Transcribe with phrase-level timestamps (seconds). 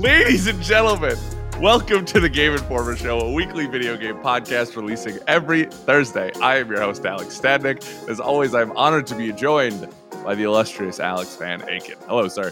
[0.00, 1.18] Ladies and gentlemen,
[1.60, 6.32] welcome to the Game Informer Show, a weekly video game podcast releasing every Thursday.
[6.40, 8.08] I am your host, Alex Stadnik.
[8.08, 9.86] As always, I'm honored to be joined
[10.24, 12.02] by the illustrious Alex Van Aken.
[12.06, 12.50] Hello, sir.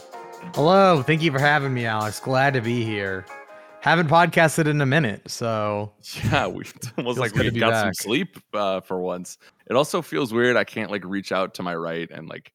[0.54, 1.02] Hello.
[1.02, 2.20] Thank you for having me, Alex.
[2.20, 3.24] Glad to be here.
[3.80, 7.82] Haven't podcasted in a minute, so Yeah, we it's almost like we to be got
[7.82, 9.38] some sleep uh, for once.
[9.70, 10.58] It also feels weird.
[10.58, 12.52] I can't like reach out to my right and like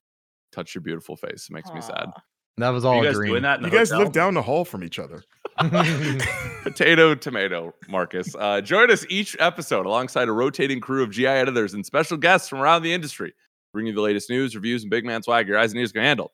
[0.51, 1.47] touch your beautiful face.
[1.49, 2.11] It makes me sad.
[2.57, 2.61] Aw.
[2.61, 3.31] that was all you guys dream.
[3.31, 4.03] doing that in You the guys hotel?
[4.05, 5.23] live down the hall from each other.
[6.63, 8.35] Potato, tomato, Marcus.
[8.35, 12.49] Uh, join us each episode alongside a rotating crew of GI editors and special guests
[12.49, 13.33] from around the industry,
[13.73, 16.01] bringing you the latest news, reviews, and big man swag your eyes and ears can
[16.03, 16.31] handle.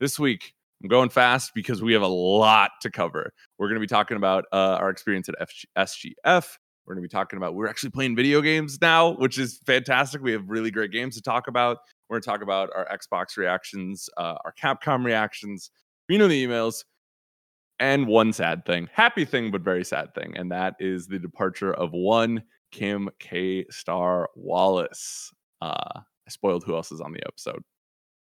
[0.00, 3.32] This week, I'm going fast because we have a lot to cover.
[3.58, 6.56] We're going to be talking about uh, our experience at FG- SGF.
[6.88, 10.22] We're going to be talking about we're actually playing video games now, which is fantastic.
[10.22, 11.78] We have really great games to talk about.
[12.08, 15.70] We're going to talk about our Xbox reactions, uh, our Capcom reactions,
[16.08, 16.84] you know the emails,
[17.78, 21.74] and one sad thing, happy thing, but very sad thing, and that is the departure
[21.74, 23.66] of one Kim K.
[23.68, 25.30] Star Wallace.
[25.60, 27.62] Uh, I spoiled who else is on the episode,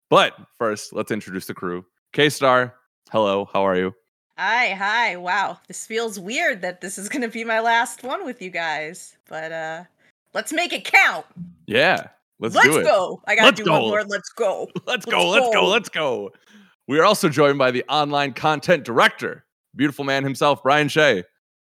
[0.09, 1.86] but first, let's introduce the crew.
[2.13, 2.30] K.
[2.30, 2.73] Star,
[3.11, 3.94] hello, how are you?
[4.42, 5.18] Hi, hi.
[5.18, 8.50] Wow, this feels weird that this is going to be my last one with you
[8.50, 9.84] guys, but uh
[10.34, 11.26] let's make it count.
[11.68, 12.08] Yeah,
[12.40, 12.86] let's, Let's, do it.
[12.86, 13.22] go.
[13.28, 13.88] I got Let's to do one go.
[13.90, 14.04] more.
[14.06, 14.70] Let's go.
[14.86, 15.68] Let's Let's go, let's go, go.
[15.68, 16.30] let's go.
[16.88, 19.44] We are also joined by the online content director,
[19.76, 21.26] beautiful man himself, Brian Shea.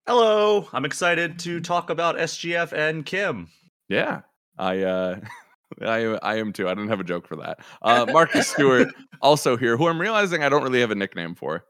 [0.06, 3.48] Hello, I'm excited to talk about SGF and Kim.
[3.90, 4.22] Yeah,
[4.60, 5.20] I uh
[5.82, 6.70] I I am too.
[6.70, 7.62] I don't have a joke for that.
[7.82, 8.90] Uh Marcus Stewart
[9.24, 11.66] also here, who I'm realizing I don't really have a nickname for.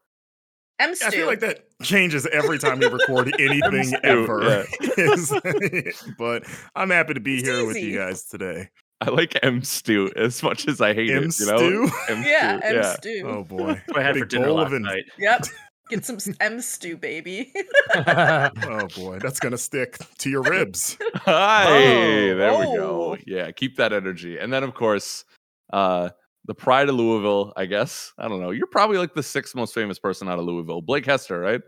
[0.80, 1.06] M I Stu.
[1.08, 4.66] I feel like that changes every time we record anything ever.
[6.18, 6.44] But
[6.76, 8.70] I'm happy to be It's here with you guys today.
[9.02, 11.40] I like M Stew as much as I hate M it.
[11.40, 11.90] You know, Stew?
[12.10, 12.94] M yeah, Stew, M yeah.
[12.96, 13.24] Stu.
[13.26, 13.82] Oh boy.
[13.88, 15.04] What I had for dinner bowl last in- night.
[15.18, 15.46] Yep.
[15.90, 17.52] Get some M Stew, baby.
[17.96, 20.98] Oh boy, that's gonna stick to your ribs.
[21.16, 23.12] Hi, Oh, there we go.
[23.14, 23.18] oh.
[23.28, 24.38] Yeah, keep that energy.
[24.38, 25.26] And then of course,
[25.74, 26.10] uh
[26.46, 28.14] the pride of Louisville, I guess.
[28.18, 28.52] I don't know.
[28.52, 30.82] You're probably like the sixth most famous person out of Louisville.
[30.82, 31.62] Blake Hester, right?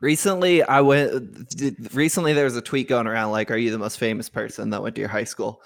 [0.00, 1.54] Recently, I went.
[1.94, 4.82] Recently, there was a tweet going around like, "Are you the most famous person that
[4.82, 5.62] went to your high school?"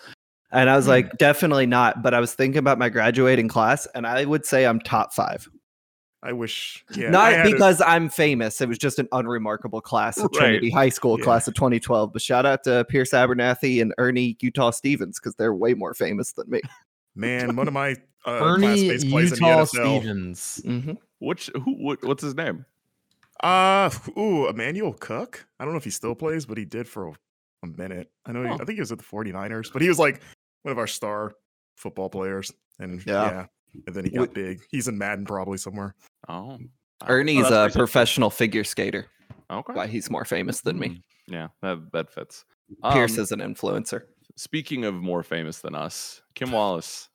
[0.52, 0.92] And I was hmm.
[0.92, 4.66] like, "Definitely not." But I was thinking about my graduating class, and I would say
[4.66, 5.48] I'm top five.
[6.22, 6.84] I wish.
[6.96, 8.60] Yeah, not had a- because I'm famous.
[8.60, 10.32] It was just an unremarkable class at Right.
[10.34, 11.24] Trinity High School, Yeah.
[11.24, 12.12] class of 2012.
[12.14, 16.32] But shout out to Pierce Abernathy and Ernie Utah Stevens because they're way more famous
[16.32, 16.62] than me.
[17.14, 19.68] Man, one of my uh, Ernie classmates plays in the NFL.
[19.68, 20.62] Stevens.
[20.64, 22.64] hmm Which who what, what's his name?
[23.42, 25.46] Uh, ooh, Emmanuel Cook.
[25.58, 27.12] I don't know if he still plays, but he did for a,
[27.62, 28.10] a minute.
[28.26, 28.42] I know.
[28.42, 28.54] He, Huh.
[28.60, 30.22] I think he was at the 49ers, but he was like
[30.62, 31.32] one of our star
[31.76, 32.52] football players.
[32.78, 33.24] And Yeah.
[33.24, 33.46] yeah,
[33.86, 34.60] and then he We- got big.
[34.70, 35.94] He's in Madden probably somewhere.
[36.28, 36.58] Oh.
[37.06, 37.78] Ernie's that's a pretty simple.
[37.86, 39.06] professional figure skater.
[39.50, 39.72] Okay.
[39.74, 40.88] Why he's more famous than me.
[41.28, 41.34] Hmm.
[41.34, 42.44] Yeah, that that fits.
[42.92, 44.02] Pierce Um, is an influencer.
[44.36, 47.08] Speaking of more famous than us, Kim Wallace.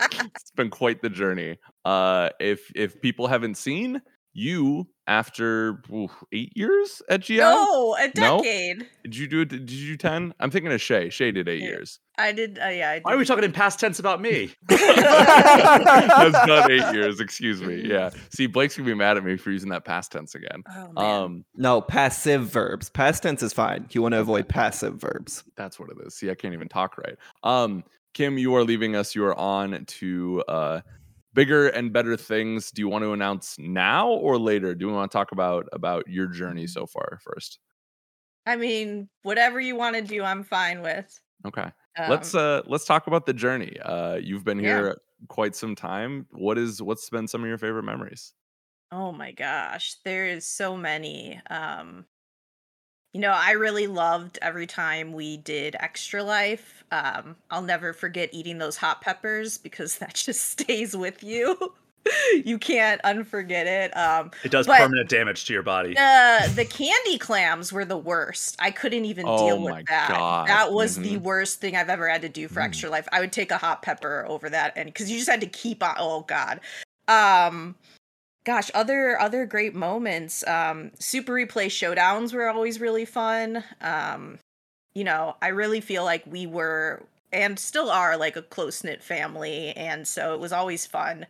[0.00, 1.58] it's been quite the journey.
[1.84, 8.10] Uh, if if people haven't seen you after ooh, eight years at GI, no, a
[8.16, 8.38] No?
[8.38, 8.86] decade.
[9.02, 9.48] did you do it?
[9.48, 10.32] Did you do ten?
[10.40, 11.10] I'm thinking of Shea.
[11.10, 11.68] Shea did eight Yeah.
[11.68, 11.98] years.
[12.18, 12.58] I did.
[12.58, 13.04] Uh, yeah, I did.
[13.04, 14.52] Why are we talking in past tense about me?
[14.70, 17.20] Has done eight years.
[17.20, 17.82] Excuse me.
[17.84, 18.10] Yeah.
[18.30, 20.62] See, Blake's gonna be mad at me for using that past tense again.
[20.68, 21.22] Oh, man.
[21.22, 22.90] Um, No, passive verbs.
[22.90, 23.86] Past tense is fine.
[23.90, 25.44] You want to avoid passive verbs.
[25.56, 26.14] that's what it is.
[26.14, 27.16] See, I can't even talk right.
[27.42, 27.84] Um,
[28.14, 29.14] Kim, you are leaving us.
[29.14, 30.80] You are on to uh
[31.34, 32.70] bigger and better things.
[32.70, 34.74] Do you want to announce now or later?
[34.74, 37.58] Do we want to talk about about your journey so far first?
[38.46, 41.20] I mean, whatever you want to do, I'm fine with.
[41.44, 41.70] Okay.
[41.98, 43.78] Um, let's uh let's talk about the journey.
[43.80, 44.58] Uh you've been Yeah.
[44.58, 44.96] here
[45.28, 46.26] quite some time.
[46.30, 48.34] What is what's been some of your favorite memories?
[48.90, 51.40] Oh my gosh, there is so many.
[51.48, 52.06] Um
[53.12, 56.84] you know, I really loved every time we did Extra Life.
[56.90, 61.56] Um I'll never forget eating those hot peppers because that just stays with you.
[62.44, 63.96] you can't unforget it.
[63.96, 65.94] Um It does But- permanent damage to your body.
[65.94, 68.56] the the candy clams were the worst.
[68.58, 70.08] I couldn't even Oh deal with that.
[70.08, 70.48] God.
[70.48, 71.22] That was the Mhm.
[71.22, 72.64] worst thing I've ever had to do for Mm.
[72.64, 73.06] extra life.
[73.12, 75.82] I would take a hot pepper over that and cuz you just had to keep
[75.82, 76.60] on oh god.
[77.08, 77.76] Um
[78.44, 80.46] gosh, other other great moments.
[80.46, 83.64] Um super replay showdowns were always really fun.
[83.80, 84.38] Um
[84.94, 87.02] you know, I really feel like we were
[87.32, 91.26] and still are like a close-knit family and so it was always fun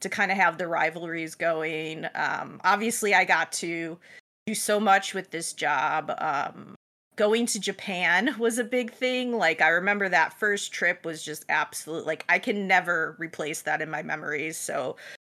[0.00, 2.06] to kind of have the rivalries going.
[2.14, 3.98] Um, obviously, I got to
[4.46, 6.12] do so much with this job.
[6.18, 6.74] Um,
[7.16, 9.32] going to Japan was a big thing.
[9.32, 12.06] Like, I remember that first trip was just absolute.
[12.06, 14.56] Like, I can never replace that in my memories.
[14.56, 14.96] So,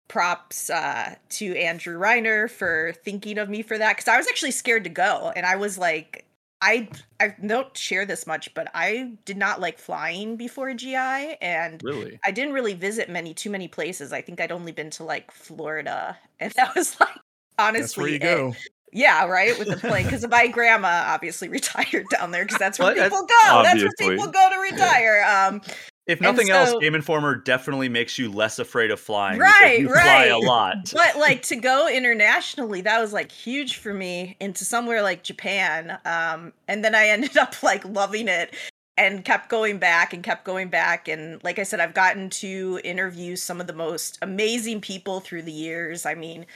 [0.08, 4.52] props uh, to Andrew Reiner for thinking of me for that because I was actually
[4.52, 6.24] scared to go, and I was like,
[6.62, 6.88] I
[7.20, 12.18] I don't share this much, but I did not like flying before GI, and Really?
[12.24, 14.12] I didn't really visit many too many places.
[14.12, 17.10] I think I'd only been to like Florida, and that was like
[17.58, 18.20] honestly That's where you it.
[18.20, 18.56] go.
[18.92, 22.86] Yeah, right with the plane because my grandma obviously retired down there because that's where
[22.94, 23.62] Well, that's- people go.
[23.62, 25.24] That's where people go to retire.
[25.24, 25.60] Um,
[26.06, 29.40] If nothing so- else, Game Informer definitely makes you less afraid of flying.
[29.40, 30.42] Right, you Fly a right.
[30.42, 30.92] lot.
[30.94, 35.98] but like to go internationally that was like huge for me into somewhere like japan
[36.04, 38.54] um and then i ended up like loving it
[38.96, 42.80] and kept going back and kept going back and like i said i've gotten to
[42.84, 46.46] interview some of the most amazing people through the years i mean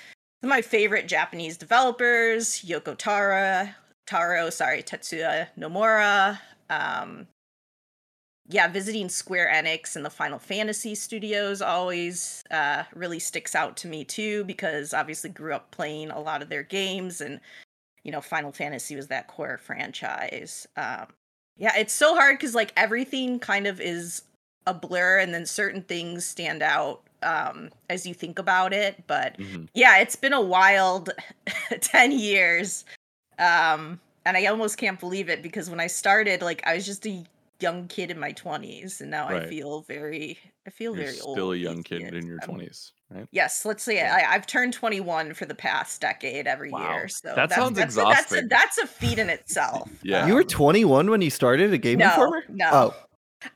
[0.42, 3.74] my favorite japanese developers yoko tara
[4.06, 6.38] taro sorry tetsuya nomura
[6.70, 7.26] um
[8.50, 13.88] yeah, visiting Square Enix and the Final Fantasy studios always uh, really sticks out to
[13.88, 17.40] me too, because obviously grew up playing a lot of their games, and
[18.02, 20.66] you know, Final Fantasy was that core franchise.
[20.76, 21.06] Um,
[21.58, 24.22] yeah, it's so hard because like everything kind of is
[24.66, 29.04] a blur, and then certain things stand out um, as you think about it.
[29.06, 29.68] But Mhm.
[29.74, 31.10] yeah, it's been a wild
[31.80, 32.84] 10 years.
[33.38, 37.06] Um, and I almost can't believe it because when I started, like I was just
[37.06, 37.24] a
[37.60, 41.36] young kid in my 20s and now I feel very I feel You're very old.
[41.36, 42.12] still a young kid years.
[42.14, 43.26] in your I'm- 20s, right?
[43.32, 44.16] Yes, let's say Yeah.
[44.28, 46.92] I, I've turned 21 for the past decade every Wow.
[46.94, 47.08] year.
[47.08, 48.48] So That that's, sounds that's A, that's, a, exhausting.
[48.48, 49.88] that's a feat in itself.
[50.02, 50.26] Yeah.
[50.26, 52.42] You were Um, 21 when you started a Game no, Informer?
[52.48, 52.70] no.
[52.72, 52.94] Oh,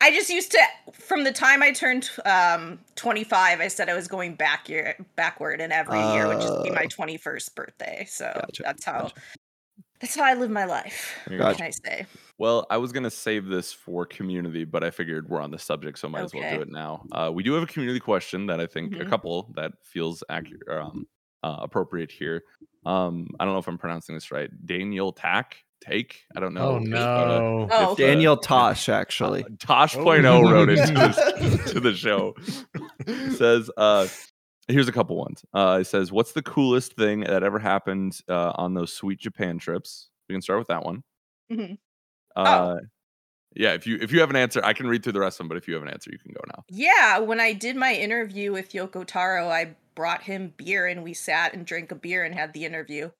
[0.01, 0.59] I just used to
[0.93, 5.61] from the time I turned um 25, I said I was going back year backward
[5.61, 6.89] and every year would just be my Oh.
[6.89, 8.06] 21st birthday.
[8.09, 9.15] So Gotcha, that's how gotcha.
[10.01, 11.15] that's how I live my life.
[11.27, 12.06] There you What can I say?
[12.38, 15.98] Well, I was gonna save this for community, but I figured we're on the subject,
[15.98, 17.04] so might as well do it now.
[17.12, 19.08] Uh, we do have a community question that I think a Mhm.
[19.08, 21.06] couple that feels accurate, um,
[21.44, 22.42] uh, appropriate here.
[22.84, 24.50] Um, I don't know if I'm pronouncing this right.
[24.66, 26.25] Daniel Tack Take.
[26.34, 26.70] I don't know.
[26.70, 27.69] Oh if, uh, no.
[27.70, 29.44] Oh, if, Daniel uh, Tosh, actually.
[29.44, 30.02] uh, Tosh Oh.
[30.02, 31.16] point oh wrote into this,
[31.72, 32.34] to the show.
[33.36, 34.08] says, uh,
[34.66, 35.44] here's a couple ones.
[35.52, 39.58] Uh, it says, "What's the coolest thing that ever happened uh, on those sweet Japan
[39.58, 41.04] trips?" We can start with that one.
[41.52, 41.78] Mhm.
[42.36, 42.76] Uh,
[43.54, 43.72] yeah.
[43.75, 45.48] If you if you have an answer, I can read through the rest of them.
[45.48, 46.64] But if you have an answer, you can go now.
[46.69, 51.14] Yeah, when I did my interview with Yoko Taro, I brought him beer and we
[51.14, 53.10] sat and drank a beer and had the interview.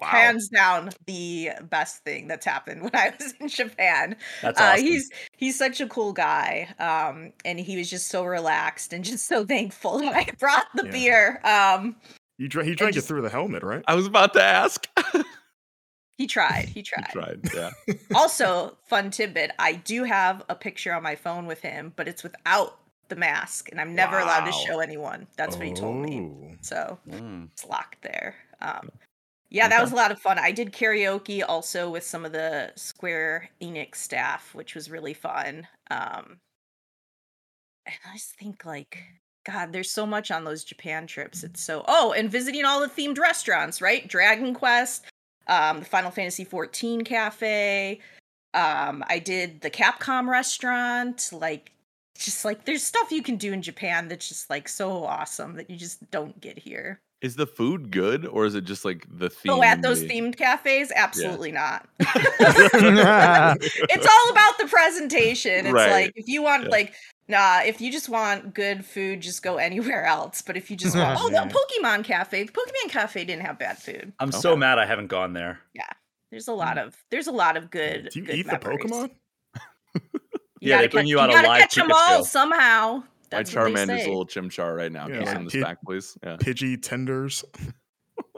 [0.00, 0.06] Wow.
[0.08, 4.16] Hands down, the best thing that's happened when I was in Japan.
[4.40, 4.84] That's uh, awesome.
[4.86, 9.26] he's he's such a cool guy um and he was just so relaxed and just
[9.26, 10.90] so thankful that i brought the Yeah.
[10.90, 11.96] beer um
[12.38, 12.68] You drank.
[12.68, 13.82] He drank just- it through the helmet, right?
[13.86, 14.86] I was about to ask.
[16.20, 17.40] he tried he You tried, tried.
[17.54, 17.70] Yeah.
[18.14, 22.22] also fun tidbit i do have a picture on my phone with him but it's
[22.22, 22.76] without
[23.08, 25.26] the mask and i'm never allowed to show anyone.
[25.36, 26.30] That's what he told me.
[26.30, 26.56] Oh.
[26.60, 27.48] so Mm.
[27.52, 28.34] it's locked there.
[28.60, 28.90] Um
[29.48, 30.38] yeah that was a lot of fun.
[30.38, 35.66] I did karaoke also with some of the square enix staff which was really fun.
[35.90, 36.38] Um
[37.86, 38.98] and i just think like
[39.46, 41.42] god there's so much on those japan trips.
[41.42, 44.06] It's so oh and visiting all the themed restaurants right?
[44.06, 45.06] Dragon quest
[45.48, 47.98] um the final fantasy 14 cafe
[48.54, 51.72] um i did the capcom restaurant like
[52.18, 55.70] just like there's stuff you can do in japan that's just like so awesome that
[55.70, 59.28] you just don't get here Is the food good or is it just like the
[59.28, 59.52] theme?
[59.52, 60.90] Oh, at those the- themed cafes?
[60.96, 61.86] Absolutely not.
[62.00, 62.10] it's
[64.06, 65.66] all about the presentation.
[65.66, 65.90] It's Right.
[65.92, 66.68] like if you want Yeah.
[66.70, 66.94] like
[67.30, 70.42] nah, if you just want good food, just go anywhere else.
[70.42, 71.36] But if you just want oh the
[71.82, 74.12] Pokemon Cafe, the Pokemon Cafe didn't have bad food.
[74.18, 75.60] I'm so mad I haven't gone there.
[75.74, 75.88] Yeah,
[76.30, 76.88] there's a lot hmm.
[76.88, 78.10] of there's a lot of good.
[78.12, 78.56] Do you good eat the.
[78.56, 79.10] Pokemon?
[79.94, 80.00] You
[80.60, 82.26] Yeah, they bring catch- you out a gotta live catch 'em all Pikachu.
[82.26, 82.96] somehow.
[82.96, 85.06] My That's what they Charmander's a little chimchar right now.
[85.06, 86.18] Yeah, Can you send this pid- back, please?
[86.22, 86.36] Yeah.
[86.36, 87.44] Pidgey tenders.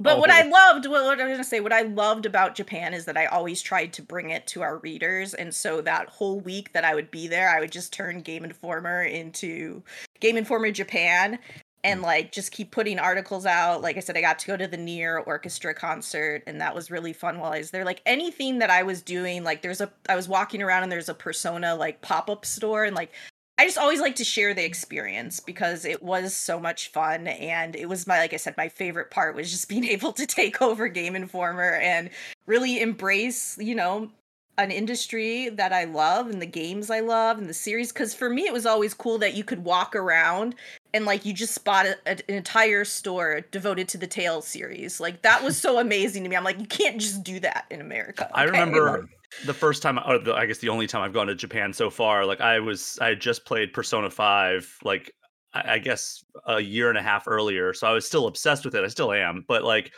[0.02, 0.48] But what I Oh.
[0.48, 3.26] loved, what, what I was gonna say, what I loved about Japan is that I
[3.26, 6.94] always tried to bring it to our readers, and so that whole week that I
[6.94, 9.82] would be there, I would just turn Game Informer into
[10.20, 11.38] Game Informer Japan,
[11.84, 12.04] and Mm.
[12.04, 13.82] like just keep putting articles out.
[13.82, 16.90] Like I said, I got to go to the NieR Orchestra concert, and that was
[16.90, 17.84] really fun while I was there.
[17.84, 21.08] Like anything that I was doing, like there's a, I was walking around and there's
[21.08, 23.12] a Persona like pop up store, and like
[23.58, 27.76] I just always like to share the experience because it was so much fun and
[27.76, 30.60] it was my like I said my favorite part was just being able to take
[30.62, 32.10] over Game Informer and
[32.46, 34.10] really embrace, you know,
[34.58, 38.28] an industry that I love and the games I love and the series cuz for
[38.28, 40.54] me it was always cool that you could walk around
[40.92, 45.00] and like you just spot a, an entire store devoted to the Tales series.
[45.00, 46.36] Like that was so amazing to me.
[46.36, 48.30] I'm like you can't just do that in America.
[48.34, 49.08] I remember
[49.44, 51.90] the first time, or the, I guess the only time I've gone to Japan so
[51.90, 52.24] far.
[52.24, 54.76] Like I was, I had just played Persona Five.
[54.84, 55.12] Like
[55.54, 58.74] I I guess a year and a half earlier, so I was still obsessed with
[58.74, 58.84] it.
[58.84, 59.92] I still am, but like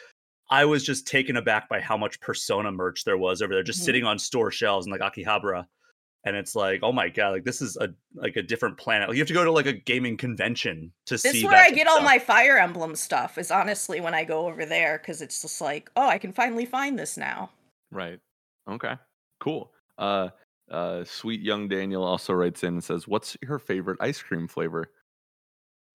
[0.50, 3.80] I was just taken aback by how much Persona merch there was over there, just
[3.80, 3.84] Mhm.
[3.84, 5.66] sitting on store shelves in like Akihabara.
[6.26, 9.08] And it's like, oh my god, like this is a like a different planet.
[9.08, 11.28] Like, you have to go to like a gaming convention to This see.
[11.28, 13.36] This is where that I get of all my Fire Emblem stuff.
[13.36, 16.64] Is honestly when I go over there because it's just like, oh, I can finally
[16.64, 17.50] find this now.
[17.90, 18.20] Right.
[18.68, 18.94] Okay.
[19.40, 19.70] Cool.
[19.98, 20.30] Uh,
[20.70, 24.90] uh, sweet young Daniel also writes in and says, "What's your favorite ice cream flavor?"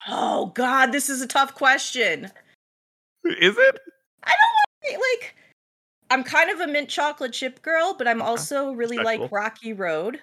[0.07, 2.31] Oh God, this is a tough question.
[3.23, 3.79] Is it?
[4.25, 4.33] Hey,
[4.93, 5.35] Like, like
[6.11, 10.19] I'm kind of a mint chocolate chip girl, but I'm also really like Rocky Road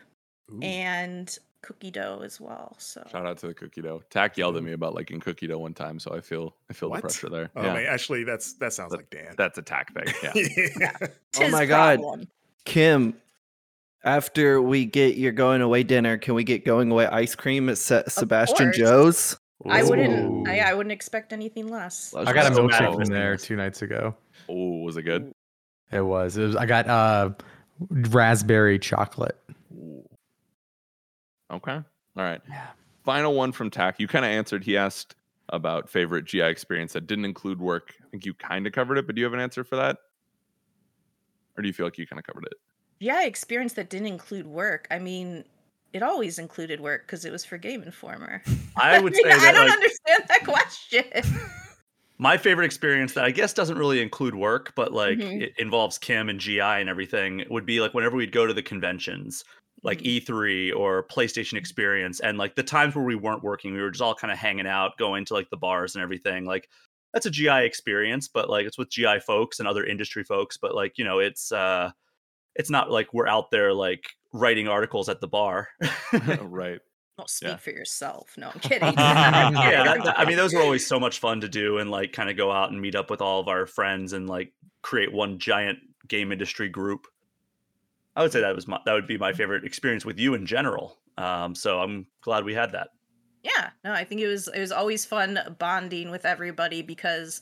[0.53, 0.59] Ooh.
[0.63, 2.75] and cookie dough as well.
[2.79, 4.03] So Shout out to the cookie dough.
[4.11, 6.91] Tack yelled at me about liking cookie dough one time, so I feel I feel
[6.91, 6.97] What?
[6.99, 7.51] the pressure there.
[7.57, 9.35] Oh yeah, man, actually, that's that sounds But like Dan.
[9.37, 10.13] that's a tack thing.
[10.23, 10.69] Yeah.
[10.81, 10.93] yeah.
[11.03, 11.99] Oh tis my God.
[12.01, 12.29] problem.
[12.65, 13.15] Kim,
[14.05, 17.79] after we get your going away dinner, can we get going away ice cream at
[17.79, 19.37] Se- Sebastian course.
[19.65, 19.73] Joe's?
[19.73, 20.49] I wouldn't.
[20.49, 22.15] I, I wouldn't expect anything less.
[22.15, 24.15] I got a milkshake from there two nights ago.
[24.49, 25.33] Oh, was it good?
[25.91, 26.37] It was.
[26.37, 26.57] It was.
[26.57, 27.31] I got uh,
[27.91, 29.39] raspberry chocolate.
[29.73, 30.05] Ooh.
[31.51, 31.73] Okay.
[31.73, 31.85] All
[32.17, 32.41] right.
[32.49, 32.67] Yeah.
[33.05, 34.01] Final one from Tack.
[34.01, 34.65] You kind of answered.
[34.65, 35.15] He asked
[35.51, 37.95] about favorite GI experience that didn't include work.
[38.05, 39.99] I think you kind of covered it, but do you have an answer for that?
[41.57, 42.55] Or do you feel like you kind of covered it?
[42.99, 44.89] Yeah, experience that didn't include work.
[44.91, 45.45] I mean,
[45.97, 48.43] it always included work because it was for Game Informer.
[48.77, 51.41] I would say mean, I that don't like, understand that question.
[52.19, 55.43] my favorite experience that I guess doesn't really include work, but like Mhm.
[55.43, 58.63] it involves Kim and GI and everything would be like whenever we'd go to the
[58.63, 59.45] conventions,
[59.83, 60.23] like Mhm.
[60.23, 64.03] E3 or PlayStation Experience, and like the times where we weren't working, we were just
[64.03, 66.45] all kind of hanging out, going to like the bars and everything.
[66.47, 66.69] Like
[67.13, 70.75] that's a GI experience, but like it's with GI folks and other industry folks, but
[70.75, 71.91] like you know it's uh
[72.55, 75.69] it's not like we're out there like writing articles at the bar.
[76.41, 76.81] right.
[77.19, 77.57] Don't speak Yeah.
[77.57, 78.35] for yourself.
[78.37, 78.93] No, I'm kidding.
[78.97, 82.13] yeah, that, that- I mean, those were always so much fun to do, and like
[82.13, 84.53] kind of go out and meet up with all of our friends and like
[84.83, 85.79] create one giant
[86.09, 87.07] game industry group.
[88.15, 90.47] I would say that was my, that would be my favorite experience with you in
[90.47, 90.99] general.
[91.19, 92.89] Um, so I'm glad we had that.
[93.43, 97.41] yeah no i think it was it was always fun bonding with everybody because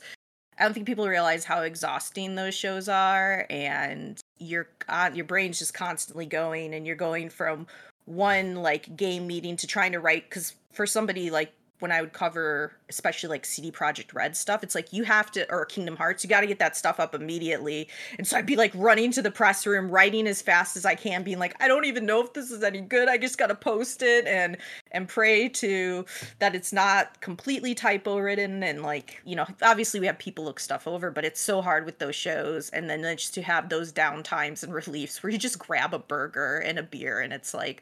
[0.57, 5.59] i don't think people realize how exhausting those shows are and your uh, your brain's
[5.59, 7.67] just constantly going and you're going from
[8.05, 12.13] one like game meeting to trying to write because for somebody like when i would
[12.13, 16.23] cover especially like cd projekt red stuff it's like you have to or kingdom hearts
[16.23, 17.87] you got to get that stuff up immediately.
[18.17, 20.95] And so i'd be like running to the press room writing as fast as i
[20.95, 23.47] can being like i don't even know if this is any good i just got
[23.47, 24.57] to post it and
[24.91, 26.05] and pray to
[26.39, 30.59] that it's not completely typo written and like you know obviously we have people look
[30.59, 32.69] stuff over but it's so hard with those shows.
[32.69, 35.99] And then just to have those down times and reliefs where you just grab a
[35.99, 37.81] burger and a beer and it's like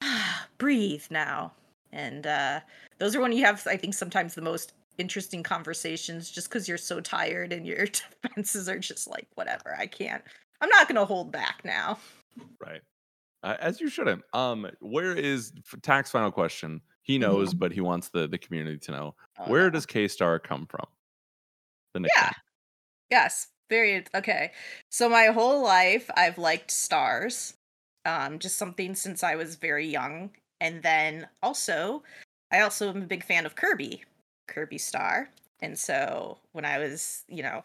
[0.58, 1.52] breathe now
[1.92, 2.60] and uh
[2.98, 6.76] those are when you have i think sometimes the most interesting conversations just because you're
[6.78, 7.86] so tired and your
[8.22, 10.22] defenses are just like whatever i can't
[10.60, 11.98] i'm not gonna hold back now
[12.60, 12.82] Right.
[13.42, 14.22] Uh, as you shouldn't.
[14.32, 15.52] Um, where is
[15.82, 16.80] Tack's final question?
[17.02, 19.14] He knows, but he wants the the community to know.
[19.38, 19.70] Oh, where no.
[19.70, 20.86] does K Star come from?
[21.94, 22.30] The Yeah.
[22.30, 22.42] nickname.
[23.10, 23.48] Yes.
[23.70, 24.52] Very okay.
[24.90, 27.54] So my whole life I've liked stars.
[28.04, 30.30] Um just something since I was very young.
[30.60, 32.02] And then also
[32.50, 34.04] I also am a big fan of Kirby.
[34.46, 35.28] Kirby Star.
[35.60, 37.64] And so when I was, you know,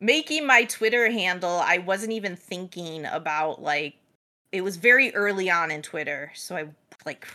[0.00, 3.94] making my Twitter handle, I wasn't even thinking about like
[4.52, 6.30] it was very early on in Twitter.
[6.34, 6.64] So I
[7.06, 7.26] like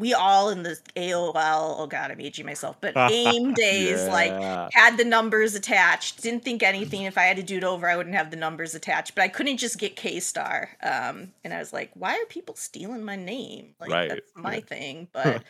[0.00, 4.32] we all in the AOL, oh god, I'm aging myself, but AIM days, like
[4.72, 6.22] had the numbers attached.
[6.22, 7.02] Didn't think anything.
[7.02, 9.14] If I had to do it over, I wouldn't have the numbers attached.
[9.14, 10.70] But I couldn't just get K Star.
[10.82, 13.74] Um, and I was like, why are people stealing my name?
[13.78, 14.60] Like Right, that's my yeah.
[14.60, 15.08] thing.
[15.12, 15.44] But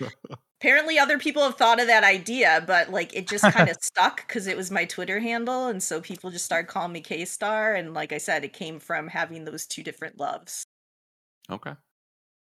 [0.61, 4.27] apparently other people have thought of that idea, but like it just kind of stuck
[4.27, 5.69] because it was my Twitter handle.
[5.69, 7.75] And so people just started calling me K Star.
[7.75, 10.65] And like I said, it came from having those two different loves.
[11.49, 11.75] Okay.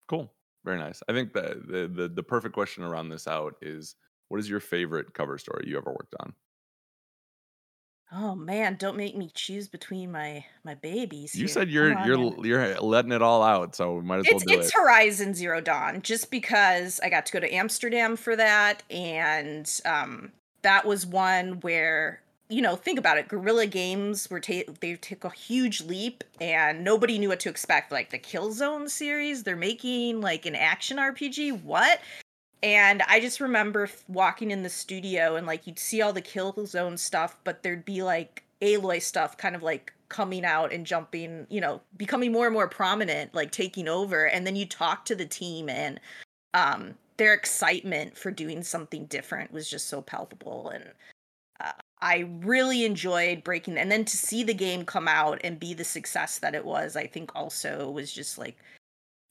[0.07, 0.31] Cool.
[0.65, 1.03] Very nice.
[1.09, 3.97] I think the, the the the perfect question to round this out is
[4.29, 6.35] what is your favorite cover story you ever worked on?
[8.13, 11.39] Oh man, don't make me choose between my my babies.
[11.39, 11.49] You here.
[11.49, 14.59] said you're you're you're letting it all out, so we might as well it's do
[14.59, 14.75] it's it.
[14.75, 20.33] Horizon Zero Dawn just because I got to go to Amsterdam for that and um
[20.63, 22.23] that was one where
[22.55, 23.27] you know think about it.
[23.27, 27.91] Guerrilla games were ta- they took a huge leap and nobody knew what to expect.
[27.91, 32.01] Like the Killzone series they're making like an action RPG what?
[32.63, 36.97] And I just remember walking in the studio and like you'd see all the Killzone
[36.97, 41.61] stuff but there'd be like Aloy stuff kind of like coming out and jumping, you
[41.61, 44.27] know, becoming more and more prominent, like taking over.
[44.27, 45.99] And then you talk to the team and
[46.55, 50.69] um their excitement for doing something different was just so palpable.
[50.71, 50.85] And
[51.61, 51.73] uh,
[52.05, 55.85] I really enjoyed breaking and then to see the game come out and be the
[55.85, 58.59] success that it was I think also was just like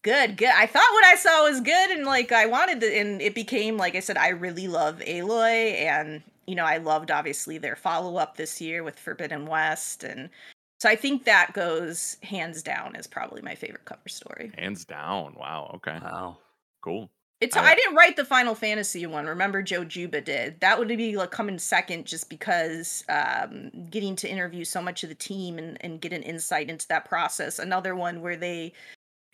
[0.01, 3.21] good good I thought what I saw was good and like I wanted to and
[3.21, 7.59] it became like I said I really love Aloy and you know I loved obviously
[7.59, 10.31] their follow up this year with Forbidden West and
[10.79, 14.51] so I think that goes hands down as probably my favorite cover story.
[14.57, 15.33] Hands down.
[15.39, 15.71] Wow.
[15.75, 15.97] Okay.
[16.03, 16.39] Wow.
[16.81, 17.09] Cool.
[17.43, 19.25] It's I- I, didn't write the Final Fantasy one.
[19.27, 20.61] Remember, Joe Juba did.
[20.61, 25.09] That would be like coming second, just because um, getting to interview so much of
[25.09, 27.59] the team and, and get an insight into that process.
[27.59, 28.71] Another one where they,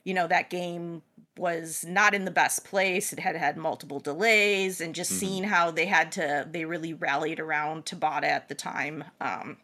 [0.05, 1.03] you know, that game
[1.37, 3.13] was not in the best place.
[3.13, 5.15] It had had multiple delays, and just Mhm.
[5.19, 9.57] seeing how they had to, they really rallied around Tabata at the time, um,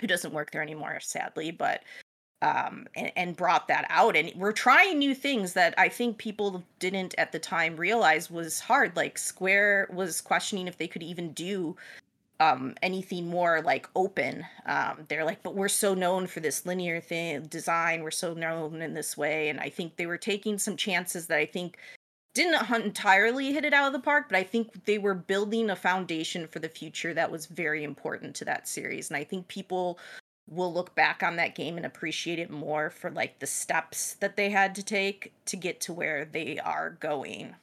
[0.00, 1.82] who doesn't work there anymore, sadly, but
[2.44, 4.16] um, and, and brought that out.
[4.16, 8.60] And we're trying new things that I think people didn't at the time realize was
[8.60, 8.94] hard.
[8.96, 11.74] Like Square was questioning if they could even do
[12.40, 14.44] um, anything more like open.
[14.66, 18.02] Um, they're like, but we're so known for this linear thing design.
[18.02, 21.38] We're so known in this way, and I think they were taking some chances that
[21.38, 21.78] I think
[22.34, 25.76] didn't entirely hit it out of the park, but I think they were building a
[25.76, 29.08] foundation for the future that was very important to that series.
[29.08, 29.98] And I think people
[30.48, 34.36] will look back on that game and appreciate it more for like the steps that
[34.36, 37.54] they had to take to get to where they are going.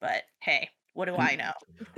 [0.00, 1.52] But hey, what do I know?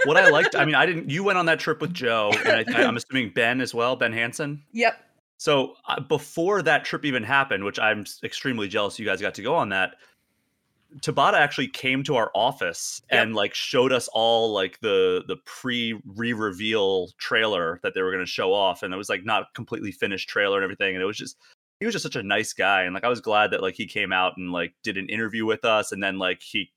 [0.05, 1.11] What I liked, I mean, I didn't.
[1.11, 4.13] You went on that trip with Joe, and I, I'm assuming Ben as well, Ben
[4.13, 4.63] Hanson.
[4.73, 4.97] Yep.
[5.39, 9.43] So uh, before that trip even happened, which I'm extremely jealous you guys got to
[9.43, 9.95] go on that.
[11.01, 13.23] Tabata actually came to our office Yep.
[13.23, 18.25] and like showed us all like the the pre re-reveal trailer that they were going
[18.25, 21.07] to show off and it was like not completely finished trailer and everything and it
[21.07, 21.37] was just
[21.81, 23.87] he was just such a nice guy and like I was glad that like he
[23.87, 26.71] came out and like did an interview with us and then like he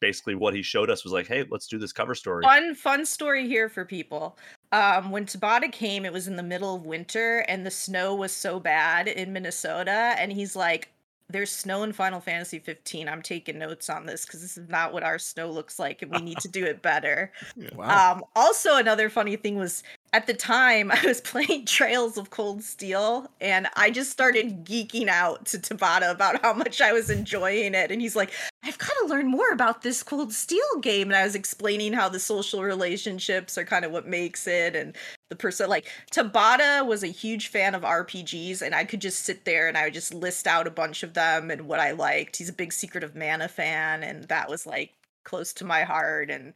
[0.00, 3.06] basically what he showed us was like hey let's do this cover story Fun, fun
[3.06, 4.36] story here for people.
[4.72, 8.32] Um, when Tabata came, it was in the middle of winter and the snow was
[8.32, 10.14] so bad in Minnesota.
[10.18, 10.88] And he's like,
[11.32, 13.08] There's snow in Final Fantasy 15.
[13.08, 16.10] I'm taking notes on this because this is not what our snow looks like and
[16.10, 17.32] we need to do it better.
[17.74, 18.16] Wow.
[18.16, 22.62] Um, also, another funny thing was at the time I was playing Trails of Cold
[22.62, 27.74] Steel, and I just started geeking out to Tabata about how much I was enjoying
[27.74, 27.90] it.
[27.90, 28.30] And he's like,
[28.64, 31.08] I've got to learn more about this Cold Steel game.
[31.08, 34.96] And I was explaining how the social relationships are kind of what makes it, and
[35.30, 39.44] the person like Tabata was a huge fan of RPGs, and I could just sit
[39.44, 42.36] there and I would just list out a bunch of them and what I liked.
[42.36, 44.92] He's a big Secret of Mana fan, and that was like
[45.24, 46.52] close to my heart and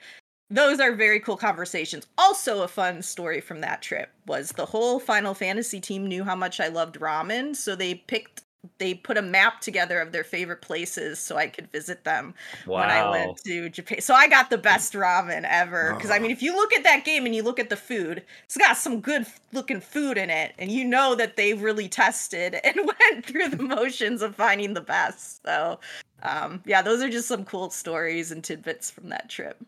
[0.50, 2.06] those are very cool conversations.
[2.18, 6.36] Also, a fun story from that trip was the whole Final Fantasy team knew how
[6.36, 8.42] much I loved ramen, so they picked
[8.78, 12.34] they put a map together of their favorite places so I could visit them
[12.66, 14.00] wow when I went to Japan.
[14.00, 15.94] So I got the best ramen ever.
[15.94, 18.22] Because I mean, if you look at that game and you look at the food,
[18.44, 22.54] it's got some good looking food in it, and you know that they really tested
[22.64, 25.42] and went through the motions of finding the best.
[25.44, 25.80] So,
[26.22, 29.58] um, yeah, those are just some cool stories and tidbits from that trip.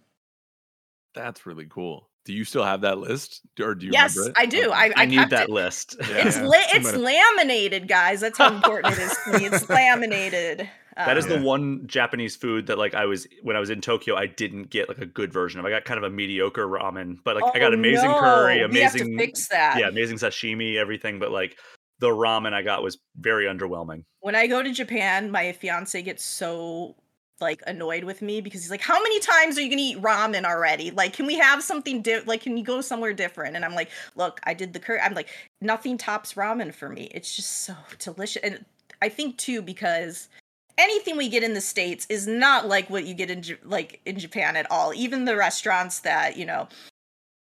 [1.14, 2.08] That's really cool.
[2.24, 3.92] Do you still have that list, or do you?
[3.92, 4.42] yes, remember it?
[4.42, 4.58] I do.
[4.64, 4.72] Okay.
[4.72, 5.50] I, I, I need that it.
[5.50, 6.06] list Yeah.
[6.26, 8.20] It's Yeah, la- it's laminated, guys.
[8.20, 9.46] That's how important it is to me.
[9.46, 10.68] It's laminated.
[10.96, 11.42] That is Um, the Yeah.
[11.44, 14.88] one Japanese food that like I was when I was in Tokyo I didn't get
[14.88, 15.64] like a good version of.
[15.64, 18.66] I got kind of a mediocre ramen, but like I got Oh, amazing curry, no.
[18.68, 19.78] We have to amazing fix that.
[19.78, 21.18] yeah, amazing sashimi, everything.
[21.18, 21.56] But like
[22.00, 24.04] the ramen I got was very underwhelming.
[24.20, 26.96] when I go to Japan, my fiance gets so
[27.40, 30.44] like annoyed with me because he's like, "How many times are you gonna eat ramen
[30.44, 30.90] already?
[30.90, 33.90] Like, can we have something di- like can you go somewhere different?" And I'm like,
[34.16, 35.00] "Look, I did the curry.
[35.00, 35.28] I'm like,
[35.60, 37.10] nothing tops ramen for me.
[37.12, 38.64] It's just so delicious." And
[39.02, 40.28] I think too because
[40.76, 44.18] anything we get in the states is not like what you get in like in
[44.18, 44.94] Japan at all.
[44.94, 46.68] Even the restaurants that you know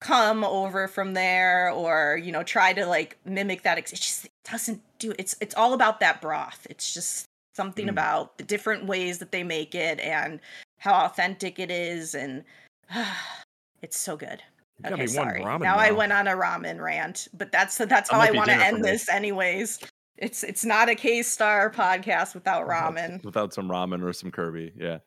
[0.00, 4.80] come over from there or you know try to like mimic that it just doesn't
[4.98, 7.26] do it's it's all about that broth it's just
[7.60, 7.90] something Mm.
[7.90, 10.40] about the different ways that they make it and
[10.78, 12.42] how authentic it is and
[13.82, 14.42] it's so good
[14.86, 18.30] okay sorry now i went on a ramen rant but that's that's That how i
[18.30, 19.78] want to end this anyways
[20.16, 24.72] it's it's not a k-star podcast without Without- ramen without some ramen or some Kirby.
[24.76, 24.98] Yeah.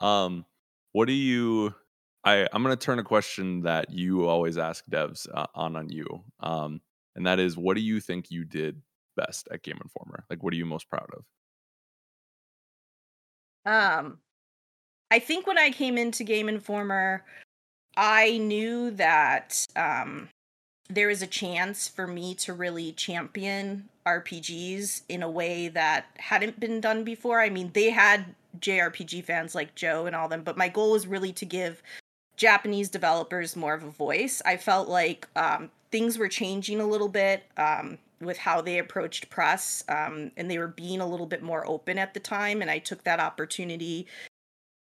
[0.00, 0.44] Um,
[0.92, 1.74] what do you?
[2.24, 6.06] I I'm gonna turn a question that you always ask devs uh, on on you.
[6.40, 6.80] Um,
[7.16, 8.80] and that is, what do you think you did
[9.16, 10.24] best at Game Informer?
[10.30, 11.24] Like, what are you most proud of?
[13.68, 14.18] Um,
[15.10, 17.22] I think when I came into Game Informer,
[17.96, 20.30] I knew that um,
[20.88, 26.58] there was a chance for me to really champion RPGs in a way that hadn't
[26.58, 27.40] been done before.
[27.40, 31.06] I mean, they had JRPG fans like Joe and all them, but my goal was
[31.06, 31.82] really to give
[32.36, 34.40] Japanese developers more of a voice.
[34.46, 39.30] I felt like um, things were changing a little bit um, with how they approached
[39.30, 42.62] press, um, and they were being a little bit more open at the time.
[42.62, 44.06] And I took that opportunity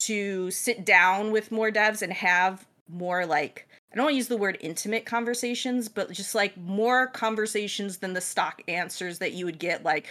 [0.02, 4.28] to sit down with more devs and have more like I don't want to use
[4.28, 9.46] the word intimate conversations, but just like more conversations than the stock answers that you
[9.46, 10.08] would get like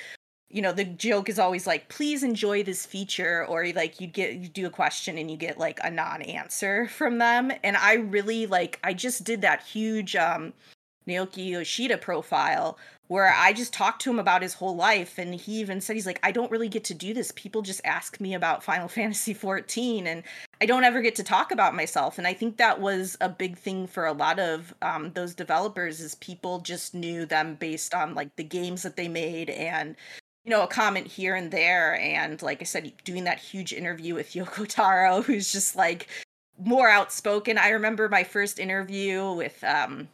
[0.50, 4.35] you know the joke is always like please enjoy this feature or like you'd get
[4.35, 8.46] you do a question and you get like a non-answer from them and i really
[8.46, 10.52] like i just did that huge um
[11.09, 12.76] naoki yoshida profile
[13.11, 16.07] where i just talked to him about his whole life and he even said he's
[16.07, 19.35] like i don't really get to do this people just ask me about final fantasy
[19.35, 20.23] 14 and
[20.61, 23.59] i don't ever get to talk about myself and i think that was a big
[23.59, 28.14] thing for a lot of um, those developers is people just knew them based on
[28.14, 29.96] like the games that they made and
[30.44, 31.99] you know, a comment here and there.
[32.01, 36.09] And like I said, doing that huge interview with Yoko Taro, who's just like
[36.59, 37.59] more outspoken.
[37.59, 40.09] I remember my first interview with um,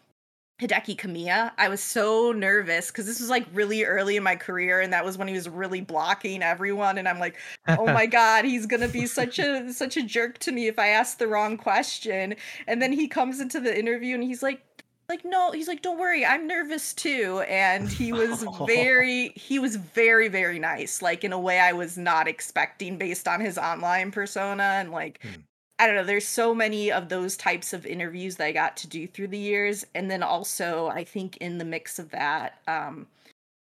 [0.61, 1.53] Hideki Kamiya.
[1.59, 5.05] I was so nervous because this was like really early in my career, and that
[5.05, 6.97] was when he was really blocking everyone.
[6.97, 7.37] And I'm like,
[7.69, 10.89] oh my god, he's gonna be such a such a jerk to me if I
[10.89, 12.37] ask the wrong question.
[12.67, 14.63] And then he comes into the interview and he's like,
[15.09, 19.77] like no he's like don't worry i'm nervous too and he was very he was
[19.77, 24.11] very very nice like in a way i was not expecting based on his online
[24.11, 25.41] persona and like hmm.
[25.79, 28.87] I don't know there's so many of those types of interviews that i got to
[28.87, 33.07] do through the years and then also i think in the mix of that um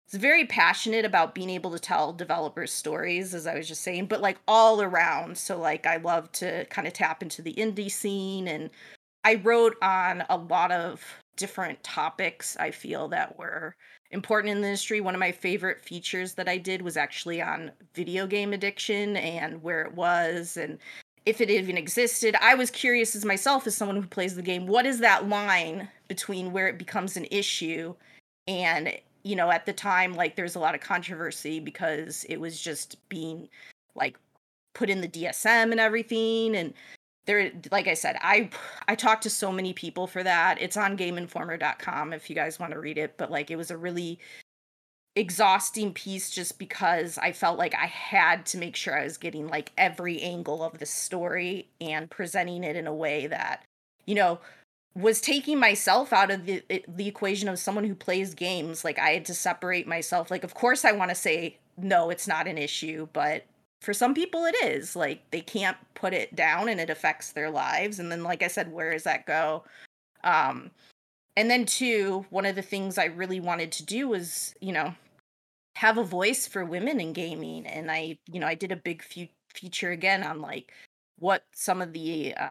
[0.06, 4.06] it's very passionate about being able to tell developers stories as i was just saying
[4.06, 7.90] but like all around so like i love to kind of tap into the indie
[7.90, 8.70] scene and
[9.24, 11.02] I wrote on a lot of
[11.36, 13.74] different topics I feel that were
[14.10, 15.00] important in the industry.
[15.00, 19.62] One of my favorite features that I did was actually on video game addiction and
[19.62, 20.78] where it was and
[21.26, 22.36] if it even existed.
[22.40, 25.88] I was curious as myself as someone who plays the game, what is that line
[26.08, 27.94] between where it becomes an issue
[28.46, 32.60] and you know, at the time like there's a lot of controversy because it was
[32.60, 33.48] just being
[33.94, 34.18] like
[34.74, 36.74] put in the DSM and everything and
[37.26, 38.48] there like i said i
[38.88, 42.72] i talked to so many people for that it's on gameinformer.com if you guys want
[42.72, 44.18] to read it but like it was a really
[45.16, 49.46] exhausting piece just because i felt like i had to make sure i was getting
[49.46, 53.62] like every angle of the story and presenting it in a way that
[54.06, 54.40] you know
[54.96, 58.84] was taking myself out of the the equation of someone who plays games.
[58.84, 60.30] Like i had to separate myself.
[60.30, 63.44] Like of course i want to say no it's not an issue but
[63.80, 64.94] for some people it is.
[64.94, 67.98] Like they can't put it down and it affects their lives.
[67.98, 69.64] And then like i said where does that go?
[70.22, 70.70] Um
[71.36, 74.94] and then two one of the things i really wanted to do was you know
[75.76, 79.02] have a voice for women in gaming and i you know i did a big
[79.02, 80.72] fe- feature again on like
[81.18, 82.48] what some of the uh,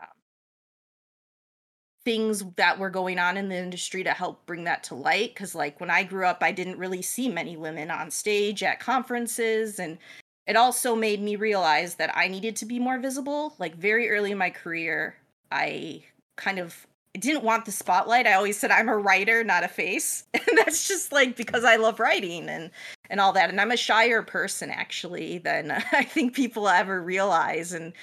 [2.05, 5.55] things that were going on in the industry to help bring that to light because
[5.55, 9.79] like when i grew up i didn't really see many women on stage at conferences
[9.79, 9.97] and
[10.45, 13.55] it also made me realize that I needed to be more visible.
[13.59, 15.15] Like very early in my career,
[15.51, 16.03] I
[16.35, 16.85] kind of
[17.17, 18.27] didn't want the spotlight.
[18.27, 20.25] I always said I'm a writer, not a face.
[20.33, 22.69] And that's just like because I love writing and
[23.13, 23.51] and all that.
[23.51, 27.71] And I'm a shyer person actually than I think people ever realize.
[27.71, 27.93] And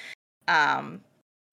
[0.46, 1.00] um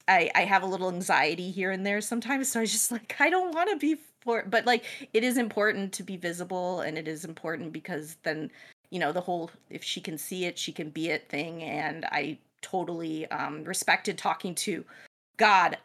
[0.08, 2.50] I I have a little anxiety here and there sometimes.
[2.50, 5.91] So I just like, I don't want to be for but like it is important
[5.93, 8.52] to be visible and it is important because then
[8.91, 12.04] you know the whole if she can see it she can be it thing and
[12.06, 14.84] i totally um, respected talking to
[15.38, 15.78] god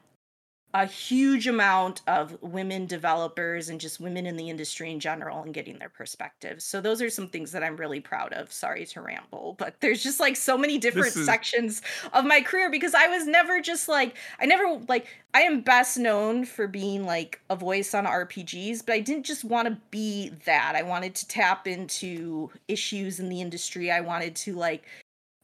[0.75, 5.53] a huge amount of women developers and just women in the industry in general and
[5.53, 6.65] getting their perspectives.
[6.65, 8.51] So those are some things that I'm really proud of.
[8.51, 11.27] Sorry to ramble, but there's just like so many different is...
[11.27, 11.83] sections
[12.15, 15.99] of my career because I was never just like I never like I am best
[15.99, 20.31] known for being like a voice on RPGs, but I didn't just want to be
[20.47, 20.75] that.
[20.75, 23.91] I wanted to tap into issues in the industry.
[23.91, 24.85] I wanted to like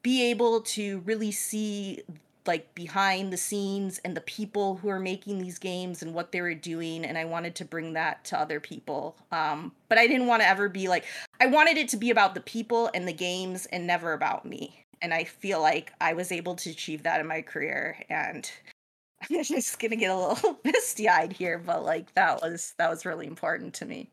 [0.02, 2.02] be able to really see
[2.48, 6.40] like behind the scenes and the people who are making these games and what they
[6.40, 9.16] were doing and i wanted to bring that to other people.
[9.30, 11.04] Um, but i didn't want to ever be like
[11.40, 14.84] i wanted it to be about the people and the games and never about me.
[15.00, 18.50] And i feel like i was able to achieve that in my career and
[19.30, 23.06] i'm just gonna get a little misty eyed here but like that was that was
[23.06, 24.10] really important to me.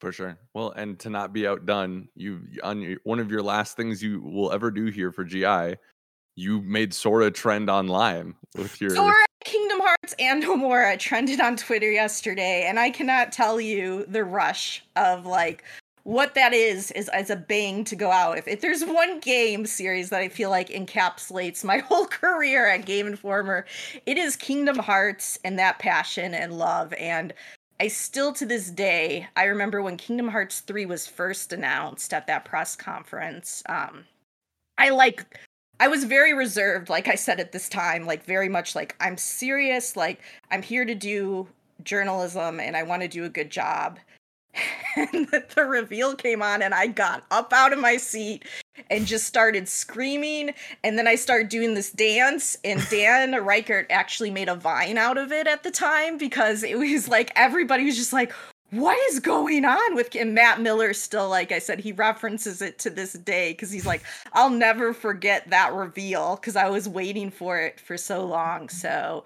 [0.00, 0.36] For sure.
[0.52, 4.20] Well, and to not be outdone, you on your, one of your last things you
[4.20, 5.76] will ever do here for GI
[6.36, 11.90] you made Sora trend online with your Sora Kingdom Hearts and Nomura trended on Twitter
[11.90, 15.64] yesterday, and I cannot tell you the rush of like
[16.04, 18.38] what that is is as a bang to go out.
[18.38, 22.86] If, if there's one game series that I feel like encapsulates my whole career at
[22.86, 23.66] Game Informer,
[24.06, 26.92] it is Kingdom Hearts and that passion and love.
[26.94, 27.32] And
[27.80, 32.26] I still to this day, I remember when Kingdom Hearts 3 was first announced at
[32.26, 33.62] that press conference.
[33.68, 34.04] Um,
[34.78, 35.38] I like
[35.84, 39.18] I was very reserved, like I said at this time, like very much like I'm
[39.18, 40.18] serious, like
[40.50, 41.46] I'm here to do
[41.82, 43.98] journalism and I want to do a good job.
[44.96, 48.46] and the reveal came on and I got up out of my seat
[48.88, 54.30] and just started screaming and then I started doing this dance and Dan Ryckert actually
[54.30, 57.96] made a vine out of it at the time because it was like everybody was
[57.96, 58.32] just like
[58.74, 62.78] what is going on with and Matt Miller still like I said he references it
[62.80, 67.30] to this day cuz he's like I'll never forget that reveal cuz I was waiting
[67.30, 68.68] for it for so long.
[68.68, 69.24] So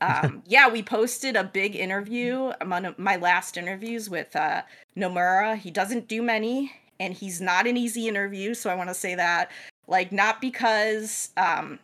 [0.00, 4.62] um yeah we posted a big interview one of my last interviews with uh
[4.96, 5.56] Nomura.
[5.56, 9.14] He doesn't do many and he's not an easy interview so I want to say
[9.14, 9.50] that
[9.86, 11.78] like not because um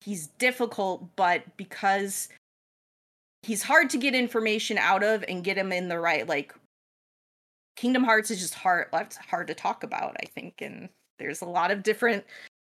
[0.00, 2.28] he's difficult but because
[3.44, 6.54] he's hard to get information out of and get him in the right like
[7.76, 11.46] Kingdom Hearts is just hard it's hard to talk about, I think, and there's a
[11.46, 12.24] lot of different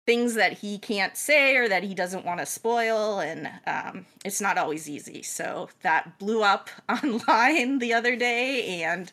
[0.07, 4.41] things that he can't say or that he doesn't want to spoil and um, it's
[4.41, 5.23] not always easy.
[5.23, 9.11] So that blew up online the other day and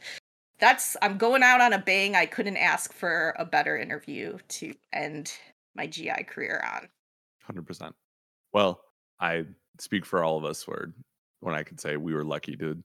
[0.59, 4.73] that's i'm going out on a bang i couldn't ask for a better interview to
[4.93, 5.33] end
[5.75, 6.87] my gi career on.
[7.49, 7.91] 100%.
[8.53, 8.81] Well,
[9.19, 9.45] I
[9.79, 10.93] speak for all of us where
[11.43, 12.77] when I can say we were lucky to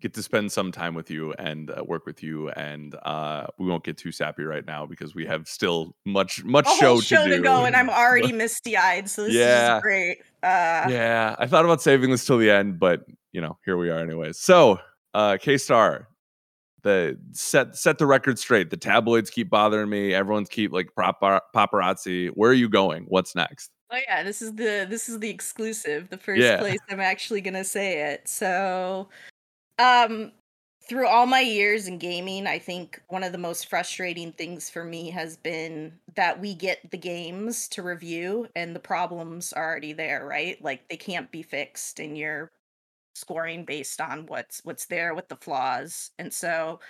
[0.00, 3.66] get to spend some time with you and uh, work with you and uh we
[3.66, 7.24] won't get too sappy right now because we have still much much a show, show
[7.26, 9.68] to, to, go and i'm already misty-eyed so this is Yeah.
[9.70, 13.00] just great uh yeah, I thought about saving this till the end, but
[13.32, 14.38] you know, here we are anyways.
[14.38, 14.78] So,
[15.14, 16.06] uh K Star,
[16.84, 18.70] the set set the record straight.
[18.70, 20.14] The tabloids keep bothering me.
[20.14, 22.28] Everyone's keep like papar- paparazzi.
[22.34, 23.06] Where are you going?
[23.08, 23.72] What's next?
[23.90, 26.58] Oh yeah, this is the this is the exclusive, the first Yeah.
[26.58, 28.28] place I'm actually gonna say it.
[28.28, 29.08] So,
[29.78, 30.32] um,
[30.88, 34.84] through all my years in gaming, I think one of the most frustrating things for
[34.84, 39.92] me has been that we get the games to review and the problems are already
[39.94, 40.62] there, right?
[40.62, 42.52] Like they can't be fixed, and you're
[43.14, 46.12] scoring based on what's what's there with the flaws.
[46.18, 46.80] And so,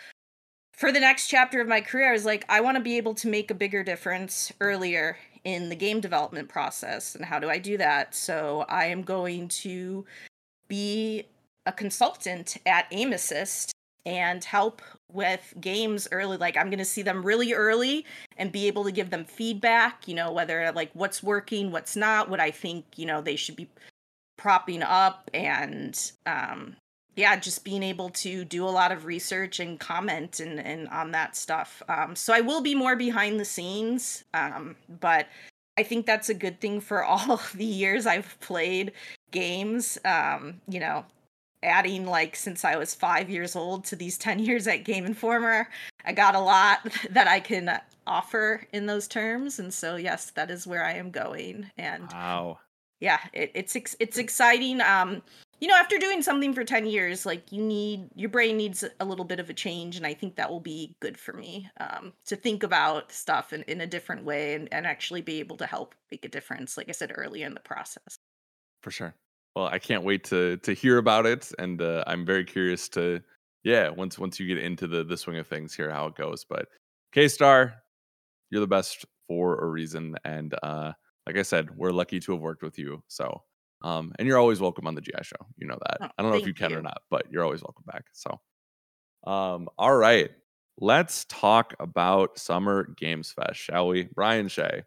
[0.78, 3.14] for the next chapter of my career, I was like, I want to be able
[3.14, 7.16] to make a bigger difference earlier in the game development process.
[7.16, 8.14] And how do I do that?
[8.14, 10.04] So I am going to
[10.68, 11.24] be
[11.66, 13.72] a consultant at Aim Assist
[14.06, 16.36] and help with games early.
[16.36, 20.06] Like I'm going to see them really early and be able to give them feedback,
[20.06, 23.56] you know, whether like what's working, what's not, what I think, you know, they should
[23.56, 23.68] be
[24.36, 26.76] propping up and um
[27.18, 31.10] yeah just being able to do a lot of research and comment and, and on
[31.10, 35.26] that stuff um, so i will be more behind the scenes um, but
[35.76, 38.92] i think that's a good thing for all of the years i've played
[39.32, 41.04] games um, you know
[41.64, 45.68] adding like since i was five years old to these 10 years at game informer
[46.04, 46.78] i got a lot
[47.10, 51.10] that i can offer in those terms and so yes that is where i am
[51.10, 52.60] going and Wow.
[53.00, 55.20] yeah it, it's it's exciting um
[55.60, 59.04] you know after doing something for 10 years like you need your brain needs a
[59.04, 62.12] little bit of a change and i think that will be good for me um
[62.26, 65.66] to think about stuff in, in a different way and, and actually be able to
[65.66, 68.18] help make a difference like i said earlier in the process
[68.82, 69.14] For sure.
[69.56, 73.20] Well, I can't wait to to hear about it, and uh, I'm very curious to
[73.64, 76.44] yeah once once you get into the the swing of things here how it goes.
[76.44, 76.68] But
[77.12, 77.74] K Star,
[78.50, 80.92] you're the best for a reason, and uh,
[81.26, 83.02] like I said, we're lucky to have worked with you.
[83.08, 83.42] So,
[83.82, 85.36] um, and you're always welcome on the GI show.
[85.56, 85.98] You know that.
[86.00, 88.04] Oh, I don't know if you can or not, but you're always welcome back.
[88.12, 88.40] So,
[89.30, 90.30] um, all right,
[90.80, 94.08] let's talk about Summer Games Fest, shall we?
[94.14, 94.82] Brian Shea,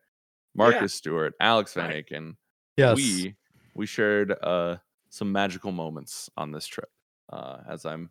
[0.56, 2.36] Marcus Stewart, Alex Van Aken
[2.78, 2.96] Yes.
[2.98, 3.36] we
[3.76, 4.78] we shared uh
[5.10, 6.90] some magical moments on this trip
[7.32, 8.10] uh as i'm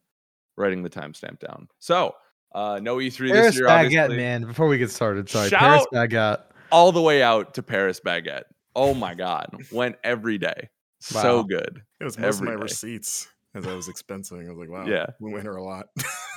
[0.58, 2.14] writing the timestamp down so
[2.54, 4.44] uh no e3 Paris this year Baguette, obviously man.
[4.44, 5.48] Before we get started, sorry.
[5.50, 6.42] Paris Baguette.
[6.70, 8.44] all the way out to paris baguette
[8.76, 10.68] oh my god went every day
[11.00, 12.56] so good It was most of my day.
[12.62, 14.46] receipts as I was expensing.
[14.46, 15.06] I was like, wow, Yeah.
[15.18, 15.86] we went her a lot.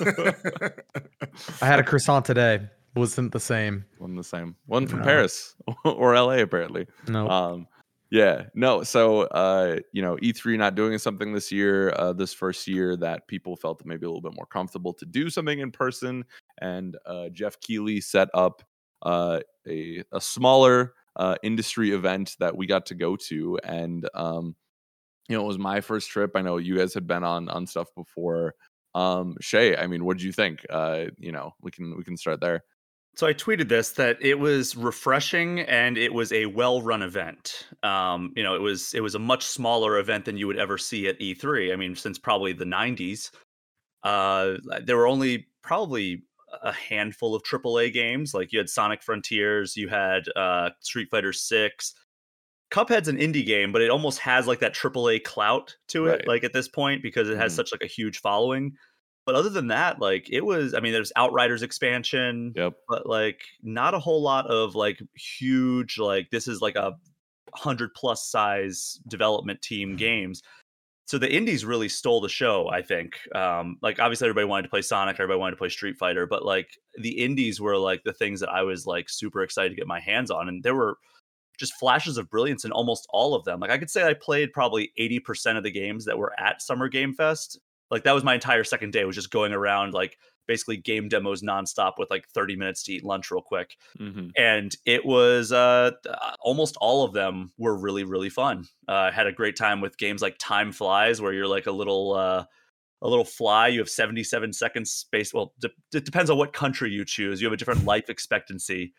[1.62, 2.68] I had a croissant today.
[2.96, 3.84] Wasn't the same.
[3.98, 5.04] one the same one from No.
[5.04, 7.28] paris or la apparently No.
[7.28, 7.66] um
[8.10, 12.68] yeah no so uh you know e3 not doing something this year uh this first
[12.68, 16.24] year that people felt maybe a little bit more comfortable to do something in person
[16.60, 18.62] and uh geoff keighley set up
[19.02, 24.54] uh a, a smaller uh industry event that we got to go to and um
[25.28, 27.66] you know it was my first trip i know you guys had been on on
[27.66, 28.54] stuff before
[28.94, 30.64] Um, Shea, I mean, what did you think?
[30.70, 32.62] Uh, you know, we can we can start there.
[33.16, 37.66] So I tweeted this that it was refreshing and it was a well-run event.
[37.82, 40.78] Um, you know, it was it was a much smaller event than you would ever
[40.78, 41.72] see at E3.
[41.72, 43.32] I mean, since probably the '90s,
[44.04, 46.22] uh, there were only probably
[46.62, 48.34] a handful of AAA games.
[48.34, 51.94] Like you had Sonic Frontiers, you had uh, Street Fighter Six.
[52.70, 56.28] Cuphead's an indie game, but it almost has like that AAA clout to it, Right.
[56.28, 57.56] like at this point, because it has Mhm.
[57.56, 58.76] such like a huge following.
[59.26, 62.74] But other than that, like it was, I mean, there's Outriders expansion, Yep.
[62.88, 66.94] but like not a whole lot of like huge, like this is like a
[67.54, 70.42] hundred plus size development team games.
[71.06, 73.18] So the indies really stole the show, I think.
[73.34, 76.44] Um, like obviously everybody wanted to play Sonic, everybody wanted to play Street Fighter, but
[76.44, 79.86] like the indies were like the things that I was like super excited to get
[79.86, 80.48] my hands on.
[80.48, 80.96] And there were
[81.58, 83.60] just flashes of brilliance in almost all of them.
[83.60, 86.88] Like I could say I played probably 80% of the games that were at Summer
[86.88, 87.58] Game Fest.
[87.90, 91.42] Like that was my entire second day was just going around like basically game demos
[91.42, 93.76] nonstop with like 30 minutes to eat lunch real quick.
[93.98, 95.92] Hmm and it was uh
[96.40, 98.64] almost all of them were really really fun.
[98.88, 101.72] Uh, i had a great time with games like time flies where you're like a
[101.72, 102.44] little uh
[103.02, 103.68] a little fly.
[103.68, 107.40] You have 77 seconds space well de- it depends on what country you choose.
[107.40, 108.92] You have a different life expectancy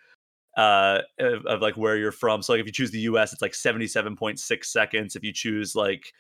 [0.57, 2.41] uh of, of like where you're from.
[2.41, 5.15] So like if you choose the us it's like 77.6 seconds.
[5.15, 6.13] If you choose like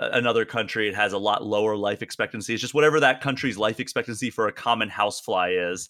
[0.00, 3.80] another country it has a lot lower life expectancy it's just whatever that country's life
[3.80, 5.88] expectancy for a common housefly is.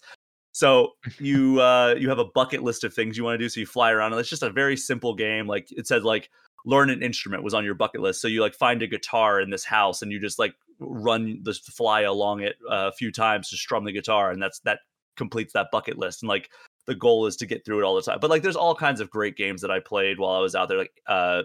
[0.51, 3.59] So you uh you have a bucket list of things you want to do so
[3.59, 6.29] you fly around and it's just a very simple game like it said like
[6.65, 9.49] learn an instrument was on your bucket list so you like find a guitar in
[9.49, 13.49] this house and you just like run the fly along it uh, a few times
[13.49, 14.79] to strum the guitar and that's that
[15.15, 16.49] completes that bucket list and like
[16.85, 19.01] the goal is to get through it all the time but like there's all kinds
[19.01, 21.43] of great games that i played while i was out there like uh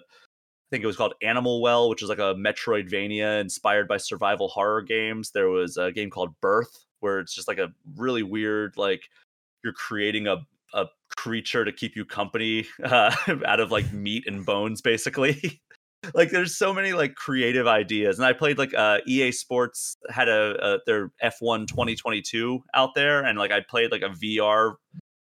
[0.74, 4.82] think it was called Animal Well, which is like a Metroidvania inspired by survival horror
[4.82, 5.30] games.
[5.30, 9.08] There was a game called Birth, where it's just like a really weird, like
[9.62, 10.38] you're creating a
[10.72, 13.14] a creature to keep you company uh,
[13.46, 15.62] out of like meat and bones, basically.
[16.14, 20.28] like there's so many like creative ideas, and I played like uh, EA Sports had
[20.28, 24.74] a, a their F1 2022 out there, and like I played like a VR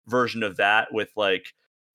[0.07, 1.53] version of that with like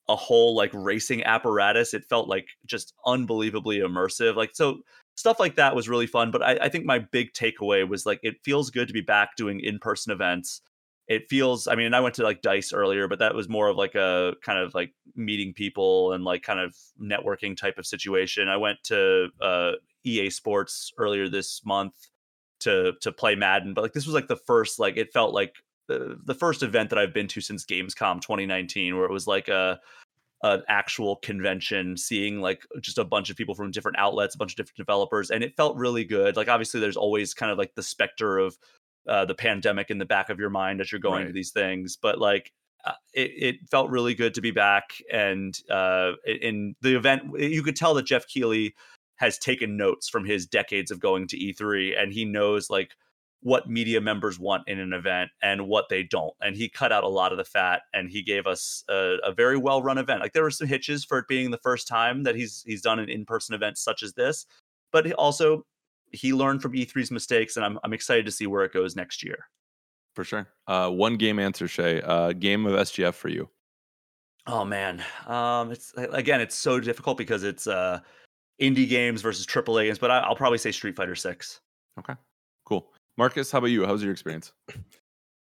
[0.09, 1.95] a whole like racing apparatus.
[1.95, 4.37] It felt like just unbelievably immersive.
[4.37, 4.81] Like so
[5.17, 6.31] stuff like that was really fun.
[6.31, 9.37] But I, I think my big takeaway was like it feels good to be back
[9.37, 10.61] doing in-person events.
[11.09, 13.77] It feels I mean, I went to like Dice earlier, but that was more of
[13.77, 18.49] like a kind of like meeting people and like kind of networking type of situation.
[18.49, 19.73] I went to uh
[20.05, 21.95] EA Sports earlier this month
[22.61, 25.55] to to play Madden, but like this was like the first like it felt like
[25.89, 29.49] the, the first event that I've been to since Gamescom 2019, where it was like
[29.49, 29.81] a
[30.43, 34.53] an actual convention, seeing like just a bunch of people from different outlets, a bunch
[34.53, 36.37] of different developers, and it felt really good.
[36.37, 38.57] Like obviously, there's always kind of like the specter of
[39.09, 41.97] uh, the pandemic in the back of your mind as you're going to these things,
[42.01, 42.53] but like.
[42.85, 47.61] Uh, it, it felt really good to be back, and uh, in the event, you
[47.65, 48.77] could tell that Geoff Keighley
[49.17, 52.93] has taken notes from his decades of going to E3, and he knows like
[53.41, 56.35] what media members want in an event and what they don't.
[56.43, 59.33] And he cut out a lot of the fat and he gave us a, a
[59.33, 60.21] very well run event.
[60.21, 62.99] Like there were some hitches for it being the first time that he's he's done
[62.99, 64.47] an in person event such as this,
[64.93, 65.65] but he also
[66.13, 69.23] he learned from E3's mistakes, and I'm I'm excited to see where it goes next
[69.23, 69.49] year.
[70.15, 70.49] For sure.
[70.67, 72.01] Uh, one game answer, Shea.
[72.01, 73.49] Uh, game of SGF for you.
[74.47, 78.01] Oh man, um, it's again, it's so difficult because it's uh,
[78.61, 81.61] indie games versus AAA games, but I, I'll probably say Street Fighter Six.
[81.97, 82.17] Cool.
[83.17, 83.87] Marcus, how about you?
[83.87, 84.53] How was your experience?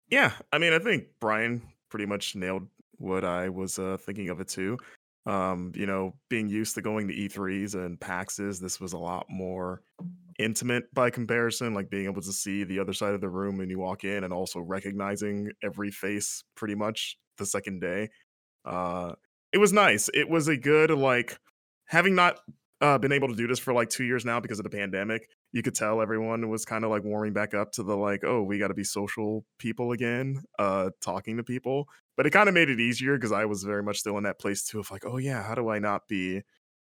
[0.09, 2.67] Yeah, I mean, I think Brian pretty much nailed
[2.99, 4.79] what I was uh, thinking of it too.
[5.27, 9.27] Um, you know, being used to going to E3s and PAXs, this was a lot
[9.29, 9.83] more
[10.39, 11.75] intimate by comparison.
[11.75, 14.25] Like being able to see the other side of the room when you walk in,
[14.25, 18.09] and also recognizing every face pretty much the second day.
[18.65, 19.15] Uh,
[19.53, 20.09] it was nice.
[20.15, 21.39] It was a good like
[21.87, 22.39] having not
[22.81, 25.29] uh, been able to do this for like two years now because of the pandemic
[25.53, 28.43] you could tell everyone was kind of like warming back up to the like oh
[28.43, 32.55] we got to be social people again uh talking to people but it kind of
[32.55, 35.07] made it easier because i was very much still in that place too of like
[35.07, 36.43] oh yeah how do i not be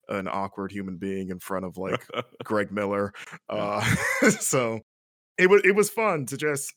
[0.09, 2.05] an awkward human being in front of like
[2.43, 3.13] greg miller?
[3.47, 3.81] Uh
[4.39, 4.79] so
[5.37, 6.73] it was it was fun to just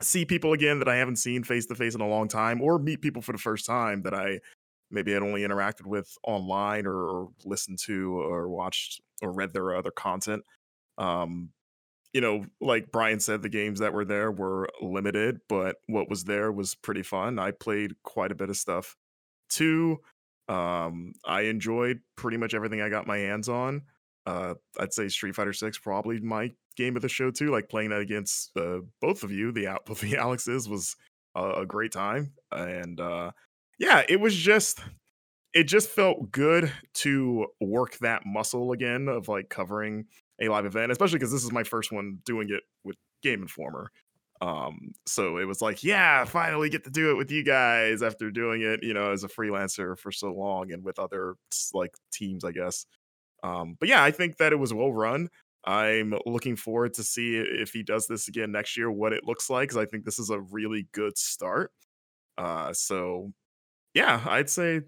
[0.00, 2.78] see people again that i haven't seen face to face in a long time or
[2.78, 4.40] meet people for the first time that i
[4.90, 9.90] maybe had only interacted with online or, listened to or watched or read their other
[9.90, 10.42] content
[10.98, 11.50] um
[12.12, 16.24] you know like brian said the games that were there were limited but what was
[16.24, 18.96] there was pretty fun i played quite a bit of stuff
[19.50, 19.98] too
[20.48, 23.82] um i enjoyed pretty much everything i got my hands on
[24.26, 27.50] uh i'd say street fighter 6 probably my game of the show too.
[27.50, 30.96] Like playing that against uh, both of you, the the Alexes was
[31.34, 33.30] a, a great time, and uh,
[33.78, 34.80] yeah, it was just
[35.52, 40.06] it just felt good to work that muscle again of like covering
[40.40, 43.90] a live event, especially because this is my first one doing it with Game Informer.
[44.40, 48.30] Um, so it was like, yeah, finally get to do it with you guys after
[48.30, 51.36] doing it, you know, as a freelancer for so long and with other
[51.72, 52.84] like teams, I guess.
[53.44, 55.28] Um, but yeah, I think that it was well run.
[55.64, 59.48] I'm looking forward to see if he does this again next year, what it looks
[59.48, 61.70] like, because I think this is a really good start.
[62.36, 63.32] Uh, so
[63.94, 64.82] yeah, I'd say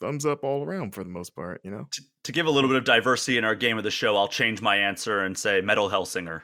[0.00, 1.86] thumbs up all around for the most part, you know.
[1.90, 4.28] To, to give a little bit of diversity in our game of the show, I'll
[4.28, 6.42] change my answer and say Metal Hellsinger.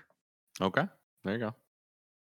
[0.61, 0.85] Okay,
[1.25, 1.55] there you go.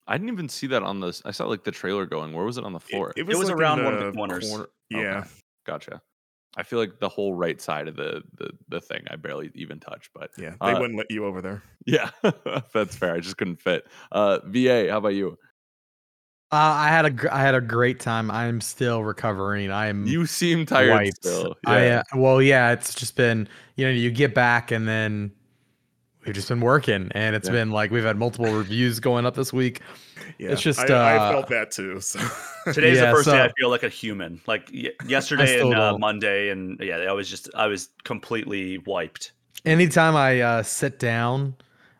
[0.07, 1.21] I didn't even see that on this.
[1.25, 2.33] I saw like the trailer going.
[2.33, 3.13] Where was it on the floor?
[3.15, 4.51] It was like, around one of the corners.
[4.89, 5.19] Yeah.
[5.19, 5.29] Okay,
[5.65, 6.01] gotcha.
[6.57, 9.79] I feel like the whole right side of the the, the thing I barely even
[9.79, 11.63] touch, but Yeah, they Uh, wouldn't let you over there.
[11.85, 12.09] yeah,
[12.73, 13.13] that's fair.
[13.13, 13.85] I just couldn't fit.
[14.11, 15.37] Uh, VA, how about you?
[16.53, 18.29] Uh, I had a gr- I had a great time.
[18.29, 19.71] I'm still recovering.
[19.71, 21.17] I'm You seem tired wiped.
[21.17, 21.55] still.
[21.65, 22.03] I Yeah.
[22.13, 22.71] uh, well, yeah.
[22.71, 23.47] It's just been
[23.77, 25.31] you know you get back and then
[26.25, 27.53] we've just been working and it's Yeah.
[27.53, 29.79] been like we've had multiple reviews going up this week.
[30.37, 31.99] Yeah, it's just, I, I uh, felt that too.
[32.01, 32.19] So
[32.73, 34.41] Today's Yeah, the first day I feel like a human.
[34.45, 35.97] Like y- yesterday and uh.
[35.97, 39.31] Monday, and yeah, I was just I was completely wiped.
[39.65, 41.55] Anytime I uh, sit down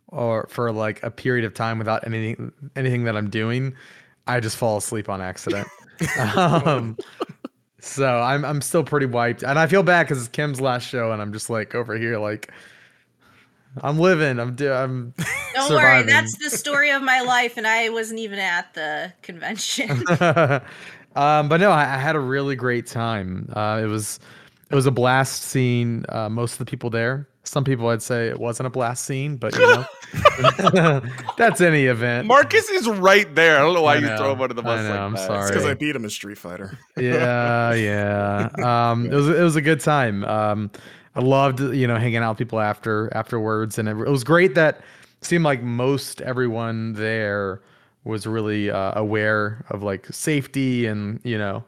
[0.08, 3.76] or for like a period of time without anything anything that I'm doing,
[4.28, 5.68] I just fall asleep on accident.
[6.36, 6.98] um,
[7.80, 11.12] so I'm I'm still pretty wiped, and I feel bad because it's Kim's last show,
[11.12, 12.52] and I'm just like over here like
[13.82, 14.40] I'm living.
[14.40, 15.14] I'm do I'm
[15.54, 16.08] Don't worry, surviving.
[16.08, 19.92] that's the story of my life, and I wasn't even at the convention.
[21.16, 23.52] um, but no, I, I had a really great time.
[23.56, 24.20] Uh, it was
[24.70, 27.28] it was a blast seeing uh, most of the people there.
[27.44, 29.86] Some people I'd say it wasn't a blast scene, but you know,
[31.38, 32.28] that's any event.
[32.28, 33.58] Marcus is right there.
[33.58, 35.14] I don't know why I you throw him under the I bus know, like I'm
[35.14, 35.28] that.
[35.28, 35.50] sorry.
[35.50, 36.78] because I beat him in Street Fighter.
[36.98, 38.50] yeah, yeah.
[38.92, 40.24] Um, it was it was a good time.
[40.26, 40.70] Um,
[41.16, 44.54] I loved you know hanging out with people after afterwards, and it, it was great
[44.56, 44.82] that
[45.22, 47.62] seemed like most everyone there
[48.04, 51.64] was really uh, aware of like safety and you know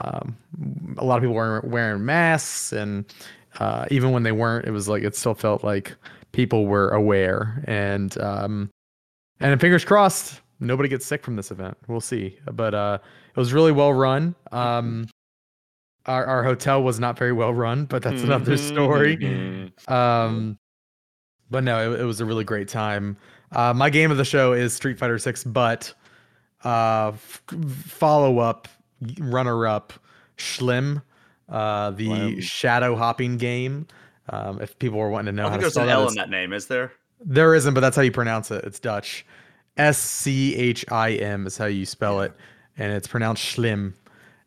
[0.00, 0.36] um,
[0.98, 3.04] a lot of people were wearing masks and
[3.58, 5.94] uh, even when they weren't it was like it still felt like
[6.32, 7.62] people were aware.
[7.66, 8.70] And um,
[9.40, 11.76] and fingers crossed nobody gets sick from this event.
[11.86, 12.38] We'll see.
[12.50, 12.98] But uh,
[13.28, 14.34] it was really well run.
[14.52, 15.06] Um,
[16.06, 19.16] our, our hotel was not very well run but that's another story.
[19.16, 19.90] Mhm.
[19.90, 20.58] um,
[21.50, 23.16] but no, it, it was a really great time.
[23.52, 25.92] Uh, my game of the show is Street Fighter Six, but
[26.64, 27.42] uh, f-
[27.86, 28.66] follow up,
[29.20, 29.92] runner up,
[30.36, 31.02] Schlim,
[31.48, 32.42] uh, the Schlim.
[32.42, 33.86] shadow hopping game.
[34.28, 35.94] Um, if people were wanting to know I how think to there's spell an that,
[35.94, 36.92] L it's- in that name, is there?
[37.24, 38.64] there isn't, but that's how you pronounce it.
[38.64, 39.24] It's Dutch.
[39.76, 42.32] S C H I M is how you spell it,
[42.78, 43.92] and it's pronounced Schlim.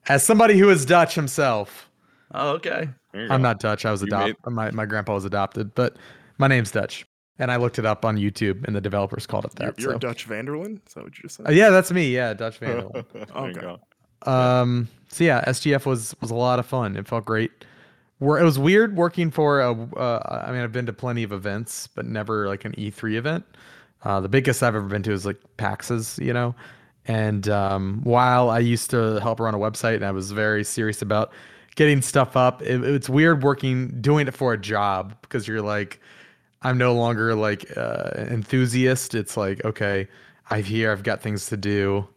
[0.08, 1.90] As somebody who is Dutch himself,
[2.34, 2.90] Oh, okay.
[3.14, 3.38] I'm go.
[3.38, 3.86] not Dutch.
[3.86, 4.36] I was You adopted.
[4.48, 5.98] My my grandpa was adopted, but
[6.40, 7.06] my name's Dutch,
[7.40, 9.80] and I looked it up on YouTube, and the developers called it You're, that.
[9.80, 9.98] you're so.
[10.00, 10.80] Dutch Vanderlyn.
[10.88, 11.48] Is that what you just said?
[11.48, 12.14] Uh, yeah, that's me.
[12.14, 12.92] Yeah, Dutch Vandal.
[13.14, 13.82] There you Okay.
[14.24, 14.88] Um.
[15.12, 16.96] So yeah, SGF was was a lot of fun.
[16.96, 17.52] It felt great.
[18.20, 19.72] Where it was weird working for a.
[19.72, 23.46] Uh, I mean, I've been to plenty of events, but never like an E3 event.
[24.04, 26.56] Uh, the biggest I've ever been to is like PAX's, you know.
[27.06, 31.02] And um, while I used to help run a website and I was very serious
[31.02, 31.32] about
[31.76, 36.00] getting stuff up, it, it's weird working doing it for a job because you're like,
[36.62, 39.16] I'm no longer like uh, enthusiast.
[39.16, 40.08] It's like, okay,
[40.50, 40.92] I'm here.
[40.92, 42.08] I've got things to do.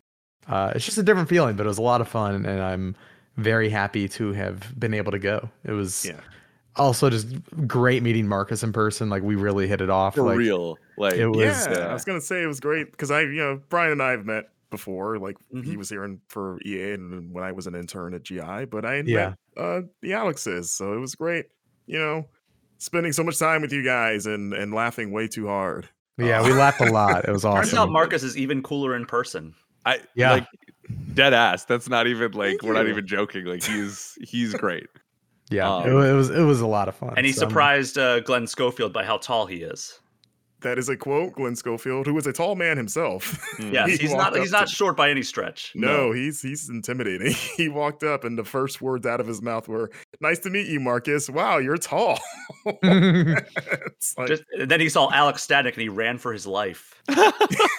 [0.49, 2.97] Uh, it's just a different feeling, but it was a lot of fun, and I'm
[3.36, 5.49] very happy to have been able to go.
[5.64, 6.20] It was Yeah.
[6.76, 7.28] also just
[7.66, 9.09] great meeting Marcus in person.
[9.09, 10.14] Like we really hit it off.
[10.16, 10.76] For like, real.
[10.99, 13.36] Like it was- yeah, uh, I was gonna say it was great because I, you
[13.36, 15.18] know, Brian and I have met before.
[15.18, 15.76] Like he Mhm.
[15.76, 19.03] was here in, for EA and when I was an intern at GI, but I
[19.07, 19.28] Yeah.
[19.30, 21.47] met uh, the Alexes, so it was great.
[21.86, 22.26] You know,
[22.78, 25.88] spending so much time with you guys and and laughing way too hard.
[26.18, 27.26] Yeah, we laughed a lot.
[27.26, 27.62] It was awesome.
[27.62, 27.93] Turns out awesome.
[27.93, 29.55] Marcus is even cooler in person.
[29.85, 30.33] I Yeah.
[30.33, 30.47] like
[31.14, 31.64] dead ass.
[31.64, 33.45] That's not even like Thank we're not even joking.
[33.47, 34.87] Like he's he's great.
[35.51, 37.12] Yeah, Um, it, was it was a lot of fun.
[37.16, 40.01] And he so surprised uh, Glenn Schofield by how tall he is.
[40.62, 43.38] That is a quote, Glenn Schofield, who is a tall man himself.
[43.58, 43.72] Mm.
[43.72, 45.72] Yes, He he's not he's up not short by any stretch.
[45.74, 47.34] No, he's he's intimidating.
[47.56, 49.90] He walked up and the first words out of his mouth were,
[50.20, 51.28] "Nice to meet you, Marcus.
[51.28, 52.18] Wow, you're tall."
[52.64, 53.44] like,
[54.26, 56.94] Just then he saw Alex Stadnik and he ran for his life.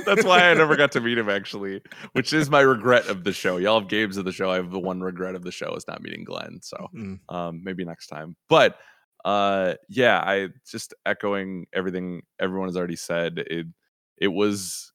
[0.06, 1.82] That's why I never got to meet him actually,
[2.12, 3.58] which is my regret of the show.
[3.58, 4.52] Y'all have games of the show.
[4.52, 6.60] I have the one regret of the show is not meeting Glenn.
[6.62, 8.36] So mm, um, maybe next time.
[8.50, 8.78] But
[9.26, 13.40] uh, yeah, I just echoing everything everyone has already said.
[13.48, 13.68] It
[14.18, 14.92] it was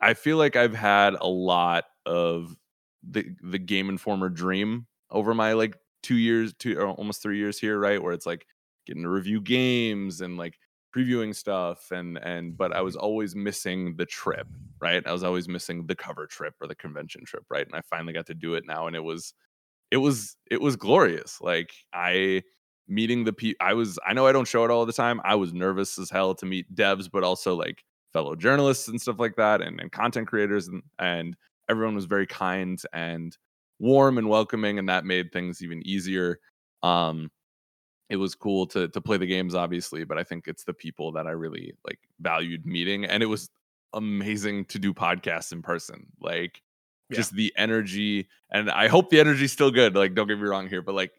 [0.00, 2.56] I feel like I've had a lot of
[3.08, 7.58] the the Game Informer dream over my like two years, two or almost three years
[7.58, 8.02] here, right?
[8.02, 8.46] Where it's like
[8.86, 10.58] getting to review games and like
[10.96, 14.46] previewing stuff and and but I was always missing the trip,
[14.80, 15.06] right?
[15.06, 17.66] I was always missing the cover trip or the convention trip, right?
[17.66, 19.32] And I finally got to do it now and it was
[19.90, 21.40] it was it was glorious.
[21.40, 22.42] Like I
[22.90, 25.20] meeting the people I was I know I don't show it all the time.
[25.24, 29.20] I was nervous as hell to meet devs, but also like fellow journalists and stuff
[29.20, 31.36] like that and, and content creators and and
[31.68, 33.36] everyone was very kind and
[33.78, 36.40] warm and welcoming and that made things even easier.
[36.82, 37.30] Um
[38.08, 41.12] it was cool to to play the games obviously, but I think it's the people
[41.12, 43.50] that I really like valued meeting and it was
[43.94, 46.06] amazing to do podcasts in person.
[46.20, 46.62] Like
[47.08, 47.16] Yeah.
[47.16, 49.94] just the energy and I hope the energy's still good.
[49.96, 51.12] Like don't get me wrong here, but like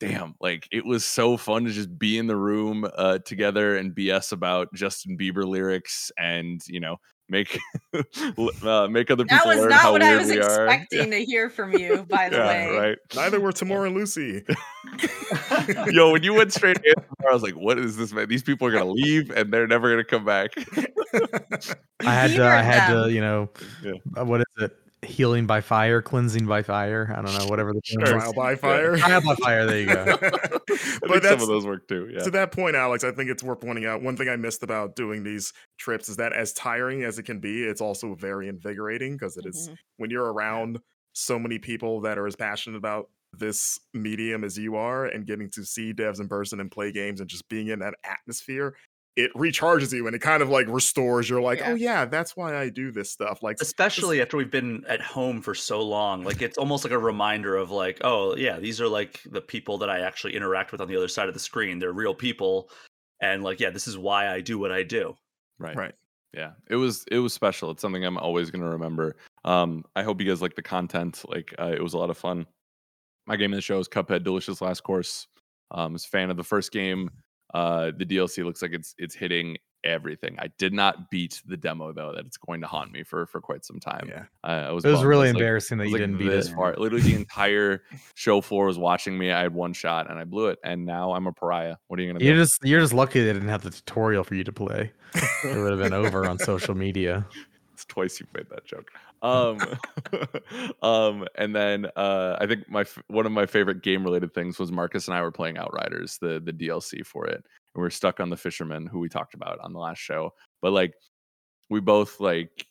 [0.00, 3.94] damn, like it was so fun to just be in the room uh together and
[3.94, 6.96] BS about Justin Bieber lyrics and, you know,
[7.28, 7.56] make
[7.94, 10.66] uh, make other people That was not how what I was we are.
[10.68, 12.76] expecting to hear from you, by the Yeah, way.
[12.76, 12.98] right.
[13.14, 14.42] Neither were Tamora and Lucy.
[15.92, 16.94] Yo, when you went straight in,
[17.28, 18.28] I was like, "What is this, man?
[18.28, 20.50] These people are gonna leave and they're never gonna come back."
[22.04, 23.04] I had to, I had them.
[23.04, 23.48] to, you know,
[23.84, 23.92] Yeah.
[24.16, 24.76] uh, what is it?
[25.02, 27.14] Healing by fire, cleansing by fire.
[27.16, 28.18] I don't know, whatever the term Sure.
[28.18, 28.96] Trial by fire.
[28.98, 29.66] Trial by fire.
[29.66, 30.04] There you go.
[31.08, 32.10] But some of those work too.
[32.12, 32.22] Yeah.
[32.22, 33.02] to that point, Alex.
[33.02, 34.02] I think it's worth pointing out.
[34.02, 37.40] One thing I missed about doing these trips is that as tiring as it can
[37.40, 39.76] be, it's also very invigorating because it is Mhm.
[39.96, 40.80] when you're around
[41.14, 45.48] so many people that are as passionate about this medium as you are and getting
[45.50, 48.74] to see devs in person and play games and just being in that atmosphere
[49.16, 51.70] it recharges you and it kind of like restores you're like Yeah.
[51.70, 55.00] oh yeah that's why i do this stuff like s- especially after we've been at
[55.00, 58.80] home for so long like it's almost like a reminder of like oh yeah these
[58.80, 61.40] are like the people that i actually interact with on the other side of the
[61.40, 62.70] screen they're real people
[63.20, 65.14] and like yeah this is why i do what i do
[65.58, 65.76] Right.
[65.76, 65.94] right
[66.32, 66.52] Yeah.
[66.68, 67.70] It was it was special.
[67.72, 69.16] It's something I'm always gonna remember.
[69.44, 71.22] Um, I hope you guys like the content.
[71.28, 72.46] Like uh, it was a lot of fun.
[73.26, 75.26] My game of the show is Cuphead Delicious Last Course.
[75.72, 77.10] Um, was a fan of the first game.
[77.54, 80.36] Uh, the DLC looks like it's it's hitting everything.
[80.38, 82.12] I did not beat the demo though.
[82.14, 84.08] That it's going to haunt me for for quite some time.
[84.08, 84.84] yeah Uh, I was.
[84.84, 85.08] It was bummed.
[85.08, 86.54] Really like- embarrassing that you like didn't beat this it.
[86.54, 86.74] far.
[86.76, 87.82] Literally, the entire
[88.14, 89.32] show floor was watching me.
[89.32, 91.76] I had one shot and I blew it, and now I'm a pariah.
[91.88, 92.24] What are you gonna do?
[92.26, 92.42] You're do?
[92.42, 94.92] just you're just lucky they didn't have the tutorial for you to play.
[95.44, 97.26] It would have been over on social media.
[97.90, 98.90] Twice you've made that joke.
[99.20, 99.58] Um,
[100.82, 104.70] um, and then uh, I think my one of my favorite game related things was
[104.70, 108.20] Marcus and I were playing Outriders, the the DLC for it, and we are stuck
[108.20, 110.32] on the fisherman who we talked about on the last show.
[110.62, 110.94] But like,
[111.68, 112.64] we both like,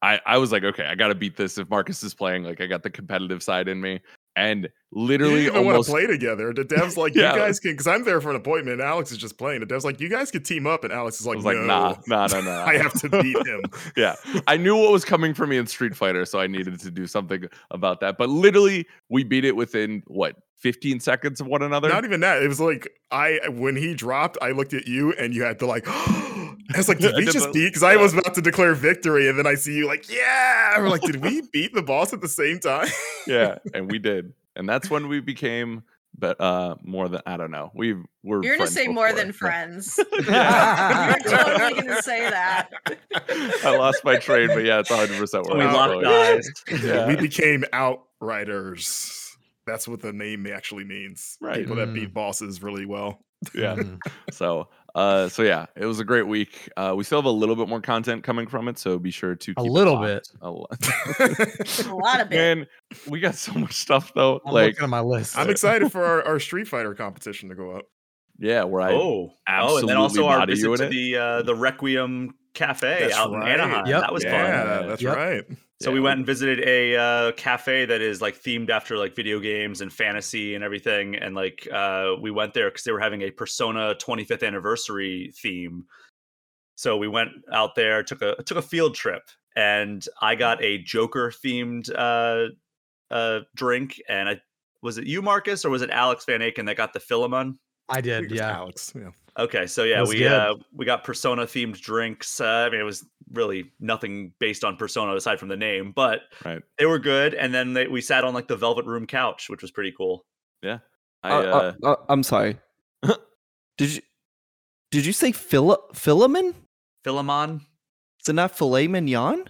[0.00, 1.58] I I was like, okay, I got to beat this.
[1.58, 4.00] If Marcus is playing, like, I got the competitive side in me,
[4.36, 7.32] and literally didn't want almost to play together the dev's like Yeah.
[7.32, 9.66] you guys can because i'm there for an appointment and alex is just playing the
[9.66, 11.96] dev's like you guys could team up and alex is like, was like, no, nah,
[12.06, 12.64] nah, nah, nah.
[12.64, 13.62] i have to beat him
[13.96, 14.14] yeah
[14.46, 17.06] i knew what was coming for me in street fighter so i needed to do
[17.06, 21.88] something about that but literally we beat it within what 15 seconds of one another
[21.88, 22.40] Not even that.
[22.40, 25.66] It was like I when he dropped, I looked at you and you had to
[25.66, 25.84] like.
[26.74, 27.68] I was like, did we just beat?
[27.68, 30.78] Because I was about to declare victory, and then I see you like, yeah.
[30.78, 32.88] We're like, did we beat the boss at the same time?
[33.26, 35.82] yeah and we did and that's when we became
[36.18, 39.32] but uh more than i don't know we were You're gonna friends say more than
[39.32, 39.98] friends.
[40.26, 41.14] Yeah.
[41.24, 42.68] You're totally gonna say that.
[43.64, 46.50] i lost my train but yeah it's 100 percent so where we locked eyes
[46.82, 47.06] Yeah.
[47.06, 49.36] we became outriders.
[49.66, 51.38] That's what the name actually means.
[51.40, 51.58] Right.
[51.58, 51.94] People that Mm.
[51.94, 53.24] beat bosses really well.
[53.54, 53.98] yeah Mm.
[54.32, 57.56] so uh so yeah it was a great week uh we still have a little
[57.56, 60.28] bit more content coming from it so be sure to A keep it little bit.
[60.42, 60.78] a lot
[61.86, 62.36] A lot of it.
[62.36, 62.66] man
[63.08, 65.38] we got so much stuff though I'm like on my list.
[65.38, 67.84] I'm excited for our, our Street Fighter competition to go up.
[68.38, 70.90] yeah where i oh oh and then also our visit to it.
[70.90, 73.48] the uh the requiem cafe That's out right.
[73.54, 74.00] in anaheim Yep.
[74.02, 75.16] that was fun yeah, that's Yep.
[75.16, 75.44] right.
[75.80, 79.40] So we went and visited a uh, cafe that is like themed after like video
[79.40, 81.16] games and fantasy and everything.
[81.16, 85.86] And like uh, we went there because they were having a Persona 25th anniversary theme.
[86.76, 89.22] So we went out there, took a took a field trip,
[89.56, 92.50] and I got a Joker themed uh,
[93.12, 94.00] uh, drink.
[94.08, 94.40] And I
[94.82, 97.58] was it you, Marcus, or was it Alex Van Aken that got the Philemon?
[97.88, 98.52] I I did, think it's yeah.
[98.56, 98.92] Alex.
[98.94, 99.10] Yeah.
[99.38, 100.30] Okay, so yeah, we good.
[100.32, 102.38] uh, we got Persona themed drinks.
[102.40, 106.20] Uh, I mean, it was really nothing based on Persona aside from the name, but
[106.44, 106.60] Right.
[106.78, 107.32] they were good.
[107.34, 110.26] And then they, we sat on like the velvet room couch, which was pretty cool.
[110.62, 110.78] Yeah,
[111.22, 112.58] I, Uh, uh, uh, uh, I'm sorry.
[113.78, 114.02] did you
[114.90, 116.54] did you say Phil Philemon?
[117.02, 117.62] Philemon,
[118.20, 119.48] Is it not filet mignon?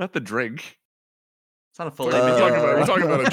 [0.00, 0.78] not the drink
[1.70, 2.58] it's not a We're filet talking mignon.
[2.58, 3.24] about, we're talking about a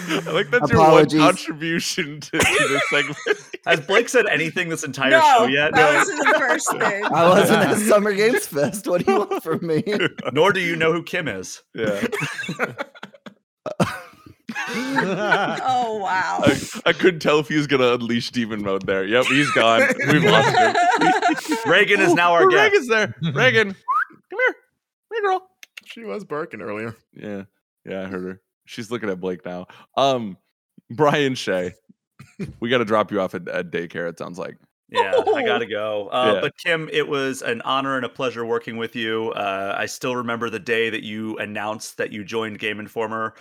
[0.09, 2.39] I like that's your one contribution to, to
[2.69, 3.19] this segment.
[3.67, 5.73] Has Blake said anything this entire no, show yet?
[5.75, 7.05] that was the first thing.
[7.05, 8.87] I wasn't at Summer Games Fest.
[8.87, 9.83] What do you want from me?
[10.33, 11.63] Nor do you know who Kim is.
[11.75, 12.07] Yeah.
[14.69, 16.41] Oh wow.
[16.45, 19.05] I, I couldn't tell if he was gonna unleash demon mode there.
[19.05, 19.83] Yep, he's gone.
[20.07, 21.57] We've lost him.
[21.67, 22.73] Reagan is now our Oh, guest.
[22.73, 23.15] Reagan's there.
[23.35, 23.69] Reagan,
[24.31, 24.55] come here.
[25.13, 25.49] Hey, girl.
[25.85, 26.97] She was barking earlier.
[27.13, 27.45] Yeah,
[27.85, 28.41] yeah, I heard her.
[28.67, 29.67] She's looking at Blake now.
[29.97, 30.37] Um,
[30.91, 31.73] Brian Shea,
[32.61, 34.09] we got to drop you off at, at daycare.
[34.09, 34.57] It sounds like.
[34.89, 36.09] Yeah, I gotta go.
[36.09, 36.41] Uh, Yeah.
[36.41, 39.33] But Kim, it was an honor and a pleasure working with you.
[39.33, 43.35] Uh, I still remember the day that you announced that you joined Game Informer,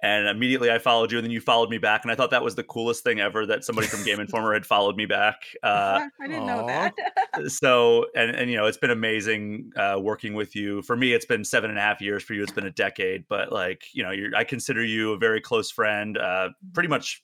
[0.00, 2.42] and immediately I followed you, and then you followed me back, and I thought that
[2.44, 5.42] was the coolest thing ever that somebody from Game Informer had followed me back.
[5.62, 6.94] Uh, I didn't know that.
[7.48, 10.82] so, and and you know, it's been amazing uh, working with you.
[10.82, 12.22] For me, it's been seven and a half years.
[12.22, 13.24] For you, it's been a decade.
[13.28, 16.16] But like, you know, you're, I consider you a very close friend.
[16.16, 17.22] Uh, pretty much,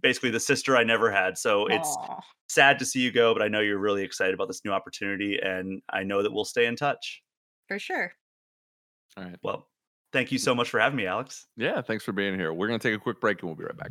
[0.00, 1.36] basically the sister I never had.
[1.38, 4.48] So it's Aw, sad to see you go, but I know you're really excited about
[4.48, 7.22] this new opportunity, and I know that we'll stay in touch.
[7.66, 8.12] for sure.
[9.16, 9.38] All right.
[9.42, 9.66] Well,
[10.12, 11.46] thank you so much for having me, Alex.
[11.56, 12.52] Yeah, thanks for being here.
[12.52, 13.90] We're gonna take a quick break and we'll be right back.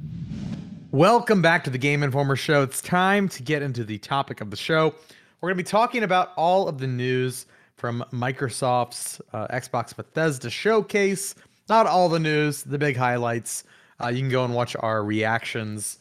[0.91, 2.63] Welcome back to the Game Informer Show.
[2.63, 4.95] It's time to get into the topic of the show.
[5.39, 7.45] We're going to be talking about all of the news
[7.77, 11.35] from Microsoft's uh, Xbox Bethesda showcase.
[11.69, 13.65] Not all the news, the big highlights.
[14.03, 15.99] Uh, you can go and watch our reactions,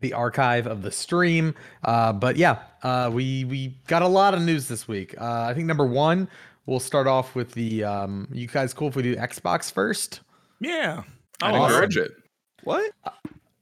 [0.00, 1.54] the archive of the stream.
[1.84, 5.14] Uh, but yeah, uh, we we got a lot of news this week.
[5.20, 6.28] Uh, I think number one,
[6.66, 7.84] we'll start off with the.
[7.84, 10.20] Um, you guys cool if we do Xbox first?
[10.60, 11.02] Yeah.
[11.42, 11.64] I'd Awesome.
[11.64, 12.12] encourage it.
[12.64, 12.92] What?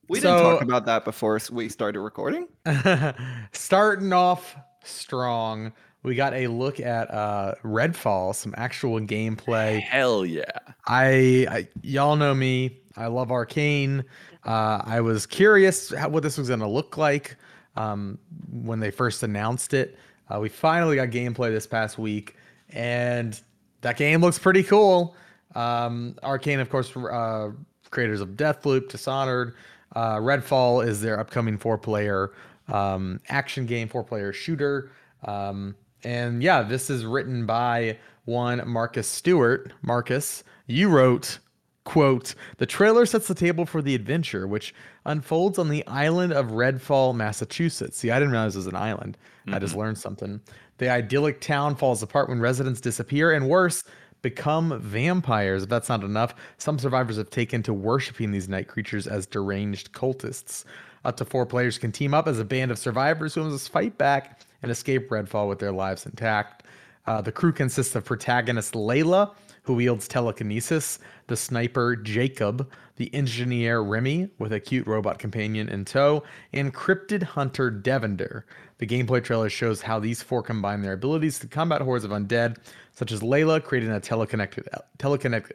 [0.08, 2.48] We didn't talk about that before we started recording.
[3.52, 5.72] Starting off strong,
[6.02, 9.80] we got a look at uh Redfall, some actual gameplay.
[9.80, 10.50] Hell yeah.
[10.86, 12.80] I, I y'all know me.
[12.96, 14.04] I love Arcane.
[14.44, 17.36] Uh, I was curious how, what this was going to look like
[17.76, 18.18] um,
[18.50, 19.96] when they first announced it.
[20.28, 22.36] Uh, we finally got gameplay this past week,
[22.72, 23.40] and
[23.80, 25.16] that game looks pretty cool.
[25.54, 27.50] Um, Arcane, of course, uh,
[27.90, 29.54] creators of Deathloop, Dishonored.
[29.96, 32.32] Uh, Redfall is their upcoming four-player
[32.68, 34.92] um, action game, four-player shooter.
[35.24, 39.72] Um, and yeah, this is written by one Marcus Stewart.
[39.82, 41.38] Marcus, you wrote,
[41.84, 44.72] quote, the trailer sets the table for the adventure, which
[45.04, 47.98] unfolds on the island of Redfall, Massachusetts.
[47.98, 49.18] See, I didn't realize it was an island.
[49.48, 50.40] I just learned something.
[50.80, 53.84] The idyllic town falls apart when residents disappear, and worse,
[54.22, 55.64] become vampires.
[55.64, 59.92] If that's not enough, some survivors have taken to worshiping these night creatures as deranged
[59.92, 60.64] cultists.
[61.04, 63.98] Up to four players can team up as a band of survivors who must fight
[63.98, 66.62] back and escape Redfall with their lives intact.
[67.06, 72.70] Uh, the crew consists of protagonist Layla, who wields telekinesis, the sniper Jacob,
[73.00, 76.22] the engineer Remy, with a cute robot companion in tow,
[76.52, 78.42] and cryptid hunter Devinder.
[78.76, 82.58] The gameplay trailer shows how these four combine their abilities to combat hordes of undead,
[82.92, 85.52] such as Layla creating a teleconnected, telekinetic,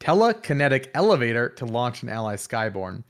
[0.00, 3.04] telekinetic elevator to launch an ally Skyborn.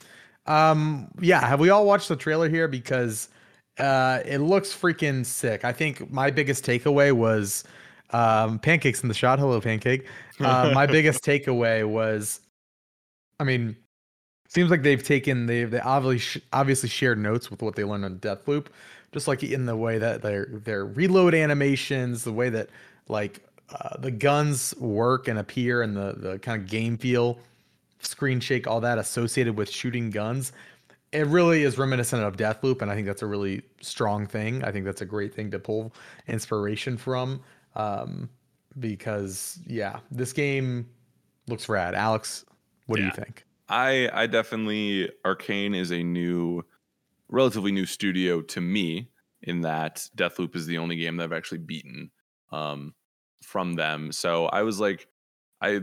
[0.46, 2.68] Um, yeah, have we all watched the trailer here?
[2.68, 3.30] Because
[3.78, 5.64] uh, it looks freaking sick.
[5.64, 7.64] I think my biggest takeaway was
[8.10, 9.40] um, pancakes in the shot.
[9.40, 10.06] Hello, pancake.
[10.38, 12.41] Uh, my biggest takeaway was,
[13.42, 13.76] I mean,
[14.46, 18.18] seems like they've taken they they obviously obviously shared notes with what they learned on
[18.20, 18.66] Deathloop,
[19.10, 22.70] just like in the way that their their reload animations, the way that
[23.08, 23.40] like
[23.70, 27.40] uh, the guns work and appear, and the the kind of game feel,
[27.98, 30.52] screen shake, all that associated with shooting guns.
[31.10, 34.62] It really is reminiscent of Deathloop, and I think that's a really strong thing.
[34.62, 35.92] I think that's a great thing to pull
[36.28, 37.42] inspiration from.
[37.74, 38.30] Um,
[38.78, 40.88] because yeah, this game
[41.48, 41.96] looks rad.
[41.96, 42.44] Alex,
[42.86, 43.44] what do you think?
[43.68, 46.64] I I definitely Arcane is a new,
[47.28, 49.08] relatively new studio to me.
[49.44, 52.12] In that Deathloop is the only game that I've actually beaten
[52.52, 52.94] um,
[53.42, 54.12] from them.
[54.12, 55.08] So I was like,
[55.60, 55.80] I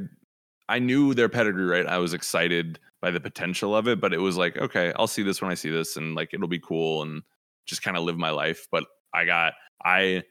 [0.69, 1.85] I knew their pedigree, right?
[1.85, 5.23] I was excited by the potential of it, but it was like, okay, I'll see
[5.23, 7.23] this when I see this, and like it'll be cool, and
[7.65, 8.67] just kind of live my life.
[8.71, 10.23] But I got I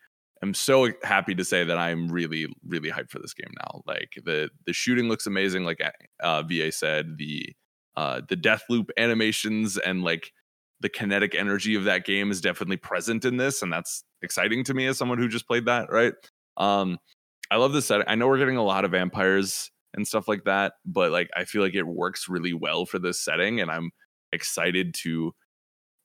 [0.42, 3.82] am so happy to say that I'm really really hyped for this game now.
[3.86, 5.80] Like the the shooting looks amazing, like
[6.20, 7.18] uh, VA said.
[7.18, 7.52] The
[7.96, 10.32] uh, the Deathloop animations and like
[10.80, 14.74] the kinetic energy of that game is definitely present in this, and that's exciting to
[14.74, 15.90] me as someone who just played that.
[15.90, 16.14] Right.
[16.56, 16.98] Um,
[17.50, 18.06] I love this setting.
[18.08, 21.44] I know we're getting a lot of vampires and stuff like that, but like I
[21.44, 23.90] feel like it works really well for this setting, and I'm
[24.32, 25.32] excited to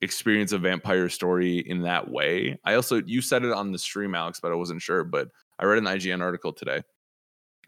[0.03, 2.59] experience a vampire story in that way.
[2.65, 5.03] I also you said it on the stream, Alex, but I wasn't sure.
[5.03, 5.29] But
[5.59, 6.83] I read an IGN article today,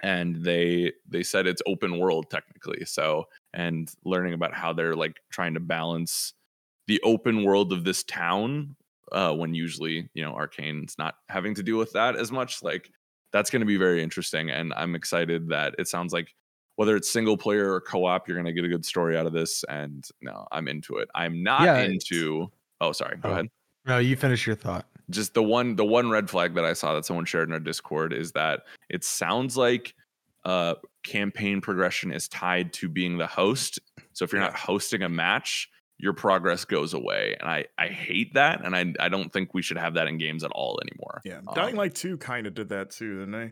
[0.01, 2.85] and they they said it's open world technically.
[2.85, 6.33] So and learning about how they're like trying to balance
[6.87, 8.75] the open world of this town
[9.11, 12.61] uh, when usually you know Arcane's not having to deal with that as much.
[12.61, 12.91] Like
[13.31, 16.33] that's going to be very interesting, and I'm excited that it sounds like
[16.75, 19.33] whether it's single player or co-op, you're going to get a good story out of
[19.33, 19.63] this.
[19.69, 21.09] And no, I'm into it.
[21.15, 22.51] I'm not Yeah, into.
[22.81, 23.17] Oh, sorry.
[23.17, 23.31] Go Oh.
[23.33, 23.47] ahead.
[23.85, 24.85] No, you finish your thought.
[25.09, 27.59] Just the one, the one red flag that I saw that someone shared in our
[27.59, 29.93] Discord is that it sounds like
[30.43, 33.79] uh campaign progression is tied to being the host.
[34.13, 38.33] So if you're not hosting a match, your progress goes away, and I I hate
[38.35, 41.21] that, and I I don't think we should have that in games at all anymore.
[41.25, 43.51] Yeah, Um, Dying Light 2 kind of did that too, didn't they?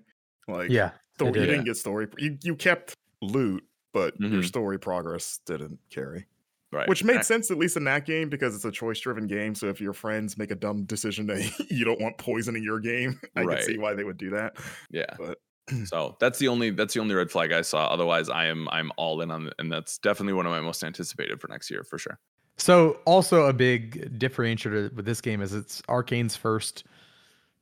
[0.54, 1.52] Like, Yeah, sto- they you did.
[1.52, 2.08] didn't get story.
[2.18, 3.64] You you kept loot,
[3.94, 4.46] but your Mhm.
[4.46, 6.28] story progress didn't carry.
[6.72, 6.88] Right.
[6.90, 9.54] Which made I- sense at least in that game because it's a choice-driven game.
[9.54, 11.38] So if your friends make a dumb decision that
[11.70, 14.58] you don't want poisoning your game, I can see why they would do that.
[14.90, 15.16] Yeah.
[15.18, 15.38] But
[15.86, 17.86] So that's the only that's the only red flag I saw.
[17.88, 21.40] Otherwise, I am I'm all in on, and that's definitely one of my most anticipated
[21.40, 22.20] for next year for sure.
[22.58, 26.84] So also a big differentiator with this game is it's Arcane's first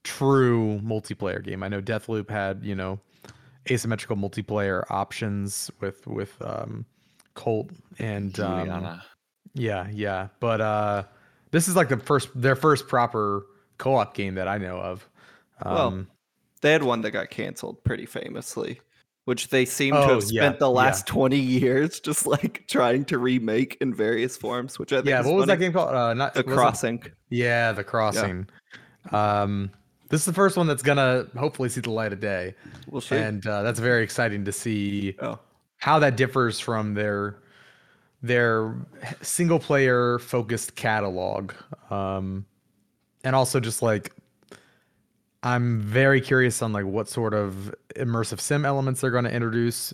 [0.04, 1.64] true multiplayer game.
[1.64, 3.00] I know Deathloop had, you know,
[3.70, 6.86] asymmetrical multiplayer options with with um
[7.36, 9.04] Colt and um, Julianna.
[9.54, 10.28] yeah, yeah.
[10.40, 11.04] But uh
[11.52, 13.46] this is like the first their first proper
[13.78, 15.08] co-op game that I know of.
[15.64, 16.06] Um Well,
[16.62, 18.80] They had one that got canceled pretty famously,
[19.26, 20.76] which they seem to Oh, have yeah, spent the yeah.
[20.78, 25.22] last 20 years just like trying to remake in various forms, which I think yeah,
[25.22, 25.66] is what was that funny.
[25.66, 25.94] game called?
[25.96, 27.04] Uh not The was it- Crossing.
[27.30, 28.48] Yeah, the crossing.
[29.12, 29.72] Um
[30.12, 32.54] this is the first one that's gonna hopefully see the light of day.
[32.88, 33.16] We'll see.
[33.16, 35.40] and uh, that's very exciting to see oh,
[35.78, 37.38] how that differs from their
[38.24, 38.76] their
[39.22, 41.54] single player focused catalog
[41.90, 42.46] um
[43.24, 44.14] and also just like
[45.44, 49.94] i'm very curious on like what sort of immersive sim elements they're going to introduce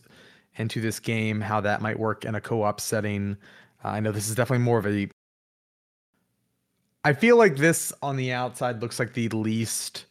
[0.57, 3.37] into this game how that might work in a co-op setting
[3.85, 5.09] uh, i know this is definitely more of a
[7.05, 10.05] i feel like this on the outside looks like the least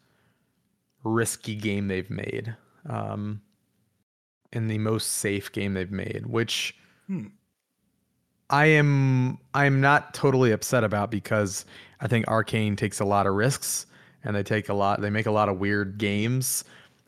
[1.06, 2.56] risky game they've made
[2.88, 3.40] um
[4.52, 6.74] and the most safe game they've made which
[7.06, 7.26] Hmm.
[8.50, 11.64] I am I'm not totally upset about because
[12.00, 13.86] I think Arcane takes a lot of risks
[14.24, 16.64] and they take a lot they make a lot of weird games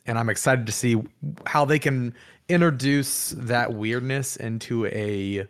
[0.07, 1.01] and I'm excited to see
[1.47, 2.15] how they can
[2.49, 5.47] introduce that weirdness into a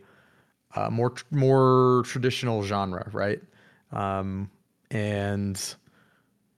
[0.75, 3.41] uh, more more traditional genre, right?
[3.93, 4.51] Um,
[4.91, 5.75] and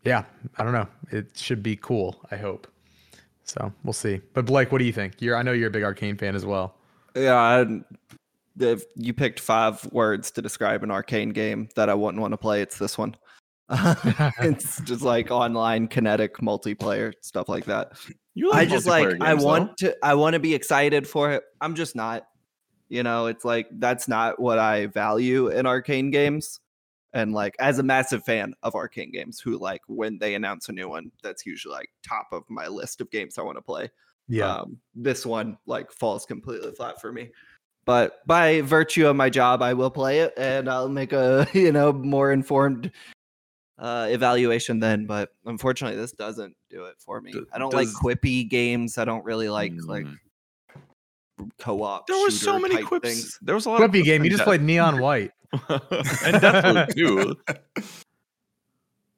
[0.04, 0.24] yeah,
[0.56, 0.86] I don't know.
[1.10, 2.20] It should be cool.
[2.30, 2.66] I hope.
[3.44, 4.20] So we'll see.
[4.32, 5.14] But Blake, what do you think?
[5.20, 6.76] You're I know you're a big Arcane fan as well.
[7.14, 7.34] yeah.
[7.34, 7.80] I,
[8.58, 12.36] if you picked five words to describe an arcane game that I wouldn't want to
[12.36, 13.16] play, it's this one.
[14.40, 17.92] it's just like online kinetic multiplayer stuff like that.
[18.34, 21.32] You I just like multiplayer I games, want to I want to be excited for
[21.32, 21.42] it.
[21.60, 22.26] I'm just not.
[22.88, 26.60] You know, it's like that's not what I value in arcane games.
[27.12, 30.72] And like as a massive fan of arcane games who like when they announce a
[30.72, 33.90] new one, that's usually like top of my list of games I want to play.
[34.28, 34.54] Yeah.
[34.56, 37.30] Um, this one like falls completely flat for me.
[37.84, 41.72] But by virtue of my job, I will play it and I'll make a you
[41.72, 42.92] know more informed
[43.78, 45.06] uh, evaluation then.
[45.06, 47.34] But unfortunately, this doesn't do it for me.
[47.52, 48.98] i don't like quippy games.
[48.98, 50.06] I don't really like like
[51.40, 51.50] Mm.
[51.58, 52.06] co-op.
[52.06, 53.08] There were so many type quips.
[53.08, 53.38] Things.
[53.42, 54.24] There was a lot of Quippy quips game.
[54.24, 55.32] You just played Neon White.
[55.68, 57.36] and Deathloop too.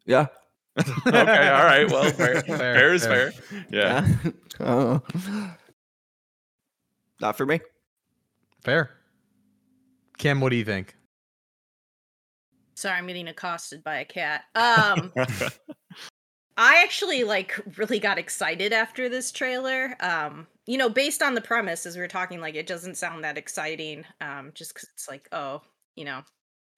[0.06, 0.26] Yeah.
[1.06, 1.84] okay, all right.
[1.90, 3.32] Well, fair, Fair, fair, is fair.
[3.32, 3.64] fair.
[3.70, 4.08] Yeah.
[4.58, 4.98] Uh,
[7.20, 7.60] not for me.
[8.64, 8.90] Fair.
[10.18, 10.96] Kim, what do you think?
[12.74, 14.44] Sorry, I'm getting accosted by a cat.
[14.54, 15.12] Um,
[16.56, 19.94] I actually like really got excited after this trailer.
[20.00, 23.24] Um, you know, based on the premise, as we were talking, like it doesn't sound
[23.24, 24.04] that exciting.
[24.20, 25.60] Um, just 'cause it's like, oh,
[25.96, 26.22] you know,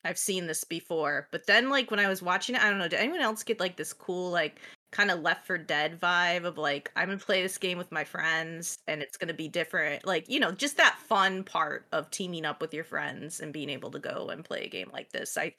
[0.05, 1.29] I've seen this before.
[1.33, 3.61] But then, like when I was watching it, I don't know, did anyone else get
[3.61, 4.61] like this cool, like
[4.93, 8.05] kind of Left 4 Dead vibe of like I'm gonna play this game with my
[8.05, 10.07] friends and it's gonna be different.
[10.07, 13.71] Like you know, just that fun part of teaming up with your friends and being
[13.71, 15.37] able to go and play a game like this.
[15.39, 15.55] I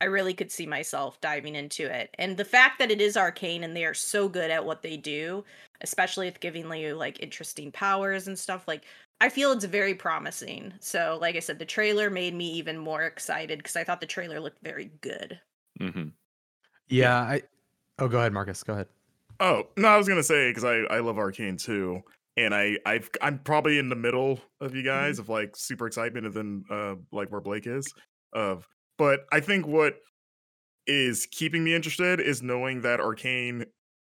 [0.00, 2.10] I really could see myself diving into it.
[2.18, 4.96] And the fact that it is arcane and they are so good at what they
[4.96, 5.44] do,
[5.82, 8.84] especially with giving you like interesting powers and stuff, like
[9.20, 10.74] I feel it's very promising.
[10.80, 14.06] So, like I said, the trailer made me even more excited because I thought the
[14.06, 15.40] trailer looked very good.
[15.78, 16.08] hmm
[16.88, 17.42] Yeah, I.
[17.98, 18.62] Oh, go ahead, Marcus.
[18.62, 18.88] Go ahead.
[19.38, 22.02] Oh no, I was gonna say because I I love Arcane too,
[22.36, 26.26] and I I've I'm probably in the middle of you guys of like super excitement
[26.26, 27.92] and then uh like where Blake is
[28.32, 28.66] of,
[28.98, 29.96] but I think what
[30.86, 33.64] is keeping me interested is knowing that Arcane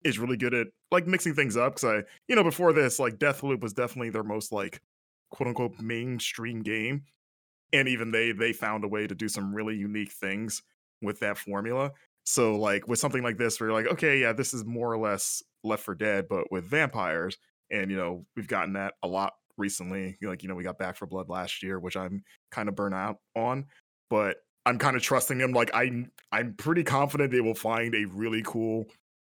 [0.03, 3.17] is really good at like mixing things up because I you know before this like
[3.19, 4.81] Deathloop was definitely their most like
[5.33, 7.03] quote unquote mainstream game.
[7.73, 10.61] and even they they found a way to do some really unique things
[11.01, 11.91] with that formula.
[12.25, 14.97] So like with something like this, where you're like, okay, yeah, this is more or
[14.99, 17.37] less Left 4 Dead, but with vampires,
[17.71, 20.17] and you know we've gotten that a lot recently.
[20.21, 22.95] Like you know we got Back 4 Blood last year, which I'm kind of burnt
[22.95, 23.65] out on,
[24.09, 25.51] but I'm kind of trusting them.
[25.53, 28.85] Like I I'm pretty confident they will find a really cool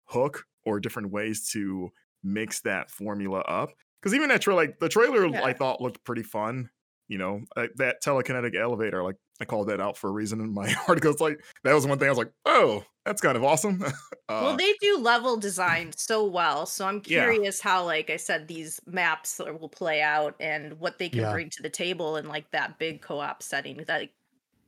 [0.05, 1.89] hook or different ways to
[2.23, 3.71] mix that formula up.
[4.01, 5.41] Because even that trailer, like the trailer, Yeah.
[5.43, 6.69] I thought looked pretty fun.
[7.07, 10.53] You know, uh, that telekinetic elevator, like I called that out for a reason in
[10.53, 11.11] my article.
[11.11, 13.83] It's like that was one thing I was like, oh, that's kind of awesome.
[14.29, 17.33] uh, well, they do level design so well, so I'm Yeah.
[17.33, 21.27] curious how, like I said, these maps will play out and what they can Yeah.
[21.27, 23.83] bring to the table in like that big co-op setting.
[23.87, 24.09] That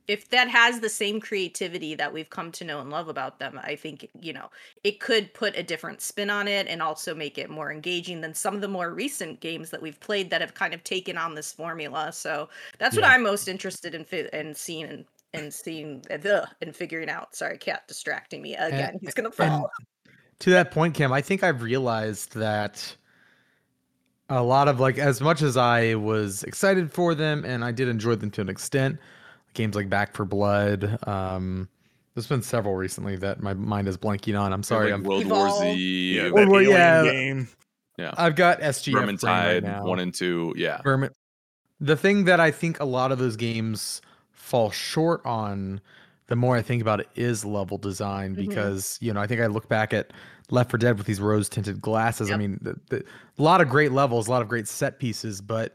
[0.08, 3.60] if that has the same creativity that we've come to know and love about them,
[3.62, 4.50] I think you know
[4.84, 8.34] it could put a different spin on it and also make it more engaging than
[8.34, 11.34] some of the more recent games that we've played that have kind of taken on
[11.34, 12.12] this formula.
[12.12, 12.48] So
[12.78, 17.08] that's what I'm most interested in fi- in seeing and and seeing uh, and figuring
[17.08, 17.34] out.
[17.34, 18.98] Sorry, cat distracting me again.
[19.00, 19.70] He's gonna fall.
[20.40, 22.96] to that point, Kim, I think I've realized that
[24.28, 27.88] a lot of like as much as I was excited for them and I did
[27.88, 28.98] enjoy them to an extent,
[29.54, 31.68] games like Back 4 Blood, um
[32.14, 34.52] there's been several recently that my mind is blanking on.
[34.52, 34.86] I'm sorry.
[34.90, 37.02] like I'm World War Z, yeah, yeah, Well, that well, yeah.
[37.04, 37.48] game.
[37.98, 40.52] I've got SGF brain right one and two.
[40.56, 41.10] Yeah, Vermin.
[41.80, 45.80] The thing that I think a lot of those games fall short on,
[46.26, 48.34] the more I think about it, is level design.
[48.34, 48.48] Mhm.
[48.48, 50.12] Because you know, I think I look back at
[50.50, 52.30] Left 4 Dead with these rose tinted glasses.
[52.30, 53.04] I mean, the, the,
[53.38, 55.74] a lot of great levels, a lot of great set pieces, but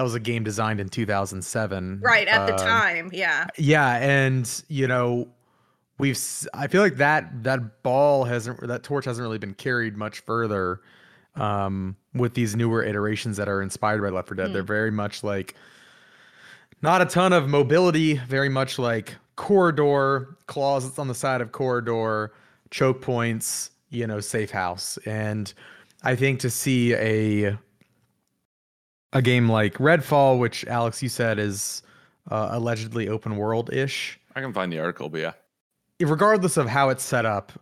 [0.00, 2.00] that was a game designed in 2007.
[2.02, 3.46] Right at the Um, time, yeah.
[3.58, 5.28] yeah, and you know,
[5.98, 6.18] we've
[6.54, 10.80] i feel like that that ball hasn't that torch hasn't really been carried much further
[11.36, 14.46] um with these newer iterations that are inspired by Left 4 Dead.
[14.46, 14.52] Hmm.
[14.54, 15.54] They're very much like
[16.80, 22.32] not a ton of mobility, very much like corridor, closets on the side of corridor,
[22.70, 24.98] choke points, you know, safe house.
[25.04, 25.52] And
[26.02, 27.58] I think to see a
[29.12, 31.82] a game like Redfall, which Alex you said is
[32.30, 35.32] uh, allegedly open world ish, I can find the article, but yeah,
[36.00, 37.52] regardless of how it's set up,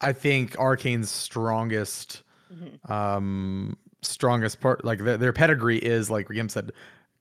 [0.00, 2.22] I think Arcane's strongest
[2.52, 2.90] Mhm.
[2.90, 6.72] um strongest part like their, their pedigree is like Riem said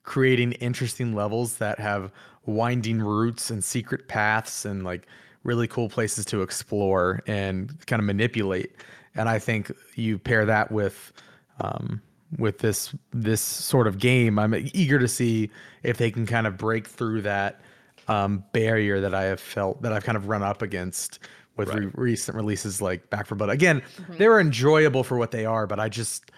[0.04, 2.12] creating interesting levels that have
[2.46, 5.08] winding routes and secret paths and like
[5.44, 8.74] really cool places to explore and kind of manipulate.
[9.16, 11.14] And i think you pair that with
[11.62, 12.02] um
[12.38, 14.38] with this this sort of game.
[14.40, 15.50] I'm eager to see
[15.84, 17.62] if they can kind of break through that
[18.10, 21.20] um barrier that i have felt that i've kind of run up against
[21.56, 23.50] with re- recent releases like back 4 blood.
[23.50, 24.18] Again Mhm.
[24.18, 26.30] they're enjoyable for what they are but i just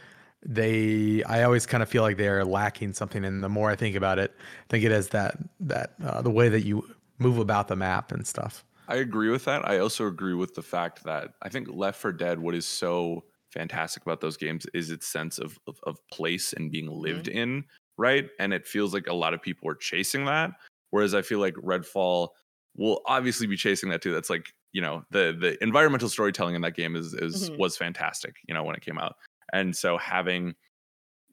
[0.44, 3.26] they i always kind of feel like they're lacking something.
[3.26, 6.30] And the more i think about it i think it is that that uh, the
[6.30, 6.88] way that you
[7.18, 8.64] move about the map and stuff.
[8.88, 9.68] I agree with that.
[9.68, 13.24] I also agree with the fact that I think Left for Dead, what is so
[13.56, 17.66] fantastic about those games is its sense of of, of place and being lived in,
[17.98, 18.30] right?
[18.40, 20.52] And it feels like a lot of people are chasing that.
[20.92, 22.30] Whereas I feel like Redfall
[22.76, 24.14] will obviously be chasing that too.
[24.14, 27.58] That's like, you know, the the environmental storytelling in that game is is Mhm.
[27.58, 29.16] was fantastic, you know, when it came out.
[29.54, 30.56] And so having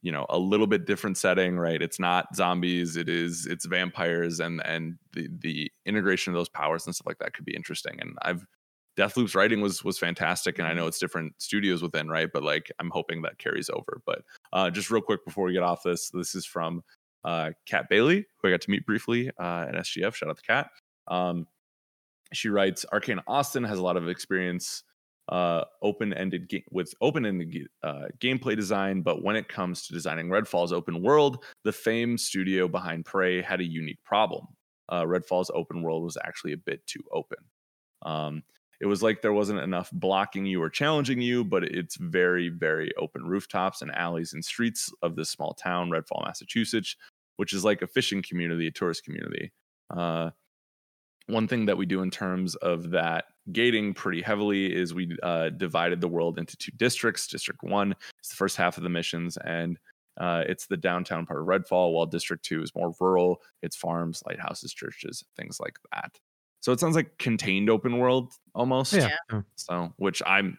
[0.02, 4.40] you know a little bit different setting right it's not zombies it is it's vampires
[4.40, 8.00] and and the the integration of those powers and stuff like that could be interesting
[8.00, 8.44] and i've
[8.98, 12.70] deathloop's writing was was fantastic and i know it's different studios within right but like
[12.78, 14.22] i'm hoping that carries over but
[14.52, 16.82] uh just real quick before we get off this this is from
[17.24, 20.42] uh kat bailey who i got to meet briefly uh at sgf shout out to
[20.42, 20.68] kat
[21.08, 21.46] um
[22.32, 24.84] she writes arcane austin has a lot of experience
[25.28, 30.72] uh, open-ended ga- with open-ended uh, gameplay design, but when it comes to designing Redfall's
[30.72, 34.46] open world, the famed studio behind Prey had a unique problem.
[34.88, 37.38] Uh, Redfall's open world was actually a bit too open.
[38.02, 38.42] Um,
[38.82, 42.92] it was like there wasn't enough blocking you or challenging you, but it's very, very
[42.98, 46.96] open rooftops and alleys and streets of this small town, Redfall, Massachusetts,
[47.36, 49.52] which is like a fishing community, a tourist community.
[49.88, 50.30] Uh,
[51.28, 55.50] one thing that we do in terms of that gating pretty heavily is we uh,
[55.50, 57.28] divided the world into two districts.
[57.28, 59.78] District one is the first half of the missions, and
[60.20, 63.42] uh, it's the downtown part of Redfall, while District two is more rural.
[63.62, 66.18] It's farms, lighthouses, churches, things like that.
[66.62, 68.92] So it sounds like contained open world almost.
[68.94, 69.10] yeah,
[69.56, 70.56] So which I'm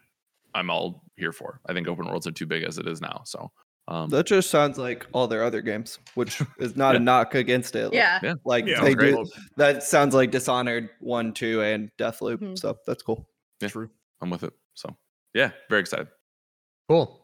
[0.54, 1.60] I'm all here for.
[1.66, 3.22] I think open worlds are too big as it is now.
[3.24, 3.50] So
[3.88, 7.00] um, That just sounds like all their other games, which is not Yeah.
[7.00, 7.86] a knock against it.
[7.86, 8.34] Like- Yeah.
[8.44, 9.14] Like Yeah, they sounds great.
[9.14, 9.26] do.
[9.56, 12.38] That sounds like Dishonored one, two, and Deathloop.
[12.38, 12.58] Mhm.
[12.58, 13.26] So that's cool.
[13.60, 13.68] Yeah.
[13.68, 13.90] True.
[14.20, 14.52] I'm with it.
[14.74, 14.94] So
[15.34, 16.06] yeah, very excited.
[16.88, 17.20] cool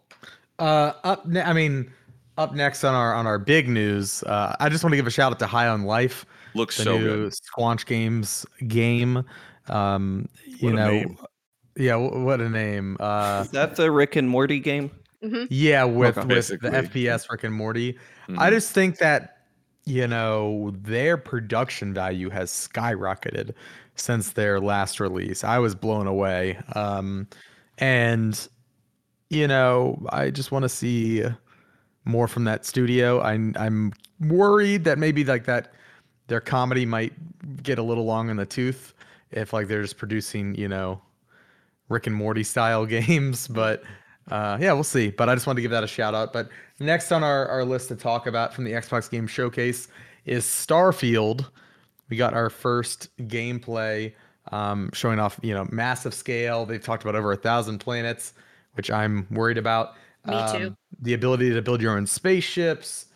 [0.59, 1.91] uh up ne- i mean
[2.39, 5.11] Up next on our on our big news, uh, I just want to give a
[5.11, 6.25] shout out to High on Life,
[6.55, 7.33] Looks the so new good.
[7.33, 9.25] Squanch Games game.
[9.69, 11.19] Um, you What a know, name.
[11.77, 12.97] yeah, wh- what a name.
[13.01, 14.91] Uh, Is that the Rick and Morty game?
[15.51, 16.27] yeah, with Okay.
[16.27, 16.71] with Basically.
[16.71, 17.99] the FPS Rick and Morty.
[18.29, 18.39] Mhm.
[18.39, 19.37] I just think that
[19.85, 23.53] you know their production value has skyrocketed
[23.97, 25.45] since their last release.
[25.45, 26.59] I was blown away.
[26.75, 27.27] Um,
[27.79, 28.49] and
[29.29, 31.23] you know, I just want to see
[32.05, 33.21] more from that studio.
[33.21, 35.73] I'm I'm worried that maybe like that
[36.31, 37.13] their comedy might
[37.63, 38.95] get a little long in the tooth
[39.33, 41.03] if like they're just producing, you know,
[41.89, 43.83] Rick and Morty style games, but
[44.31, 45.11] uh, yeah, we'll see.
[45.11, 46.33] But I just wanted to give that a shout out.
[46.33, 49.89] But next on our, our list to talk about from the Xbox Game Showcase
[50.25, 51.47] is Starfield.
[52.09, 54.15] We got our first gameplay
[54.53, 56.65] um, showing off, you know, massive scale.
[56.65, 58.35] They've talked about over a thousand planets,
[58.75, 59.95] which I'm worried about.
[60.27, 60.67] Me too.
[60.69, 63.07] Um, the ability to build your own spaceships,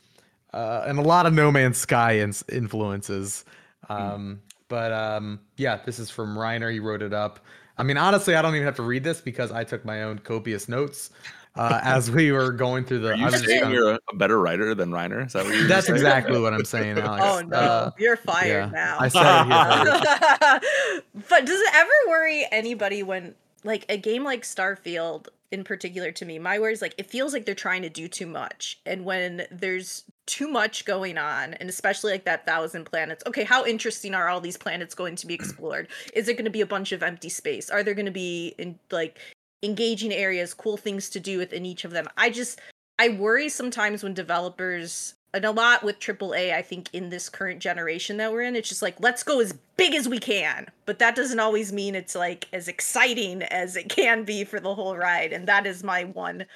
[0.54, 3.44] uh, and a lot of No Man's Sky ins- influences.
[3.88, 6.72] Um, But um, yeah, this is from Reiner.
[6.72, 7.40] He wrote it up.
[7.76, 10.18] I mean, honestly, I don't even have to read this because I took my own
[10.20, 11.10] copious notes
[11.56, 13.08] uh, as we were going through the.
[13.10, 15.26] Are I you was just saying kinda- you're a, a better writer than Reiner?
[15.26, 15.96] Is that what you're That's saying?
[15.96, 17.24] exactly what I'm saying, Alex.
[17.26, 18.96] Oh no, Uh, you're fired yeah, now.
[19.00, 21.00] I said it here.
[21.28, 23.34] but does it ever worry anybody when
[23.64, 27.32] like a game like Starfield in particular to me, my worry is like it feels
[27.32, 28.80] like they're trying to do too much.
[28.84, 33.64] And when there's too much going on, and especially like that thousand planets, okay, how
[33.64, 35.88] interesting are all these planets going to be explored?
[36.12, 37.70] Is it gonna be a bunch of empty space?
[37.70, 39.18] Are there gonna be in like
[39.62, 42.08] engaging areas, cool things to do within each of them?
[42.18, 42.60] I just
[42.98, 47.60] I worry sometimes when developers and a lot with AAA, I think in this current
[47.60, 50.68] generation that we're in, it's just like let's go as big as we can.
[50.86, 54.74] But that doesn't always mean it's like as exciting as it can be for the
[54.74, 55.32] whole ride.
[55.32, 56.46] And that is my one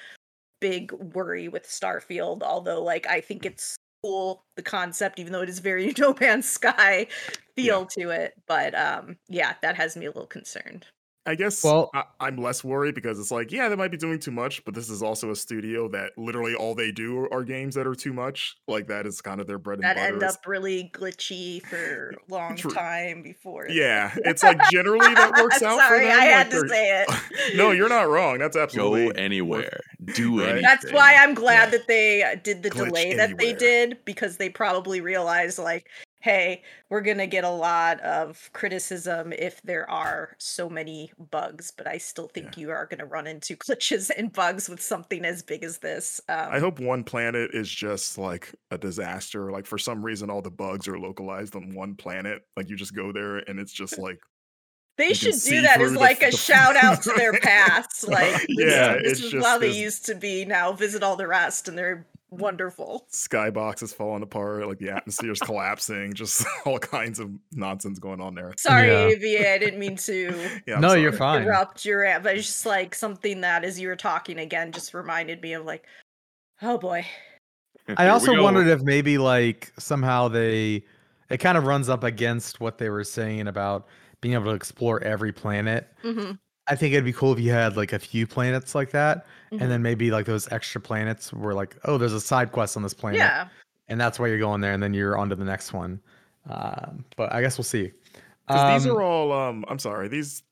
[0.61, 2.41] big worry with Starfield.
[2.41, 6.47] Although like I think it's cool the concept, even though it is very No Man's
[6.47, 7.07] Sky
[7.55, 8.33] feel to it.
[8.47, 10.85] But um yeah, that has me a little concerned.
[11.25, 14.19] I guess Well- I, I'm less worried because it's like, yeah, they might be doing
[14.19, 17.75] too much, but this is also a studio that literally all they do are games
[17.75, 18.55] that are too much.
[18.67, 20.07] Like that is kind of their bread and That butter.
[20.07, 22.71] That end up really glitchy for a long True.
[22.71, 23.67] time before.
[23.69, 26.13] Yeah, it's like generally that works out Sorry, for them.
[26.15, 27.55] I like had to say it.
[27.55, 28.39] no, you're not wrong.
[28.39, 29.79] That's absolutely Go absolutely anywhere.
[30.15, 30.49] Do Right.
[30.49, 30.63] anything.
[30.63, 31.69] That's why I'm glad Yeah.
[31.77, 35.87] that they uh, did the Glitch delay that they did because they probably realized like,
[36.21, 41.87] hey, we're gonna get a lot of criticism if there are so many bugs, but
[41.87, 45.63] I still think you are gonna run into glitches and bugs with something as big
[45.63, 46.19] as this.
[46.27, 49.51] Um, I hope one planet is just like a disaster.
[49.51, 52.41] Like for some reason, all the bugs are localized on one planet.
[52.57, 54.19] Like you just go there and it's just like
[54.97, 57.31] they you should do that as through the- like a the- shout out to their
[57.39, 58.05] past.
[58.09, 60.43] Like, Yeah, this it's is just how they used to be.
[60.43, 63.07] Now visit all the rest, and they're wonderful.
[63.11, 68.21] skybox is falling apart, like the atmosphere is collapsing, just all kinds of nonsense going
[68.21, 68.53] on there.
[68.57, 69.07] Sorry, Yeah.
[69.15, 70.33] AVA, I didn't mean to.
[70.67, 71.41] Yeah, I'm no, you're fine.
[71.41, 74.93] interrupt your rant, but it's just like something that as you were talking again just
[74.93, 75.85] reminded me of like,
[76.61, 77.05] oh boy.
[77.97, 80.83] I also wondered if maybe like somehow they
[81.29, 83.87] it kind of runs up against what they were saying about
[84.21, 85.87] being able to explore every planet.
[86.03, 86.33] Mm-hmm.
[86.69, 89.61] I think it'd be cool if you had like a few planets like that, Mhm.
[89.61, 92.83] and then maybe like those extra planets were like, oh, there's a side quest on
[92.83, 93.47] this planet, Yeah.
[93.87, 95.99] and that's why you're going there, and then you're on to the next one.
[96.49, 97.91] Um, but I guess we'll see.
[98.47, 100.43] Because these Um, are all, um, I'm sorry, these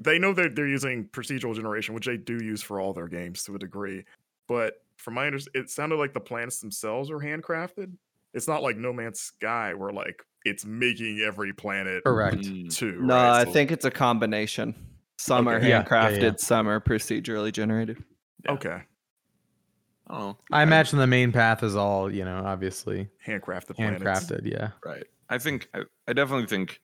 [0.00, 3.44] they know that they're using procedural generation, which they do use for all their games
[3.44, 4.04] to a degree.
[4.48, 7.92] But from my understanding, it sounded like the planets themselves are handcrafted.
[8.34, 12.42] It's not like No Man's Sky, where like it's making every planet correct.
[12.70, 13.00] Too.
[13.02, 13.40] No, right?
[13.40, 14.74] I So- think it's a combination.
[15.18, 15.68] Some are Okay.
[15.68, 16.32] Yeah, yeah, handcrafted, yeah.
[16.38, 18.02] some are procedurally generated.
[18.44, 18.52] Yeah.
[18.52, 18.82] okay,
[20.06, 20.36] I don't.
[20.52, 24.02] I imagine the main path is all you know, obviously handcrafted planets.
[24.02, 24.46] handcrafted.
[24.50, 24.70] Yeah.
[24.84, 25.04] Right.
[25.28, 26.80] I think I, I definitely think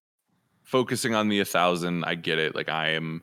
[0.64, 2.54] focusing on the a thousand, I get it.
[2.54, 3.22] Like I am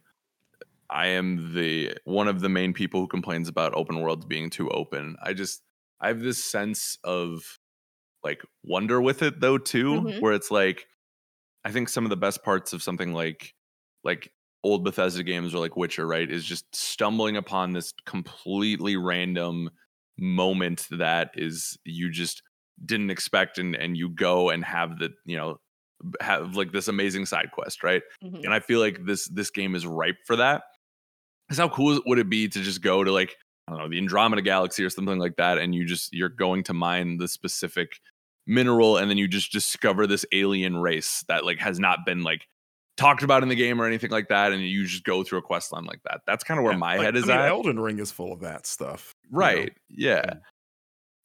[0.90, 4.70] I am the one of the main people who complains about open worlds being too
[4.70, 5.16] open.
[5.22, 5.62] I just
[6.00, 7.60] I have this sense of
[8.24, 10.22] like wonder with it though too, Mhm.
[10.22, 10.88] where it's like
[11.66, 13.54] I think some of the best parts of something like
[14.04, 14.32] like
[14.64, 19.70] old Bethesda games or like Witcher, right, is just stumbling upon this completely random
[20.18, 22.44] moment that is you just
[22.86, 25.58] didn't expect and and you go and have the you know
[26.20, 28.44] have like this amazing side quest right Mhm.
[28.44, 30.64] and i feel like this this game is ripe for that
[31.48, 33.36] because how cool would it be to just go to like
[33.68, 36.64] i don't know the andromeda galaxy or something like that and you just you're going
[36.64, 37.94] to mine the specific
[38.48, 42.48] mineral and then you just discover this alien race that like has not been like
[43.02, 45.42] talked about in the game or anything like that and you just go through a
[45.42, 47.40] quest line like that that's kind of where Yeah, my like, head is I mean,
[47.42, 49.14] at Elden Ring is full of that stuff.
[49.26, 49.38] you know?
[49.38, 50.34] right yeah Yeah.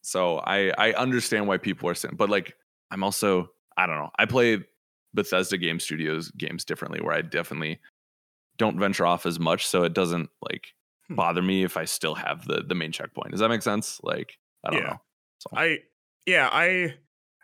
[0.02, 2.54] So I I understand why people are saying, but like
[2.90, 4.10] I'm also I don't know.
[4.18, 4.64] I play
[5.14, 7.80] Bethesda Game Studios games differently, where I definitely
[8.56, 10.68] don't venture off as much, so it doesn't like
[11.08, 11.14] Hmm.
[11.16, 13.32] bother me if I still have the the main checkpoint.
[13.32, 14.00] Does that make sense?
[14.02, 14.88] Like I don't Yeah.
[14.90, 15.00] know.
[15.40, 15.78] So, I
[16.26, 16.94] yeah, I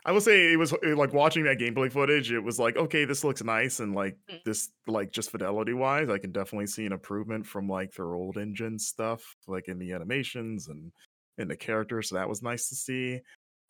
[0.05, 3.05] I will say it was uh, like watching that gameplay footage, it was like, okay,
[3.05, 4.42] this looks nice and like Mm.
[4.44, 8.36] this like just fidelity wise, I can definitely see an improvement from like their old
[8.36, 10.92] engine stuff, like in the animations and
[11.38, 12.09] in the characters.
[12.09, 13.20] So that was nice to see.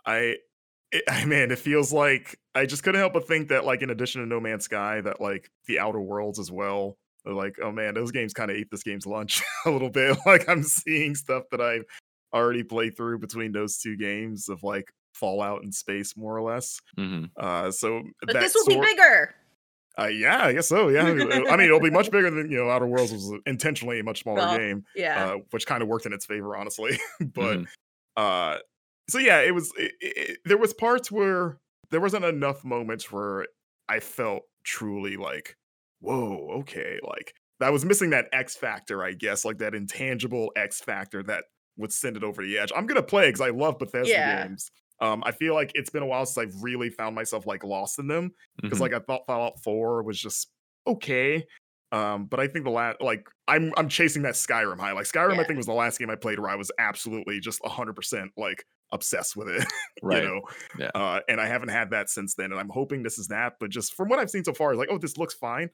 [0.06, 0.36] I
[0.90, 3.90] it, I man, it feels like I just couldn't help but think that like in
[3.90, 6.96] addition to No Man's Sky, that like the Outer Worlds as well.
[7.24, 10.16] Like, oh man, those games kind of ate this game's lunch a little bit.
[10.26, 11.84] Like I'm seeing stuff that I've
[12.34, 16.80] already played through between those two games of like Fallout in space, more or less.
[16.98, 17.30] mhm.
[17.36, 19.34] Uh, so But that this will be bigger.
[19.98, 20.88] Uh, yeah, I guess so.
[20.88, 21.12] Yeah, I
[21.56, 22.70] mean, it'll be much bigger than you know.
[22.70, 25.32] Outer Worlds was intentionally a much smaller Well, game, Yeah.
[25.32, 26.98] uh, which kind of worked in its favor, honestly.
[27.20, 27.66] but Mhm.
[28.16, 28.58] uh,
[29.10, 29.70] so yeah, it was.
[29.76, 31.58] It, it, there was parts where
[31.90, 33.46] there wasn't enough moments where
[33.88, 35.56] I felt truly like,
[36.00, 40.80] whoa, okay, like I was missing that X factor, I guess, like that intangible X
[40.80, 41.44] factor that
[41.76, 42.72] would send it over the edge.
[42.74, 44.46] I'm gonna play because I love Bethesda Yeah.
[44.46, 44.70] games.
[45.02, 47.98] Um, I feel like it's been a while since I've really found myself like lost
[47.98, 48.30] in them
[48.62, 48.82] because Mhm.
[48.82, 50.50] like I thought Fallout 4 was just
[50.86, 51.44] okay.
[51.90, 54.92] Um, but I think the last like I'm I'm chasing that Skyrim high.
[54.92, 57.60] Like Skyrim, I think was the last game I played where I was absolutely just
[57.66, 59.66] hundred percent like obsessed with it.
[60.02, 60.22] right.
[60.22, 60.40] You know,
[60.78, 60.90] Yeah.
[60.94, 62.50] uh, and I haven't had that since then.
[62.52, 63.54] And I'm hoping this is that.
[63.60, 65.68] But just from what I've seen so far, is like, oh, this looks fine,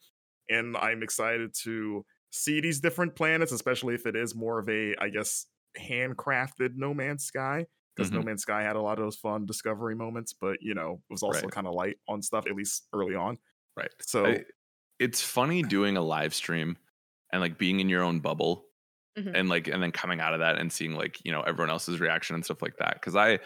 [0.48, 4.94] and I'm excited to see these different planets, especially if it is more of a,
[5.00, 5.46] I guess,
[5.78, 7.66] handcrafted No Man's Sky.
[7.98, 8.26] Because No Mhm.
[8.26, 11.22] Man's Sky had a lot of those fun discovery moments, but you know, it was
[11.24, 11.50] also Right.
[11.50, 13.38] kind of light on stuff, at least early on.
[13.76, 13.92] Right.
[14.00, 14.44] So I-
[15.00, 16.78] it's funny doing a live stream
[17.32, 18.66] and like being in your own bubble
[19.18, 19.32] Mhm.
[19.34, 22.00] and like and then coming out of that and seeing like you know everyone else's
[22.00, 23.38] reaction and stuff like that because i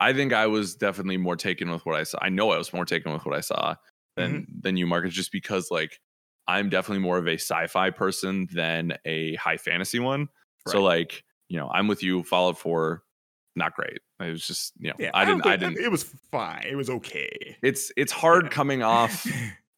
[0.00, 2.72] i think i was definitely more taken with what i saw i know i was
[2.72, 3.74] more taken with what i saw
[4.16, 6.00] than than you marcus just because like
[6.48, 10.28] i'm definitely more of a sci-fi person than a high fantasy one
[10.68, 13.04] so like you know i'm with you fallout 4
[13.56, 16.04] not great it was just you know yeah, i didn't i think- didn't It was
[16.30, 16.64] fine.
[16.68, 17.56] It was okay.
[17.62, 18.50] it's it's hard Yeah.
[18.50, 19.26] coming off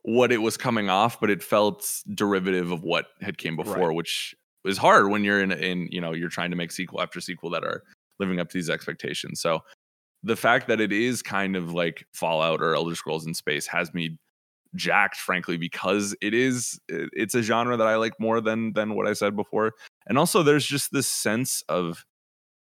[0.02, 3.94] what it was coming off, but it felt derivative of what had came before, Right.
[3.96, 4.34] which
[4.66, 7.50] is hard when you're in in you know you're trying to make sequel after sequel
[7.50, 7.82] that are
[8.20, 9.40] living up to these expectations.
[9.40, 9.60] So
[10.22, 13.92] the fact that it is kind of like Fallout or Elder Scrolls in space has
[13.94, 14.18] me
[14.74, 19.06] jacked, frankly, because it is it's a genre that I like more than than what
[19.08, 19.72] I said before,
[20.06, 22.04] and also there's just this sense of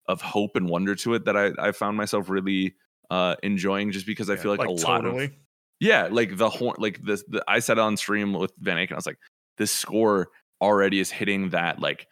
[0.06, 2.74] of hope and wonder to it that I I found myself really
[3.10, 5.32] uh enjoying just because I Yeah, feel like, a lot of tonally.
[5.80, 7.22] yeah, like the horn, like this.
[7.28, 9.18] The, I said on stream with Van Aken, I was like,
[9.58, 10.28] this score
[10.60, 12.06] already is hitting that like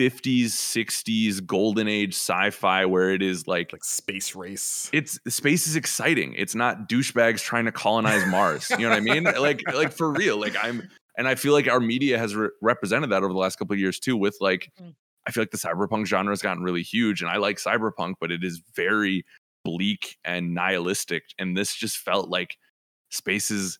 [0.00, 4.88] 50s, 60s golden age sci-fi where it is like like space race.
[4.92, 6.34] it's space is exciting.
[6.36, 8.70] It's not douchebags trying to colonize Mars.
[8.70, 9.24] You know what I mean?
[9.38, 10.38] Like, like for real.
[10.38, 10.88] Like I'm,
[11.18, 13.80] and I feel like our media has re- represented that over the last couple of
[13.80, 14.16] years too.
[14.16, 14.94] With like, Mm.
[15.26, 18.32] I feel like the cyberpunk genre has gotten really huge, and I like cyberpunk, but
[18.32, 19.24] it is very
[19.64, 21.22] bleak and nihilistic.
[21.38, 22.56] And this just felt like
[23.10, 23.78] space is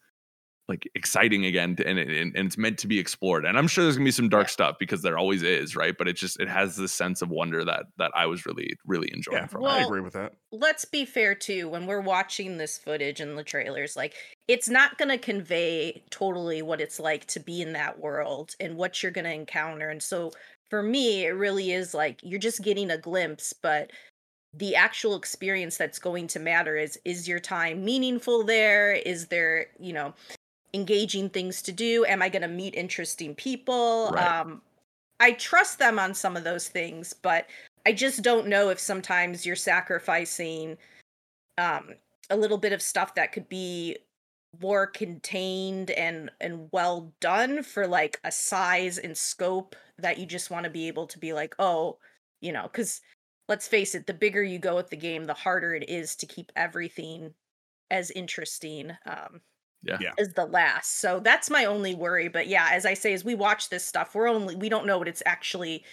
[0.69, 3.45] like exciting again, to- and it, and, and it's meant to be explored.
[3.45, 4.51] And I'm sure there's gonna be some dark Yeah.
[4.51, 5.95] stuff because there always is, right?
[5.99, 9.11] But it just it has this sense of wonder that that I was really really
[9.13, 10.35] enjoying Yeah, from I agree with that.
[10.53, 14.15] let's be fair too when we're watching this footage and the trailers like
[14.49, 18.77] it's not going to convey totally what it's like to be in that world and
[18.77, 20.31] what you're going to encounter and so
[20.73, 23.91] for me it really is like you're just getting a glimpse but
[24.55, 28.95] the actual experience that's going to matter is is your time meaningful there?
[28.95, 30.15] Is there you know
[30.73, 32.07] engaging things to do?
[32.07, 34.13] Am i going to meet interesting people?
[34.15, 34.41] Right.
[34.41, 34.63] um
[35.21, 37.49] i trust them on some of those things but
[37.85, 40.79] I just don't know if sometimes you're sacrificing
[41.59, 41.91] um
[42.31, 43.99] a little bit of stuff that could be
[44.61, 50.51] more contained and and well done for like a size and scope that you just
[50.51, 51.99] want to be able to be like, "Oh,
[52.41, 53.01] you know, cuz
[53.49, 56.27] let's face it, the bigger you go with the game, the harder it is to
[56.27, 57.35] keep everything
[57.91, 59.43] as interesting um
[59.83, 59.99] Yeah.
[60.01, 60.15] Yeah.
[60.19, 60.99] as the last.
[61.01, 64.15] So that's my only worry, but yeah, as I say as we watch this stuff,
[64.15, 65.85] we're only we don't know what it's actually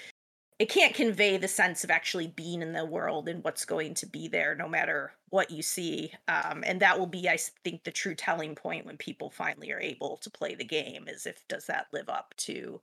[0.60, 4.06] it can't convey the sense of actually being in the world and what's going to
[4.06, 7.92] be there no matter what you see um, and that will be i think the
[7.92, 11.66] true telling point when people finally are able to play the game is if does
[11.66, 12.80] that live up to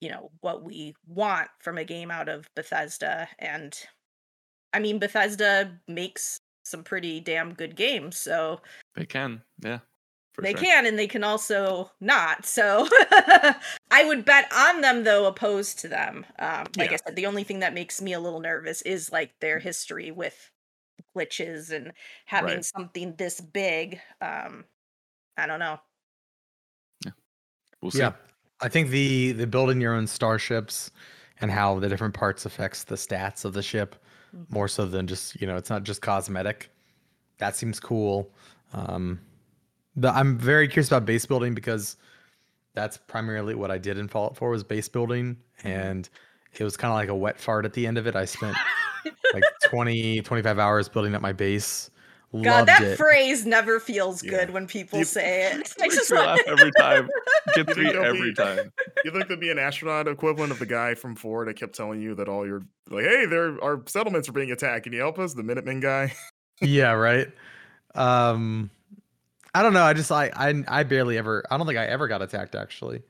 [0.00, 3.86] you know what we want from a game out of bethesda and
[4.74, 8.60] i mean bethesda makes some pretty damn good games so
[8.96, 9.78] They can, yeah.
[10.36, 10.60] For they sure.
[10.60, 12.86] can and they can also not so
[13.90, 17.42] i would bet on them though opposed to them um like i said the only
[17.42, 20.50] thing that makes me a little nervous is like their history with
[21.16, 21.92] glitches and
[22.26, 22.64] having Right.
[22.64, 24.00] something this big.
[24.20, 24.64] Um,
[25.36, 25.78] I don't know.
[27.04, 27.12] yeah
[27.80, 28.00] We'll see.
[28.00, 28.12] Yeah,
[28.60, 30.90] I think the the building your own starships
[31.40, 33.96] and how the different parts affects the stats of the ship
[34.34, 34.50] Mhm.
[34.50, 36.70] more so than just you know it's not just cosmetic.
[37.38, 38.30] That seems cool.
[38.72, 39.20] Um,
[39.96, 41.96] the, I'm very curious about base building because
[42.74, 46.08] that's primarily what I did in Fallout 4 was base building, and
[46.58, 48.14] it was kind of like a wet fart at the end of it.
[48.16, 48.56] I spent
[49.34, 51.90] like 20 25 hours building up my base.
[52.34, 52.96] God, Loved that it.
[52.98, 54.30] phrase never feels Yeah.
[54.32, 55.72] good when people You- say it.
[55.80, 57.08] I Makes just me want laugh every time.
[57.54, 58.72] Gets You me think every be- time.
[59.04, 62.02] You think there'd be an astronaut equivalent of the guy from Ford that kept telling
[62.02, 64.84] you that all your like, hey, there our settlements are being attacked.
[64.84, 65.32] Can you help us?
[65.34, 66.12] The Minutemen guy.
[66.60, 67.28] yeah right
[67.94, 68.70] um
[69.58, 72.08] i don't know i just I, I i barely ever i don't think i ever
[72.08, 73.02] got attacked actually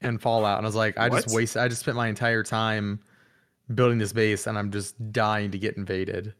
[0.00, 1.34] in fallout and i was like i just What?
[1.36, 3.00] waste i just spent my entire time
[3.74, 6.34] building this base and i'm just dying to get invaded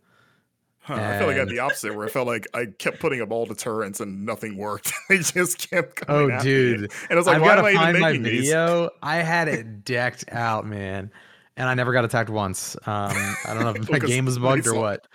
[0.83, 3.21] Huh, I felt like I had the opposite, where I felt like I kept putting
[3.21, 4.91] up all deterrents and nothing worked.
[5.11, 6.37] they just kept oh coming.
[6.39, 6.43] me.
[6.43, 8.45] dude And I was like, i've why am I even find my making these?
[8.49, 11.11] video i had it decked out man
[11.59, 14.67] and i never got attacked once um i don't know if my game was bugged
[14.67, 15.07] or what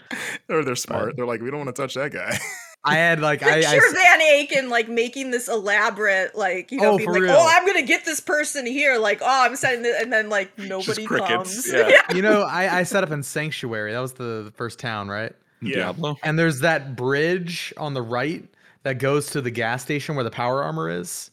[0.49, 1.15] Or they're smart.
[1.17, 2.37] They're like, we don't want to touch that guy.
[2.85, 6.93] I had like I, I picture Van Aken like making this elaborate, like you know,
[6.93, 7.31] Oh, being like, real.
[7.35, 10.57] "Oh, I'm gonna get this person here." Like, "Oh, I'm setting it," and then like
[10.57, 11.71] nobody crickets, comes.
[11.73, 12.13] yeah.
[12.13, 15.33] you know I, I set up in sanctuary that was the, the first town right
[15.61, 15.75] Yeah.
[15.75, 16.17] Diablo.
[16.23, 18.43] And there's that bridge on the right
[18.83, 21.31] that goes to the gas station where the power armor is.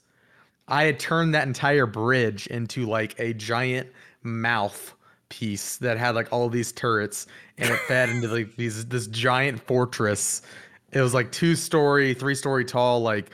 [0.69, 3.89] I had turned that entire bridge into like a giant
[4.23, 4.95] mouth
[5.29, 7.27] piece that had like all these turrets
[7.59, 10.41] and it fed into like these this giant fortress.
[10.93, 13.31] It was like two story, three story tall, like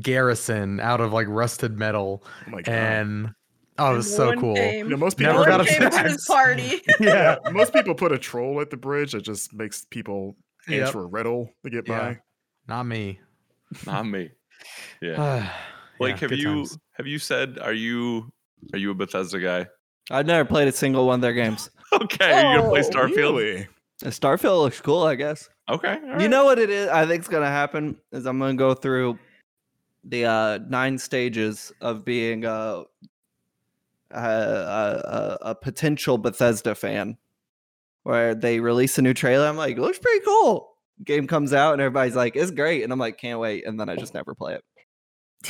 [0.00, 2.22] garrison out of like rusted metal.
[2.46, 2.72] Oh my god.
[2.72, 3.34] And
[3.78, 4.54] oh, it was so cool.
[4.54, 4.86] Came.
[4.86, 6.82] You know, most people Never got one came to this party.
[7.00, 7.36] Yeah.
[7.52, 10.36] most people put a troll at the bridge that just makes people
[10.68, 10.86] Yep.
[10.88, 11.98] answer a riddle to get Yeah.
[11.98, 12.18] by.
[12.68, 13.18] Not me.
[13.86, 14.30] Not me.
[15.00, 15.50] Yeah.
[15.98, 16.78] Yeah, have you times.
[16.92, 18.30] have you said are you
[18.74, 19.66] are you a Bethesda guy?
[20.10, 21.70] I've never played a single one of their games.
[21.92, 23.16] Okay, are you gonna play Oh, Starfield?
[23.16, 23.68] Really?
[24.02, 25.48] Starfield looks cool, I guess.
[25.68, 25.98] Okay.
[26.12, 26.88] all You know what it is?
[26.88, 29.18] I think's gonna happen is I'm gonna go through
[30.04, 32.84] the uh, nine stages of being a
[34.12, 37.16] a, a, a, potential Bethesda fan,
[38.02, 39.46] where they release a new trailer.
[39.46, 40.74] I'm like, it looks pretty cool.
[41.04, 43.88] Game comes out and everybody's like, it's great, and I'm like, can't wait, and then
[43.88, 44.64] I just never play it.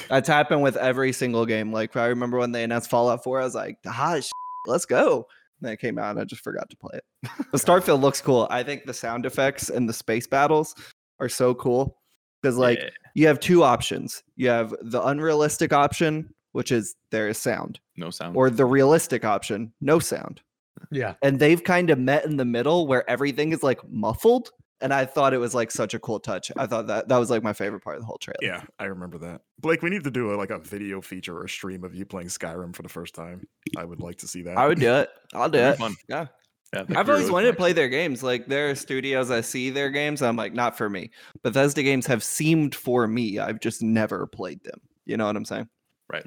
[0.09, 1.72] That's happened with every single game.
[1.72, 4.31] Like I remember when they announced Fallout 4, I was like, ah, sh-
[4.66, 5.27] let's go.
[5.60, 7.04] And then it came out and I just forgot to play it.
[7.52, 8.46] the Starfield looks cool.
[8.50, 10.74] I think the sound effects and the space battles
[11.18, 11.98] are so cool
[12.42, 14.22] because like Yeah, you have two options.
[14.36, 18.36] You have the unrealistic option, which is there is sound, no sound.
[18.36, 20.40] or the realistic option, no sound.
[20.90, 21.14] Yeah.
[21.22, 24.50] And they've kind of met in the middle where everything is like muffled.
[24.82, 26.51] And I thought it was like such a cool touch.
[26.57, 28.39] I thought that that was like my favorite part of the whole trailer.
[28.40, 29.43] Yeah, I remember that.
[29.59, 32.07] Blake, we need to do a, like a video feature or a stream of you
[32.07, 33.47] playing Skyrim for the first time.
[33.77, 34.57] I would like to see that.
[34.57, 35.11] I would do it.
[35.35, 35.77] I'll do it.
[35.77, 35.97] fun.
[36.09, 36.27] Yeah.
[36.73, 38.23] Yeah, I think I've always wanted to play their games.
[38.23, 40.23] Like there are studios I see their games.
[40.23, 41.11] I'm like, not for me.
[41.43, 43.40] Bethesda games have seemed for me.
[43.40, 44.81] I've just never played them.
[45.05, 45.69] You know what I'm saying?
[46.09, 46.24] Right.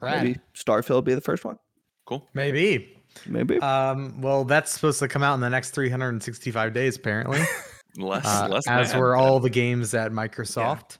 [0.00, 0.22] right.
[0.22, 1.58] Maybe Starfield will be the first one.
[2.04, 2.28] Cool.
[2.34, 3.02] Maybe.
[3.26, 3.58] Maybe.
[3.60, 7.40] Um, well, that's supposed to come out in the next 365 days, apparently.
[7.96, 8.98] Less, uh, less as than.
[9.00, 10.98] were all the games at Microsoft.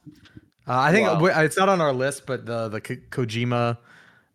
[0.66, 1.24] Uh, I think Wow.
[1.42, 3.76] it's not on our list, but the the Ko- Kojima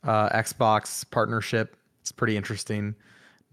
[0.04, 2.96] uh, Xbox partnership is pretty interesting.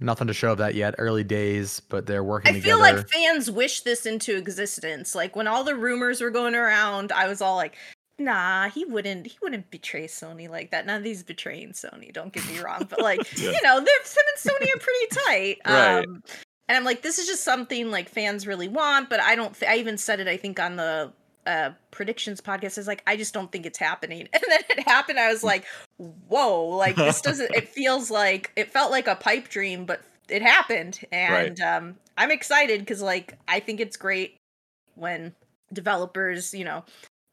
[0.00, 0.96] Nothing to show of that yet.
[0.98, 5.14] Early days, but they're working I feel like fans wish this into existence.
[5.14, 7.76] Like when all the rumors were going around, I was all like,
[8.18, 9.26] "Nah, he wouldn't.
[9.26, 10.86] He wouldn't betray Sony like that.
[10.86, 12.12] None of these betraying Sony.
[12.12, 13.50] Don't get me wrong, but like, Yeah.
[13.50, 15.56] you know, they're him and Sony are pretty tight.
[15.66, 16.04] Right.
[16.04, 16.22] Um,
[16.68, 19.54] and I'm like, this is just something like fans really want, but I don't.
[19.54, 20.28] Th- I even said it.
[20.28, 21.12] I think on the
[21.46, 25.16] uh predictions podcast is like i just don't think it's happening and then it happened
[25.16, 25.64] i was like
[26.26, 30.42] whoa like this doesn't it feels like it felt like a pipe dream but it
[30.42, 34.36] happened and um i'm excited because like i think it's great
[34.96, 35.32] when
[35.72, 36.84] developers you know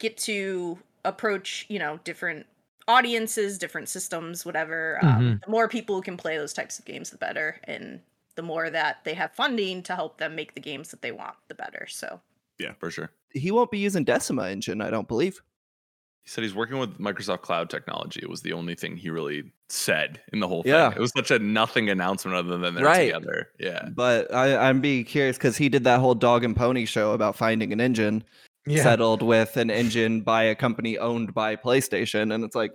[0.04, 2.46] get to approach you know different
[2.88, 7.10] audiences different systems whatever um, the more people who can play those types of games
[7.10, 8.00] the better and
[8.36, 11.36] the more that they have funding to help them make the games that they want
[11.48, 12.20] the better so
[12.60, 13.10] yeah for sure.
[13.32, 15.42] he won't be using Decima engine, I don't believe.
[16.26, 18.22] He said he's working with Microsoft Cloud technology.
[18.24, 20.72] It was the only thing he really said in the whole thing.
[20.72, 20.92] Yeah.
[20.96, 23.14] It was such a nothing announcement other than they're Right.
[23.14, 23.50] together.
[23.60, 23.90] Yeah.
[23.94, 27.36] But I, I'm being curious because he did that whole dog and pony show about
[27.36, 28.24] finding an engine
[28.66, 28.84] yeah.
[28.84, 32.72] settled with an engine by a company owned by PlayStation, and it's like,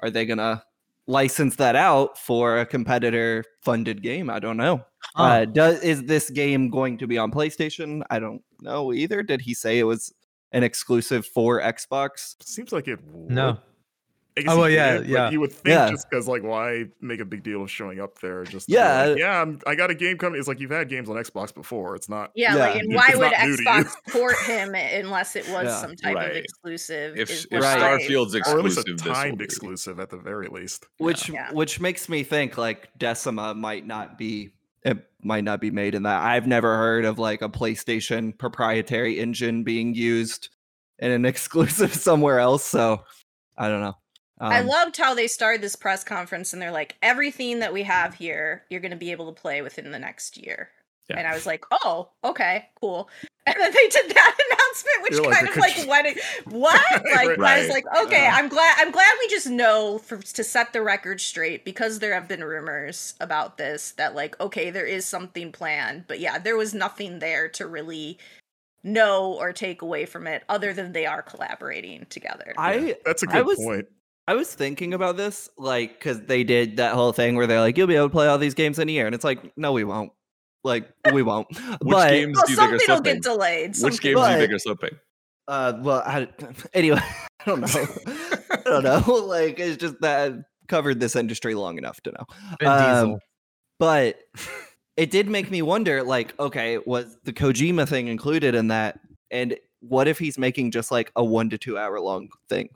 [0.00, 0.62] are they gonna
[1.06, 4.28] license that out for a competitor funded game.
[4.30, 4.84] I don't know.
[5.14, 5.22] Huh.
[5.22, 8.02] Uh, does is this game going to be on PlayStation?
[8.10, 9.22] I don't know either.
[9.22, 10.12] Did he say it was
[10.52, 12.36] an exclusive for Xbox?
[12.42, 12.98] Seems like it.
[13.04, 13.30] Would.
[13.30, 13.58] No.
[14.38, 15.30] I guess Oh, well, yeah, did, yeah.
[15.30, 15.90] You would think Yeah.
[15.90, 18.44] just because, like, why make a big deal of showing up there?
[18.44, 19.06] Just Yeah.
[19.06, 20.38] like, yeah, I'm, I got a game coming.
[20.38, 21.96] It's like you've had games on Xbox before.
[21.96, 22.32] It's not.
[22.34, 22.60] Yeah, Yeah.
[22.66, 23.68] like, and why would new to you.
[23.68, 25.80] Xbox port him unless it was Yeah.
[25.80, 26.30] some type Right.
[26.32, 27.16] of exclusive?
[27.16, 30.48] If, if why- Starfield's or at least exclusive, a this timed exclusive at the very
[30.48, 30.86] least.
[30.98, 31.50] Which Yeah.
[31.52, 34.50] which makes me think like Decima might not be
[34.84, 36.20] it might not be made in that.
[36.22, 40.50] I've never heard of like a PlayStation proprietary engine being used
[40.98, 42.64] in an exclusive somewhere else.
[42.64, 43.02] So
[43.56, 43.94] I don't know.
[44.40, 47.82] I Um, loved how they started this press conference and they're like, everything that we
[47.84, 50.70] have here, you're going to be able to play within the next year.
[51.08, 51.18] Yeah.
[51.18, 53.08] And I was like, oh, okay, cool.
[53.48, 57.02] And then they did that announcement, which You're kind the of like contr- went, what?
[57.14, 58.34] Like I was like, okay, Yeah.
[58.34, 58.74] I'm glad.
[58.78, 62.42] I'm glad we just know for to set the record straight because there have been
[62.42, 67.20] rumors about this that like, okay, there is something planned, but yeah, there was nothing
[67.20, 68.18] there to really
[68.82, 72.52] know or take away from it other than they are collaborating together.
[72.58, 73.86] I That's a good was- point.
[74.28, 77.76] I was thinking about this like because they did that whole thing where they're like,
[77.78, 79.72] you'll be able to play all these games in a year, and it's like, no,
[79.72, 80.12] we won't.
[80.64, 81.46] Like we won't.
[81.50, 83.14] Which but games well, do you think are slipping?
[83.14, 83.68] get delayed.
[83.70, 84.90] Which something- games do you think are slipping?
[85.48, 86.26] Uh, well, I,
[86.74, 87.86] anyway, I don't know.
[88.50, 89.22] I don't know.
[89.26, 92.24] Like, it's just that I've covered this industry long enough to know.
[92.58, 93.20] Vin Um, Diesel.
[93.78, 94.18] But
[94.96, 98.98] it did make me wonder, like, okay, was the Kojima thing included in that?
[99.30, 102.70] And what if he's making just like a one to two hour long thing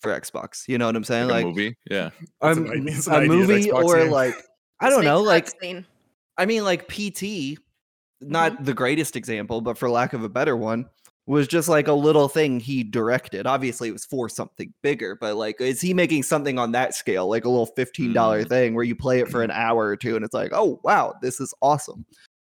[0.00, 0.66] for Xbox?
[0.68, 1.28] You know what I'm saying?
[1.28, 1.76] Like, Like, a movie?
[1.90, 2.10] Yeah.
[2.40, 4.10] That's um, an it's an a movie or game.
[4.10, 4.34] like,
[4.80, 5.84] I don't know, like cutscene.
[6.38, 7.58] I mean, like PT,
[8.20, 10.86] not the greatest example, but for lack of a better one,
[11.26, 13.46] was just like a little thing he directed.
[13.46, 17.28] Obviously, it was for something bigger, but like, is he making something on that scale,
[17.28, 18.48] like a little $15 Mm.
[18.48, 21.14] thing where you play it for an hour or two and it's like, oh, wow,
[21.22, 22.04] this is awesome.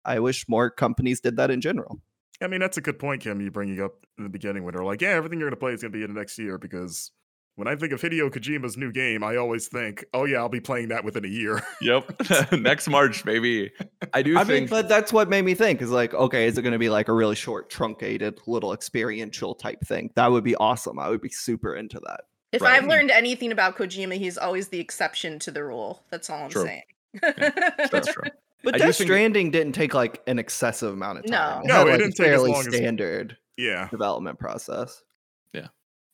[0.05, 1.99] I wish more companies did that in general.
[2.39, 3.41] I mean, that's a good point, Kim.
[3.41, 5.81] You bringing up in the beginning when they're like, "Yeah, everything you're gonna play is
[5.81, 7.11] gonna be in the next year." Because
[7.57, 10.59] when I think of Hideo Kojima's new game, I always think, "Oh yeah, I'll be
[10.61, 12.51] playing that within a year." Yep.
[12.53, 13.71] Next March, maybe.
[14.13, 16.57] I do I think mean, but that's what made me think is like, okay, is
[16.57, 20.11] it going to be like a really short, truncated, little experiential type thing?
[20.15, 20.97] That would be awesome.
[20.99, 22.21] I would be super into that.
[22.53, 22.81] If Right.
[22.81, 26.03] I've learned anything about Kojima, he's always the exception to the rule.
[26.09, 26.63] That's all I'm True.
[26.65, 26.83] saying.
[27.21, 28.23] that's true.
[28.63, 31.37] But I Death think- Stranding didn't take like an excessive amount of No.
[31.37, 31.61] time.
[31.67, 35.03] No, had, it didn't a take as fairly long as- standard yeah, development process.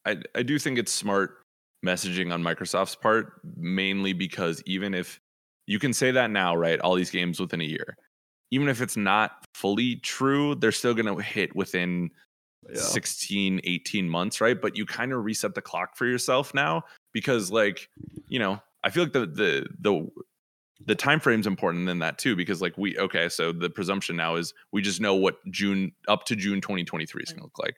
[0.06, 1.38] I I do think it's smart
[1.86, 5.20] messaging on Microsoft's part, mainly because even if
[5.68, 6.80] you can say that now, right?
[6.80, 7.96] All these games within a year.
[8.52, 12.12] Even if it's not fully true, they're still going to hit within
[12.70, 12.80] Yeah.
[12.80, 14.60] 16, 18 months, right?
[14.62, 17.90] But you kind of reset the clock for yourself now because like,
[18.28, 20.08] you know, I feel like the the the
[20.86, 24.36] the time frame's important in that too because like we okay, so the presumption now
[24.36, 27.76] is we just know what June up to June 2023 is going to look like.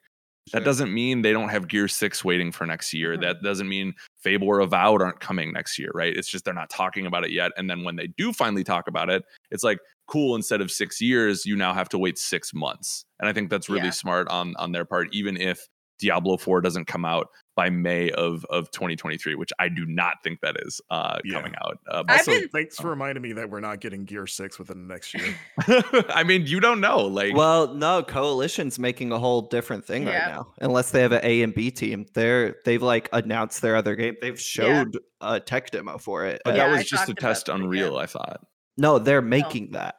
[0.53, 3.17] That doesn't mean they don't have Gear 6 waiting for next year.
[3.17, 3.21] Mhm.
[3.21, 6.15] That doesn't mean Fable or Avowed aren't coming next year, right?
[6.15, 7.51] It's just they're not talking about it yet.
[7.57, 11.01] And then when they do finally talk about it, it's like, cool, instead of six
[11.01, 13.05] years, you now have to wait six months.
[13.19, 13.89] And I think that's really Yeah.
[13.91, 15.67] smart on on their part, even if
[15.97, 20.41] Diablo 4 doesn't come out by May of, of 2023, which I do not think
[20.41, 21.37] that is uh, Yeah.
[21.37, 21.79] coming out.
[21.87, 24.93] Uh, Also, been- thanks for reminding me that we're not getting Gear Six within the
[24.93, 25.33] next year.
[26.09, 26.99] I mean, you don't know.
[27.05, 30.19] Like, Well, no, Coalition's making a whole different thing Yeah.
[30.19, 30.53] right now.
[30.59, 34.15] Unless they have an A and B team, they're they've like announced their other game.
[34.21, 36.41] They've showed a tech demo for it.
[36.43, 37.63] but Uh, that was I just to talked about test that, yeah.
[37.63, 38.45] Unreal, I thought.
[38.77, 39.95] no, they're making that.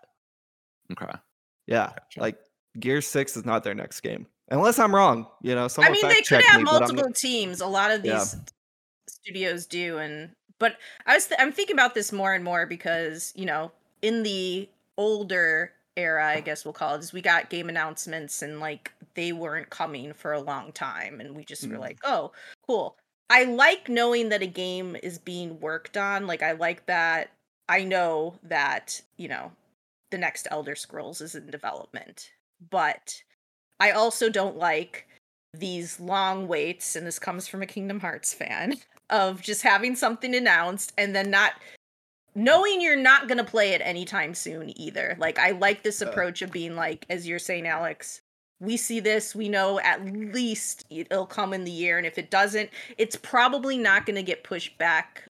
[0.92, 1.10] Okay.
[1.66, 2.20] Yeah, Gotcha.
[2.20, 2.38] like
[2.78, 5.26] Gear Six is not their next game, unless I'm wrong.
[5.42, 7.60] You know, I mean, they could have me, multiple teams.
[7.60, 8.18] A lot of Yeah.
[8.18, 8.36] these
[9.08, 13.32] studios do, and but I was th- I'm thinking about this more and more because
[13.36, 17.68] you know in the older era, I guess we'll call it, is we got game
[17.68, 21.80] announcements and like they weren't coming for a long time, and we just were Mhm.
[21.80, 22.32] like, oh,
[22.66, 22.96] cool.
[23.30, 26.26] I like knowing that a game is being worked on.
[26.26, 27.30] Like I like that.
[27.68, 29.52] I know that you know
[30.10, 32.30] the next Elder Scrolls is in development,
[32.70, 33.22] but
[33.80, 35.06] I also don't like
[35.54, 38.76] these long waits, and this comes from a Kingdom Hearts fan,
[39.10, 41.52] of just having something announced and then not
[42.34, 45.16] knowing you're not going to play it anytime soon either.
[45.18, 46.06] Like, I like this uh.
[46.06, 48.20] approach of being like, as you're saying, Alex,
[48.60, 52.30] we see this, we know at least it'll come in the year, and if it
[52.30, 55.24] doesn't, it's probably not going to get pushed back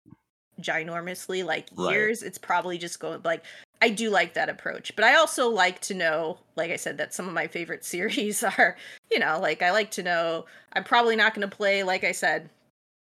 [0.61, 1.93] ginormously like Right.
[1.93, 2.23] years.
[2.23, 3.45] It's probably just going like
[3.83, 7.13] I do like that approach, but I also like to know, like I said, that
[7.15, 8.77] some of my favorite series are,
[9.11, 12.13] you know, like I like to know I'm probably not going to play, like I
[12.13, 12.49] said,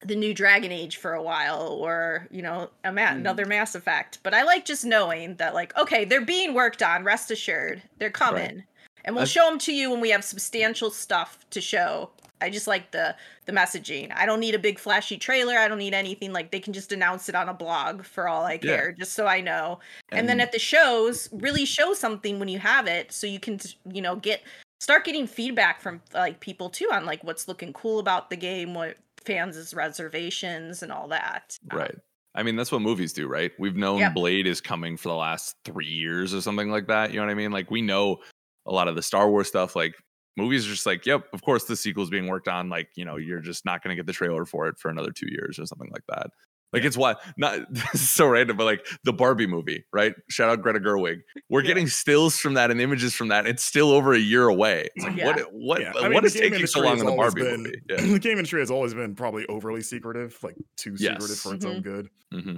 [0.03, 3.17] the new Dragon Age for a while, or you know, a ma- Mm.
[3.17, 4.17] another Mass Effect.
[4.23, 7.03] But I like just knowing that, like, okay, they're being worked on.
[7.03, 8.63] Rest assured, they're coming,
[9.05, 12.09] and we'll I've- show them to you when we have substantial stuff to show.
[12.41, 13.15] I just like the
[13.45, 14.11] the messaging.
[14.15, 15.55] I don't need a big flashy trailer.
[15.57, 18.43] I don't need anything like they can just announce it on a blog for all
[18.43, 18.59] I Yeah.
[18.77, 19.79] care, just so I know.
[20.11, 23.59] And, then at the shows, really show something when you have it, so you can
[23.91, 24.41] you know get
[24.79, 28.73] start getting feedback from like people too on like what's looking cool about the game,
[28.73, 31.57] what fans' reservations, and all that.
[31.71, 31.95] Um, Right.
[32.33, 33.51] I mean, that's what movies do, right?
[33.59, 34.13] We've known Yep.
[34.13, 37.11] Blade is coming for the last three years or something like that.
[37.11, 37.51] You know what I mean?
[37.51, 38.19] Like we know
[38.65, 39.75] a lot of the Star Wars stuff.
[39.75, 39.95] Like
[40.37, 42.69] movies are just like, yep, of course the sequel's being worked on.
[42.69, 45.27] Like, you know, you're just not gonna get the trailer for it for another two
[45.29, 46.27] years or something like that.
[46.73, 50.13] Like it's why not this is so random, but like the Barbie movie, right?
[50.29, 51.17] Shout out Greta Gerwig.
[51.49, 51.67] We're Yeah.
[51.67, 53.45] getting stills from that and images from that.
[53.45, 54.87] It's still over a year away.
[54.95, 55.25] It's like Yeah.
[55.25, 57.07] what what Yeah, like, I mean, what the is game taking so long has in
[57.07, 57.81] the always Barbie been- movie?
[57.89, 58.01] Yeah.
[58.13, 61.41] the game industry has always been probably overly secretive, like too secretive Yes.
[61.41, 61.83] for its own Mhm.
[61.83, 62.09] good.
[62.31, 62.57] hmm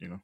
[0.00, 0.20] You know,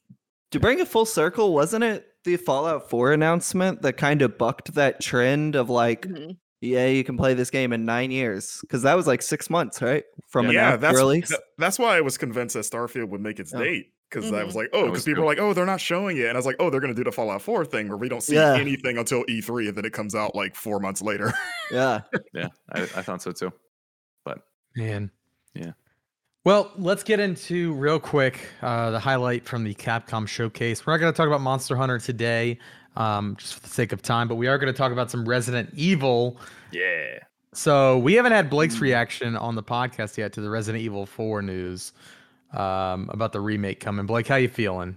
[0.51, 4.75] To bring it full circle, wasn't it the Fallout 4 announcement that kind of bucked
[4.75, 6.37] that trend of like, Mhm.
[6.61, 8.59] Yeah, you can play this game in nine years?
[8.63, 10.05] Because that was like six months, right?
[10.29, 11.33] From yeah, announced that's release.
[11.59, 13.59] that's why I was convinced that Starfield would make its Oh.
[13.59, 15.27] date because I was like, That oh, because people good.
[15.27, 17.05] were like, oh, they're not showing it, and I was like, oh, they're gonna do
[17.05, 18.55] the Fallout 4 thing where we don't see Yeah.
[18.57, 21.33] anything until E3, and then it comes out like four months later.
[21.71, 22.01] yeah.
[22.35, 23.53] Yeah, I, I thought so too.
[24.25, 24.39] But
[24.77, 25.11] man.
[25.55, 25.73] Yeah.
[26.45, 30.87] Well, let's get into real quick uh, the highlight from the Capcom showcase.
[30.87, 32.59] We're not going to talk about Monster Hunter today,
[32.97, 35.29] um, just for the sake of time, but we are going to talk about some
[35.29, 36.37] Resident Evil.
[36.73, 37.19] Yeah.
[37.53, 38.81] So we haven't had Blake's Mm.
[38.83, 41.93] reaction on the podcast yet to the Resident Evil 4 news
[42.53, 44.07] um, about the remake coming.
[44.07, 44.97] Blake, how you feeling?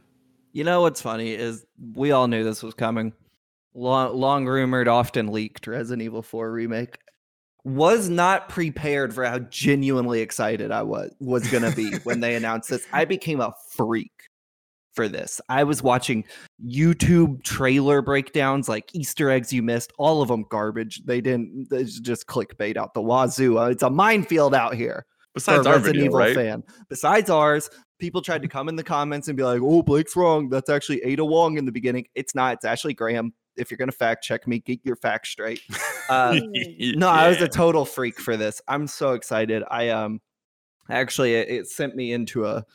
[0.52, 1.66] You know what's funny is
[1.96, 3.14] we all knew this was coming.
[3.74, 6.98] Long, long rumored, often leaked Resident Evil 4 remake.
[7.64, 12.70] Was not prepared for how genuinely excited I was was gonna be when they announced
[12.70, 12.86] this.
[12.92, 14.12] I became a freak
[14.94, 15.42] for this.
[15.50, 16.24] I was watching
[16.66, 21.02] YouTube trailer breakdowns, like Easter eggs you missed, all of them garbage.
[21.06, 21.68] They didn't.
[21.72, 23.58] It's just clickbait out the wazoo.
[23.60, 26.36] Uh, It's a minefield out here Besides our Resident video, Evil right?
[26.36, 26.64] fan.
[26.90, 30.50] Besides ours, people tried to come in the comments and be like, "Oh, Blake's wrong.
[30.50, 32.56] That's actually Ada Wong in the beginning." It's not.
[32.56, 33.34] It's Ashley Graham.
[33.56, 35.62] If you're gonna fact check me, get your facts straight.
[36.10, 36.38] Uh,
[36.98, 38.62] no, I was a total freak for this.
[38.68, 39.64] I'm so excited.
[39.72, 40.20] I um,
[40.90, 42.66] actually, it, it sent me into a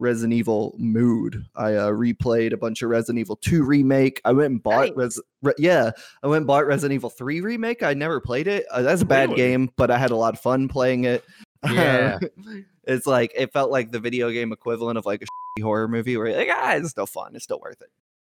[0.00, 1.44] Resident Evil mood.
[1.54, 4.20] I uh, replayed a bunch of Resident Evil 2 remake.
[4.24, 4.96] I went and bought Nice.
[4.96, 5.90] Res- Re- yeah,
[6.22, 7.82] I went and bought Resident Evil 3 remake.
[7.82, 8.64] I never played it.
[8.70, 9.36] Uh, that's a bad Really?
[9.42, 11.22] game, but I had a lot of fun playing it.
[11.64, 12.18] Yeah.
[12.84, 16.28] it's like it felt like the video game equivalent of like a horror movie where
[16.28, 17.34] you're like, ah, it's still fun.
[17.36, 17.90] It's still worth it.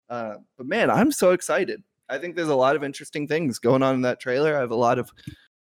[0.09, 1.81] Uh, but man, I'm so excited.
[2.09, 4.55] I think there's a lot of interesting things going on in that trailer.
[4.55, 5.09] I have a lot of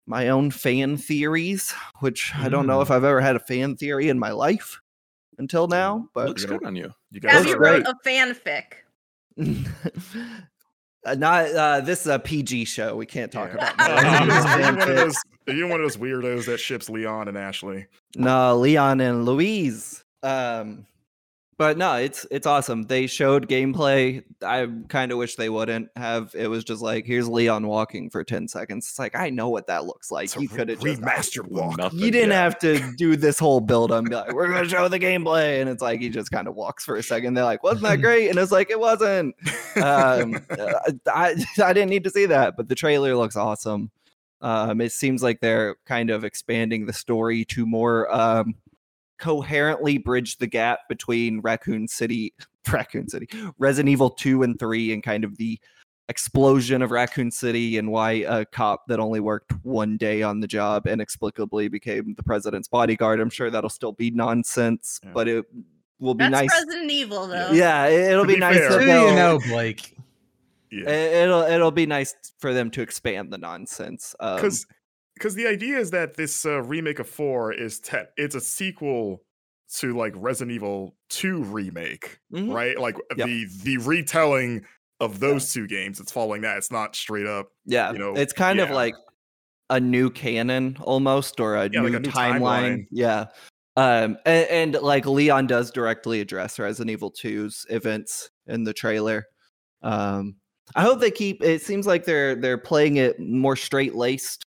[0.08, 2.84] my own fan theories, which I don't know Mm.
[2.84, 4.80] if I've ever had a fan theory in my life
[5.38, 6.94] until now, but Looks good on you.
[7.12, 7.84] You Have Looks you great.
[7.86, 8.64] wrote a fanfic?
[11.04, 12.96] Uh, not uh, this is a PG show.
[12.96, 13.74] We can't talk Yeah.
[13.74, 13.80] about.
[13.90, 15.16] Are, you're one of those,
[15.48, 17.88] are you one of those weirdos that ships Leon and Ashley?
[18.16, 20.04] No, Leon and Luis.
[20.22, 20.86] Um,
[21.62, 22.82] but no, it's it's awesome.
[22.82, 24.24] They showed gameplay.
[24.42, 26.34] I kind of wish they wouldn't have.
[26.34, 28.88] It was just like, here's Leon walking for ten seconds.
[28.90, 30.36] It's like I know what that looks like.
[30.38, 31.78] You could have just remastered walk.
[31.78, 32.00] Nothing.
[32.00, 32.42] You didn't yeah.
[32.42, 35.70] have to do this whole build on be like, we're gonna show the gameplay, and
[35.70, 37.36] it's like he just kind of walks for a second.
[37.36, 38.30] They're like, wasn't that great?
[38.30, 39.36] And it's like it wasn't.
[39.76, 40.80] Um, uh,
[41.14, 43.92] I I didn't need to see that, but the trailer looks awesome.
[44.42, 48.56] Um, it seems like they're kind of expanding the story to more um,
[49.22, 52.34] coherently bridge the gap between Raccoon City,
[52.72, 55.58] Raccoon City, Resident Evil two and three, and kind of the
[56.10, 60.48] explosion of Raccoon City and why a cop that only worked one day on the
[60.48, 63.22] job inexplicably became the president's bodyguard.
[63.22, 65.12] I'm sure that'll still be nonsense, Yeah.
[65.14, 65.46] but it
[66.00, 66.50] will be That's nice.
[66.66, 67.52] Resident Evil, though.
[67.52, 69.96] Yeah, it- it'll To be be nice fair- to Who do you know, Blake?
[70.70, 70.90] Yeah.
[70.90, 74.14] it- It'll it'll be nice for them to expand the nonsense.
[74.20, 74.42] Um,
[75.22, 79.22] because the idea is that this uh, remake of four is te- it's a sequel
[79.76, 82.52] to like Resident Evil 2 remake, Mhm.
[82.52, 82.78] right?
[82.80, 83.28] Like Yep.
[83.28, 84.66] the the retelling
[85.00, 86.00] of those two games.
[86.00, 86.58] It's following that.
[86.58, 87.50] It's not straight up.
[87.66, 88.96] yeah, you know, it's kind of like
[89.70, 92.40] a new canon almost, or a, Yeah, new, like a new timeline.
[92.42, 92.86] timeline.
[92.92, 93.26] Yeah.
[93.78, 99.26] Um, and, and like Leon does directly address Resident Evil 2's events in the trailer.
[99.84, 100.36] Um,
[100.76, 101.42] I hope they keep.
[101.44, 104.44] It seems like they're they're playing it more straight laced,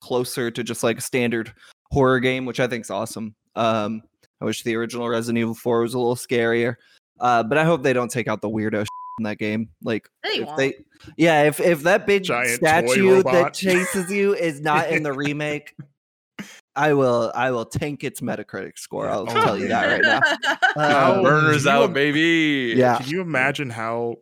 [0.00, 1.52] closer to just like a standard
[1.90, 3.34] horror game, which I think is awesome.
[3.56, 4.02] Um,
[4.40, 6.76] I wish the original Resident Evil 4 was a little scarier.
[7.20, 8.86] Uh, but I hope they don't take out the weirdo
[9.18, 9.68] in that game.
[9.82, 10.56] Like They if won't.
[10.58, 10.74] they,
[11.16, 15.74] yeah, if if that big Giant statue that chases you is not in the remake,
[16.76, 19.08] I will I will tank its Metacritic score.
[19.08, 20.20] I'll Oh, tell you that right now.
[21.16, 22.74] Um, Burners out, baby.
[22.76, 22.98] Yeah.
[22.98, 24.18] Can you imagine how,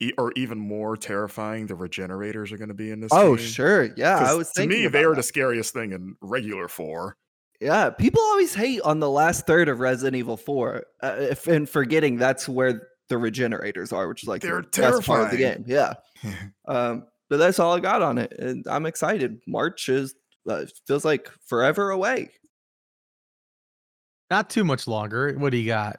[0.00, 3.10] e- or even more terrifying, the regenerators are going to be in this?
[3.12, 3.44] oh game?
[3.46, 4.16] sure, yeah.
[4.18, 5.16] I 'Cause was to thinking me, they are that.
[5.16, 7.16] the scariest thing in regular four.
[7.60, 11.66] Yeah, people always hate on the last third of Resident Evil 4, uh, if, and
[11.66, 15.38] forgetting that's where the regenerators are, which is like They're the best part of the
[15.38, 15.64] game.
[15.66, 15.94] Yeah.
[16.68, 19.40] um, but that's all I got on it, and I'm excited.
[19.46, 20.14] March is
[20.48, 22.28] uh, feels like forever away.
[24.30, 25.32] Not too much longer.
[25.38, 25.98] What do you got?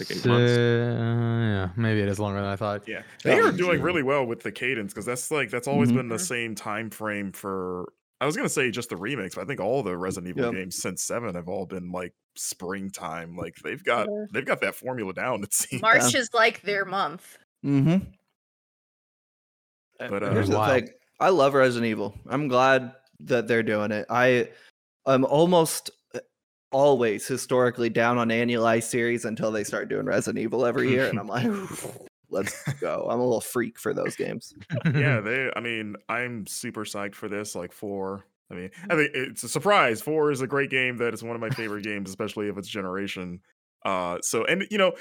[0.00, 0.52] Like eight Uh, months.
[0.56, 2.86] yeah, maybe it is longer than I thought.
[2.88, 3.48] Yeah, they Yeah.
[3.48, 5.96] are doing really well with the cadence because that's like that's always Mhm.
[5.96, 7.92] been the same time frame for.
[8.20, 10.60] I was gonna say just the remix, but I think all the Resident Evil Yeah.
[10.60, 13.36] games since Seven have all been like springtime.
[13.36, 14.24] Like they've got Yeah.
[14.32, 15.42] they've got that formula down.
[15.44, 15.82] It seems.
[15.82, 17.38] March is like their month.
[17.64, 18.04] Mm-hmm.
[19.98, 20.88] But, uh, here's the thing:
[21.20, 22.18] I love Resident Evil.
[22.28, 24.06] I'm glad that they're doing it.
[24.10, 24.50] I
[25.06, 25.92] I'm almost uh,
[26.74, 31.18] always historically down on annualized series until they start doing Resident Evil every year, and
[31.18, 31.46] I'm like,
[32.30, 33.06] let's go.
[33.10, 34.52] I'm a little freak for those games.
[34.94, 35.50] yeah, they.
[35.56, 37.54] I mean, I'm super psyched for this.
[37.54, 38.26] Like four.
[38.50, 40.02] I mean, I think it's a surprise.
[40.02, 40.98] Four is a great game.
[40.98, 43.40] That is one of my favorite games, especially of its generation.
[43.84, 44.92] Uh, so and you know,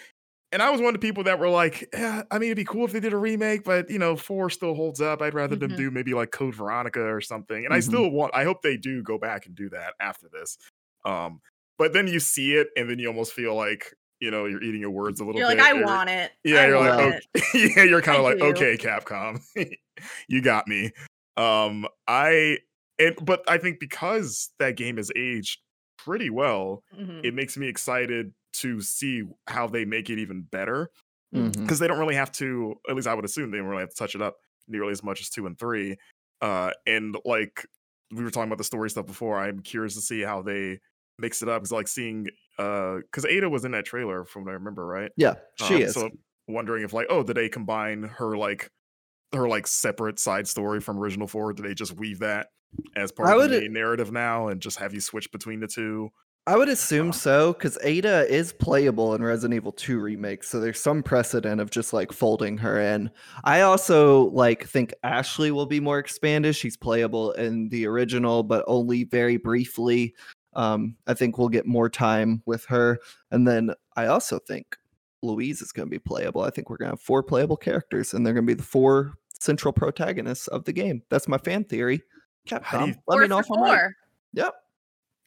[0.52, 2.64] and I was one of the people that were like, yeah, I mean, it'd be
[2.64, 5.22] cool if they did a remake, but you know, four still holds up.
[5.22, 5.78] I'd rather them Mhm.
[5.78, 7.66] do maybe like Code Veronica or something.
[7.66, 7.84] And I Mhm.
[7.84, 8.34] still want.
[8.36, 10.58] I hope they do go back and do that after this.
[11.06, 11.41] Um,
[11.78, 14.82] but then you see it, and then you almost feel like you know you're eating
[14.82, 15.48] your words a little bit.
[15.48, 15.58] You're bit.
[15.60, 16.32] like, I You're- want it.
[16.44, 17.22] yeah, I you're like,
[17.54, 17.74] okay.
[17.76, 18.45] yeah, you're kind of like, do.
[18.45, 19.41] okay, Capcom,
[20.28, 20.91] you got me.
[21.38, 22.60] Um, I
[23.00, 25.60] and but I think because that game has aged
[25.98, 27.26] pretty well, Mhm.
[27.26, 30.90] it makes me excited to see how they make it even better
[31.32, 32.76] because they don't really have to.
[32.88, 34.36] At least I would assume they don't really have to touch it up
[34.68, 35.98] nearly as much as two and three.
[36.41, 37.66] Uh, and like
[38.12, 40.80] we were talking about the story stuff before, I'm curious to see how they
[41.19, 41.61] mix it up.
[41.61, 42.27] Because like seeing,
[42.57, 45.11] uh, because Ada was in that trailer from what I remember, right?
[45.18, 45.94] Yeah, she Um, is.
[45.94, 46.10] So
[46.48, 48.69] wondering if like, oh, did they combine her like
[49.34, 51.53] her like separate side story from original four?
[51.53, 52.48] Did they just weave that
[52.95, 56.11] as part I of the narrative now and just have you switch between the two?
[56.45, 60.60] I would assume Uh, so because Ada is playable in Resident Evil 2 remake, so
[60.60, 63.10] there's some precedent of just like folding her in.
[63.45, 66.53] I also like think Ashley will be more expanded.
[66.53, 70.15] She's playable in the original, but only very briefly.
[70.56, 73.00] Um, I think we'll get more time with her,
[73.32, 74.78] and then I also think
[75.22, 76.42] Luis is going to be playable.
[76.42, 78.64] I think we're going to have four playable characters, and they're going to be the
[78.64, 81.02] four central protagonists of the game.
[81.10, 82.02] That's my fan theory.
[82.48, 83.92] Capcom, you- let Four me know for if I'm right.
[84.34, 84.54] Yep.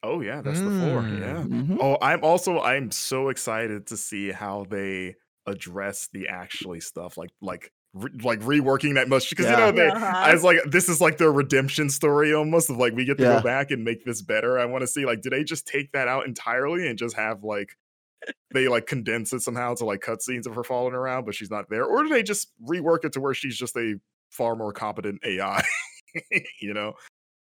[0.03, 1.03] Oh yeah, that's the four.
[1.03, 1.20] Mm.
[1.20, 1.43] Yeah.
[1.44, 1.78] Mhm.
[1.81, 5.15] Oh, I'm also I'm so excited to see how they
[5.47, 9.89] address the Ashley stuff like like re- like reworking that much because you know they
[9.89, 10.05] Uh-huh.
[10.14, 13.24] I was like this is like their redemption story almost of like we get to
[13.24, 13.36] Yeah.
[13.39, 14.59] go back and make this better.
[14.59, 17.43] I want to see like did they just take that out entirely and just have
[17.43, 17.77] like
[18.52, 21.68] they like condense it somehow to like cutscenes of her falling around but she's not
[21.70, 23.94] there or do they just rework it to where she's just a
[24.31, 25.62] far more competent AI
[26.60, 26.94] you know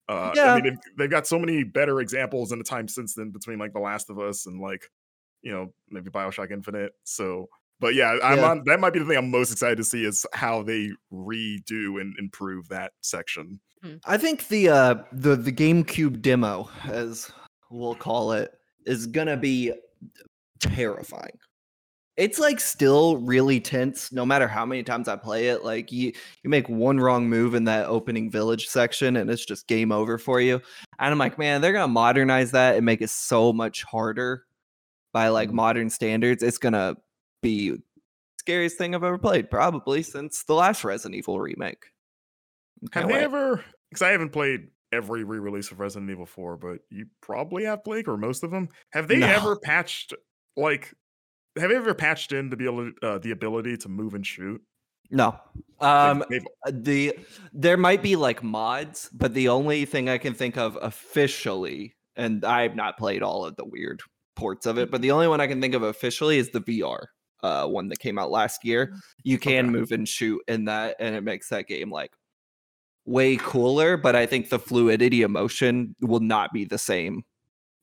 [0.09, 0.53] uh, Yeah.
[0.53, 3.59] I mean, they've, they've got so many better examples in the time since then between
[3.59, 4.89] like The Last of Us and like,
[5.41, 6.91] you know, maybe Bioshock Infinite.
[7.05, 7.47] So,
[7.81, 8.51] but yeah, I'm Yeah.
[8.51, 8.63] on.
[8.65, 12.15] That might be the thing I'm most excited to see is how they redo and
[12.17, 13.59] improve that section.
[14.05, 17.29] I think the uh the the GameCube demo, as
[17.69, 18.53] we'll call it,
[18.85, 19.73] is gonna be
[20.59, 21.37] terrifying.
[22.17, 25.63] It's like still really tense no matter how many times I play it.
[25.63, 26.11] Like you
[26.43, 30.19] you make one wrong move in that opening village section and it's just game over
[30.19, 30.55] for you.
[30.99, 34.45] And I'm like, man, they're gonna modernize that and make it so much harder
[35.13, 36.43] by like modern standards.
[36.43, 36.95] It's gonna
[37.41, 37.77] be
[38.39, 41.83] scariest thing I've ever played, probably since the last Resident Evil remake.
[42.81, 43.23] Have Can't they wait.
[43.23, 43.63] ever?
[43.89, 48.07] Because I haven't played every re-release of Resident Evil 4, but you probably have Blake
[48.07, 48.67] or most of them.
[48.93, 49.27] Have they No.
[49.27, 50.13] ever patched
[50.57, 50.93] like?
[51.59, 54.25] Have they ever patched in to be able to, uh, the ability to move and
[54.25, 54.61] shoot?
[55.09, 55.37] No.
[55.81, 57.17] Um they've- uh, the
[57.53, 62.43] there might be like mods, but the only thing I can think of officially, and
[62.45, 64.01] I've not played all of the weird
[64.37, 67.07] ports of it, but the only one I can think of officially is the VR
[67.43, 68.93] uh one that came out last year.
[69.23, 69.69] You can Okay.
[69.79, 72.11] move and shoot in that, and it makes that game like
[73.05, 73.97] way cooler.
[73.97, 77.23] But I think the fluidity of motion will not be the same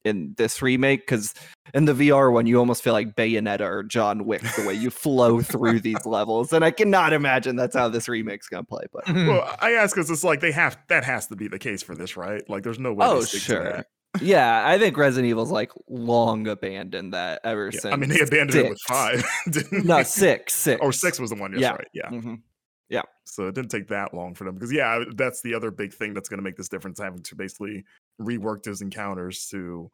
[0.05, 1.35] in this remake because
[1.75, 4.91] in the VR one, you almost feel like Bayonetta or John Wick the way you
[4.91, 8.85] flow through these levels, and I cannot imagine that's how this remake's gonna play.
[8.93, 11.83] But well, I ask because it's like they have that has to be the case
[11.83, 12.49] for this, right?
[12.49, 13.07] Like, there's no way.
[13.07, 13.87] oh they stick to sure, that.
[14.21, 17.93] Yeah, I think Resident Evil's like long abandoned that ever Yeah, since.
[17.93, 19.25] I mean, they abandoned it with five.
[19.73, 20.81] No, six, six.
[20.83, 21.53] Oh, six was the one.
[21.53, 21.73] Yes, Yeah.
[21.73, 21.89] right.
[21.93, 22.09] Yeah.
[22.11, 22.43] Mhm.
[22.89, 23.03] Yeah.
[23.25, 26.15] So it didn't take that long for them because yeah, that's the other big thing
[26.15, 27.85] that's going to make this difference having to basically
[28.21, 29.91] rework those encounters to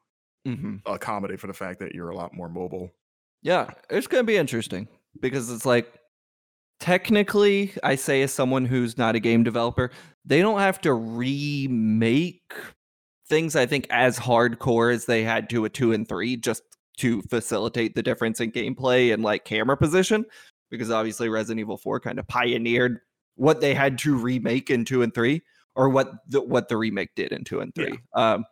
[0.47, 2.91] hmm accommodate for the fact that you're a lot more mobile.
[3.43, 4.89] Yeah, it's gonna be interesting
[5.21, 5.93] because it's like
[6.81, 9.91] technically, I say as someone who's not a game developer,
[10.25, 12.53] they don't have to remake
[13.29, 13.57] things.
[13.57, 16.63] I think as hardcore as they had to a two and three, just
[16.99, 20.25] to facilitate the difference in gameplay and like camera position,
[20.71, 23.01] because obviously Resident Evil Four kind of pioneered
[23.37, 25.43] what they had to remake in two and three,
[25.75, 27.85] or what the what the remake did in two and Yeah.
[27.87, 27.99] three.
[28.15, 28.45] Um,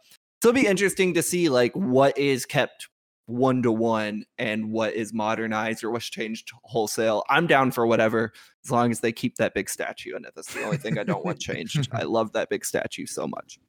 [0.43, 2.89] so it'll be interesting to see like what is kept
[3.27, 7.23] one to one and what is modernized or what's changed wholesale.
[7.31, 8.32] I'm down for whatever
[8.65, 10.32] as long as they keep that big statue in it.
[10.35, 11.89] That's the only thing I don't want changed.
[11.93, 13.61] I love that big statue so much.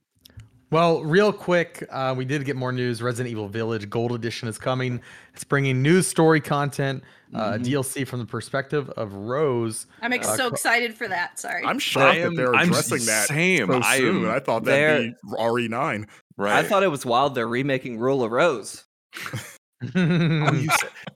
[0.73, 3.03] Well, real quick, uh, we did get more news.
[3.03, 4.99] Resident Evil Village Gold Edition is coming.
[5.35, 7.03] It's bringing new story content,
[7.35, 7.63] uh, Mhm.
[7.63, 9.85] DLC from the perspective of Rose.
[10.01, 11.37] I'm ex- Uh, so excited for that.
[11.39, 11.63] Sorry.
[11.63, 13.67] I'm shocked am- that they're I'm addressing that same.
[13.67, 14.25] so I soon.
[14.25, 16.07] am I thought that'd be RE9.
[16.37, 16.53] Right.
[16.53, 18.83] I thought it was wild they're remaking Rule of Rose.
[19.95, 20.69] Oh, you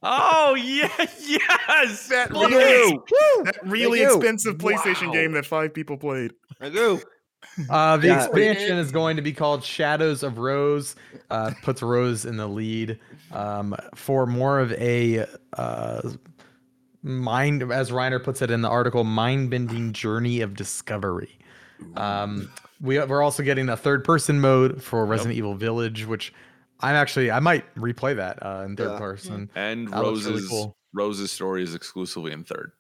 [0.04, 0.90] oh yeah,
[1.26, 2.08] yes.
[2.10, 3.00] That Fuck really,
[3.46, 5.14] that really expensive PlayStation Wow.
[5.14, 6.34] game that five people played.
[6.60, 7.00] I do.
[7.70, 8.24] Uh, the Yeah.
[8.24, 10.96] expansion is going to be called Shadows of Rose.
[11.30, 13.00] Uh, puts Rose in the lead
[13.32, 15.26] um, for more of a
[15.58, 16.02] uh,
[17.04, 21.38] mind, as Reiner puts it in the article, mind-bending journey of discovery.
[21.96, 22.50] Um,
[22.82, 26.34] we we're also getting a third-person mode for Resident Evil Village, which
[26.80, 28.98] I'm actually I might replay that uh, in third Yeah.
[29.00, 29.50] person.
[29.56, 30.78] And That Rose's really cool.
[30.94, 32.72] Rose's story is exclusively in third.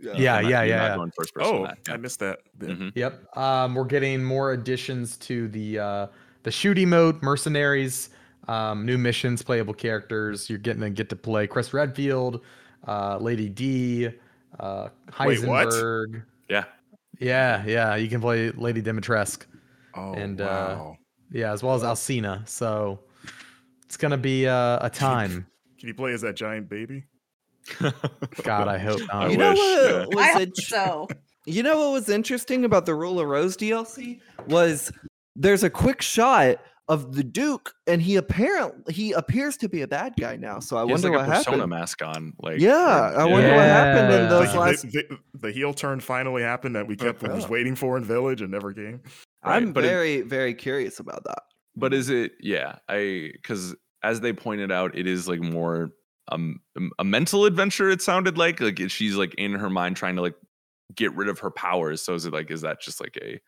[0.00, 0.64] Yeah, You're yeah, not- yeah.
[0.64, 0.96] yeah.
[0.96, 1.52] going first person.
[1.52, 1.78] Oh, in that.
[1.88, 2.38] I missed that.
[2.58, 2.70] bit.
[2.70, 2.92] Mhm.
[2.94, 3.36] Yep.
[3.36, 6.06] Um, we're getting more additions to the uh,
[6.42, 8.10] the shooty mode, mercenaries,
[8.48, 10.48] um, new missions, playable characters.
[10.48, 12.42] You're getting to get to play Chris Redfield,
[12.88, 14.08] uh, Lady D,
[14.58, 14.88] uh,
[15.20, 15.72] Wait, what?
[16.48, 16.64] Yeah.
[17.18, 17.96] Yeah, yeah.
[17.96, 19.44] You can play Lady Dimitrescu.
[19.94, 20.96] Oh, And, uh, wow.
[21.30, 22.42] Yeah, as well as Alcina.
[22.48, 23.00] So
[23.84, 25.46] it's gonna be uh, a time.
[25.78, 27.04] Can you play as that giant baby?
[28.42, 29.30] God, I hope not.
[29.30, 30.06] you know wish, what yeah.
[30.06, 31.08] was I hope so.
[31.46, 34.92] You know what was interesting about the Rule of Rose DLC was
[35.36, 39.88] there's a quick shot of the Duke, and he apparently he appears to be a
[39.88, 40.58] bad guy now.
[40.58, 41.70] So I He has wonder like a what persona happened.
[41.70, 42.32] mask on.
[42.40, 44.82] Like Yeah, I wonder what happened in those Like, last.
[44.90, 47.32] the, the, the heel turn finally happened that we kept oh.
[47.34, 49.00] was waiting for in Village and never came.
[49.44, 51.42] Right, I'm but it- very very curious about that.
[51.76, 52.32] But is it?
[52.40, 55.90] Yeah, I because as they pointed out, it is like more
[56.30, 56.60] um
[56.98, 57.90] a mental adventure.
[57.90, 60.34] It sounded like like she's like in her mind trying to like
[60.94, 62.02] get rid of her powers.
[62.02, 63.40] So is it like is that just like a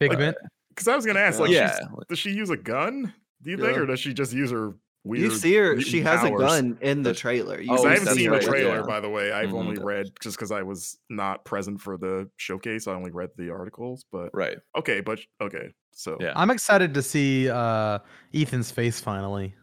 [0.00, 0.36] Figment.
[0.70, 1.76] Because I was gonna ask, like, yeah?
[1.76, 3.14] she's- does she use a gun?
[3.42, 4.74] Do you think, or does she just use her
[5.04, 5.22] weird?
[5.22, 6.42] You see her; mutant she has powers?
[6.42, 7.60] a gun in the trailer.
[7.60, 8.82] You Oh, 'Cause I haven't seen the trailer, yeah.
[8.82, 9.30] by the way.
[9.30, 9.54] I've Mhm.
[9.58, 12.88] only read just because I was not present for the showcase.
[12.88, 14.58] I only read the articles, but Right.
[14.76, 16.32] okay, but okay, so Yeah.
[16.34, 18.00] I'm excited to see uh,
[18.34, 19.54] Ethan's face finally.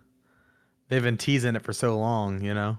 [0.92, 2.78] They've been teasing it for so long, you know.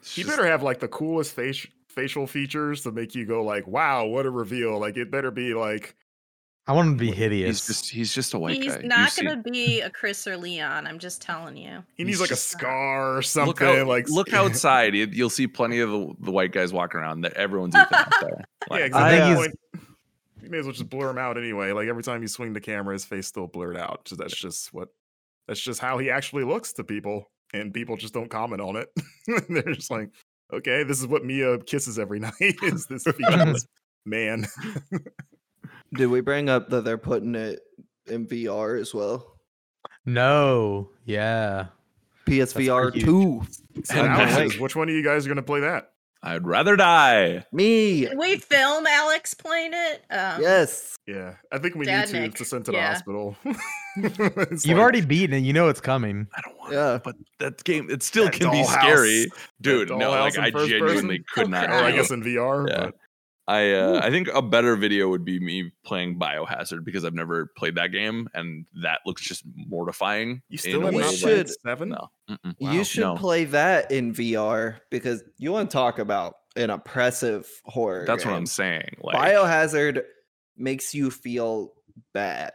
[0.00, 3.42] It's he just- better have like the coolest face facial features to make you go
[3.42, 5.94] like, "Wow, what a reveal!" Like it better be like,
[6.66, 7.66] I want him to be He's hideous.
[7.68, 8.82] just he's just a white He's guy.
[8.82, 10.88] You not gonna be a Chris or Leon.
[10.88, 11.84] I'm just telling you.
[11.94, 13.66] he He's needs like a scar or look something.
[13.66, 14.94] out, like look outside.
[14.96, 17.20] You- You'll see plenty of the, the white guys walking around.
[17.20, 18.44] That everyone's Ethan out there.
[18.72, 19.00] Yeah, exactly.
[19.00, 19.58] I At uh, point,
[20.42, 21.70] you may as well just blur him out anyway.
[21.70, 24.08] Like every time you swing the camera, his face still blurred out.
[24.08, 24.88] So that's just what
[25.46, 28.88] that's just how he actually looks to people, and people just don't comment on it.
[29.48, 30.10] They're just like,
[30.52, 32.32] okay, this is what Mia kisses every night.
[32.40, 33.66] is this featureless
[34.04, 34.46] man?
[35.94, 37.60] Did we bring up that they're putting it
[38.06, 39.32] in VR as well?
[40.04, 41.66] no, yeah.
[42.28, 43.42] PSVR pretty two.
[43.84, 45.92] So And Alex that's- says, which one of you guys are gonna play that?
[46.26, 47.44] I'd rather die.
[47.52, 48.06] Me.
[48.06, 50.02] Can we film Alex playing it?
[50.10, 50.96] Um, Yes.
[51.06, 52.88] Yeah, I think we Dad need to Nick, to send to the yeah.
[52.94, 53.36] hospital.
[53.96, 55.40] You've like, already beaten it.
[55.44, 56.26] You know it's coming.
[56.36, 56.72] I don't want.
[56.72, 56.94] Yeah.
[56.96, 59.26] it, but that game it still That can be dollhouse- scary,
[59.60, 59.90] dude.
[59.90, 61.24] No, like I genuinely person?
[61.32, 61.70] could not.
[61.70, 62.68] or I guess in VR.
[62.68, 62.86] Yeah.
[62.86, 62.94] But
[63.48, 67.46] I uh, I think a better video would be me playing Biohazard because I've never
[67.56, 70.42] played that game and that looks just mortifying.
[70.48, 71.18] you still have not way played
[71.48, 71.90] should- seven.
[71.90, 72.54] No, Mm-mm.
[72.58, 73.14] you should no.
[73.16, 78.04] play that in VR because you want to talk about an oppressive horror.
[78.06, 78.34] That's what.
[78.34, 78.96] I'm saying.
[79.00, 80.02] Like, Biohazard
[80.56, 81.72] makes you feel
[82.12, 82.52] bad.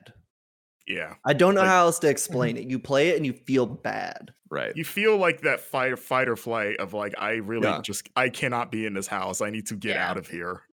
[0.88, 2.64] Yeah, I don't know Like- how else to explain it.
[2.70, 4.34] You play it and you feel bad.
[4.54, 4.76] right?
[4.76, 7.80] you feel like that fight, fight or flight of like, I really Yeah.
[7.82, 9.40] just, I cannot be in this house.
[9.40, 10.10] I need to get Yeah.
[10.10, 10.64] out of here.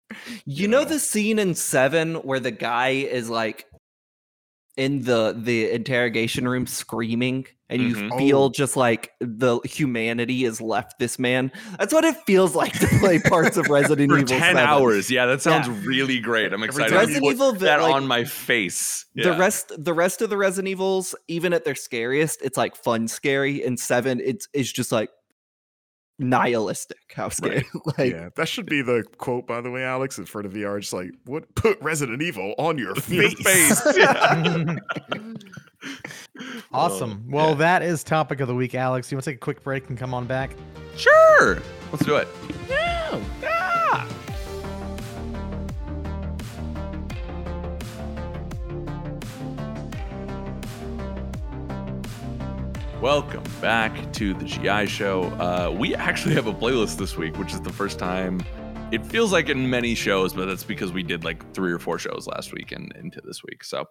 [0.44, 0.86] You know Yeah.
[0.86, 3.66] the scene in Seven where the guy is like
[4.78, 8.16] in the the interrogation room screaming and you Mhm.
[8.16, 8.48] feel Oh.
[8.50, 11.52] just like the humanity has left this man.
[11.78, 14.56] That's what it feels like to play parts of Resident For Evil 10 7.
[14.56, 15.10] hours.
[15.10, 15.74] Yeah, that sounds Yeah.
[15.84, 16.52] really great.
[16.52, 19.04] I'm excited time to Resident put Evil that like, on my face.
[19.14, 23.08] the rest the rest of the Resident Evils, even at their scariest, it's like fun
[23.08, 23.62] scary.
[23.64, 25.10] And seven, it's it's just like
[26.18, 27.64] nihilistic how scary.
[27.98, 30.80] like yeah, that should be the quote, by the way, Alex, for the VR.
[30.80, 31.54] Just like, what?
[31.54, 33.80] Put Resident Evil on your Your face.
[33.80, 33.96] face.
[33.96, 34.76] Yeah.
[36.72, 37.24] awesome.
[37.28, 37.54] Oh, well, yeah.
[37.56, 39.10] that is topic of the week, Alex.
[39.10, 40.54] You want to take a quick break and come on back?
[40.96, 41.58] Sure.
[41.92, 42.28] Let's do it.
[53.00, 55.24] Welcome back to the GI Show.
[55.34, 58.42] Uh, we actually have a playlist this week, which is the first time.
[58.90, 62.00] It feels like in many shows, but that's because we did like three or four
[62.00, 63.62] shows last week and into this week.
[63.62, 63.84] So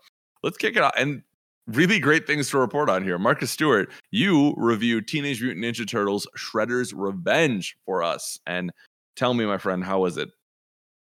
[0.44, 0.92] let's kick it off.
[0.98, 1.24] And
[1.68, 3.18] really great things to report on here.
[3.18, 8.40] Marcus Stewart, you reviewed Teenage Mutant Ninja Turtles Shredder's Revenge for us.
[8.46, 8.74] And
[9.16, 10.28] tell me, my friend, how was it?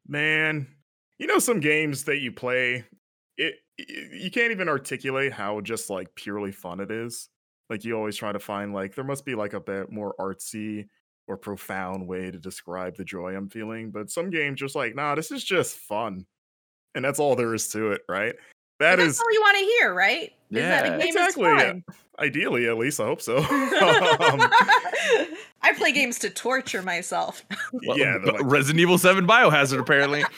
[0.07, 0.67] Man,
[1.17, 2.85] you know some games that you play,
[3.37, 7.29] it y- you can't even articulate how just like purely fun it is.
[7.69, 10.87] Like you always try to find like there must be like a bit more artsy
[11.27, 15.15] or profound way to describe the joy I'm feeling, but some games just like, nah,
[15.15, 16.25] this is just fun.
[16.95, 18.33] And that's all there is to it, right?
[18.79, 20.31] That But is that's all you want to hear, right?
[20.51, 20.93] Is that Yeah.
[20.93, 21.73] a game exactly is yeah.
[22.19, 23.37] ideally at least I hope so.
[23.43, 24.49] um,
[25.61, 27.43] I play games to torture myself.
[27.85, 30.23] Well, yeah, like, Resident Evil 7 Biohazard, apparently.
[30.23, 30.29] I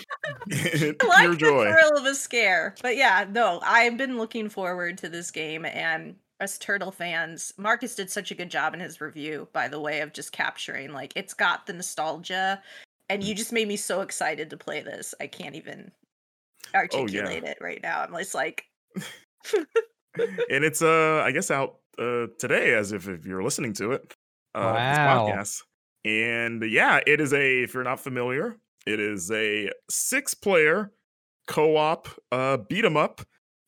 [0.50, 1.72] pure like the joy.
[1.72, 2.74] thrill of a scare.
[2.82, 7.96] But yeah, no, I've been looking forward to this game and us turtle fans, Marcus
[7.96, 11.14] did such a good job in his review, by the way, of just capturing like
[11.16, 12.62] it's got the nostalgia
[13.10, 15.14] and you just made me so excited to play this.
[15.20, 15.92] I can't even
[16.76, 18.02] articulate it right now.
[18.02, 18.66] I'm just like
[19.56, 24.14] and it's uh I guess out uh today as if, if you're listening to it.
[24.56, 24.90] Uh Wow.
[24.90, 25.64] this podcast.
[26.06, 28.56] And yeah, it is a if you're not familiar,
[28.86, 30.92] it is a six player
[31.48, 33.22] co-op uh beat 'em up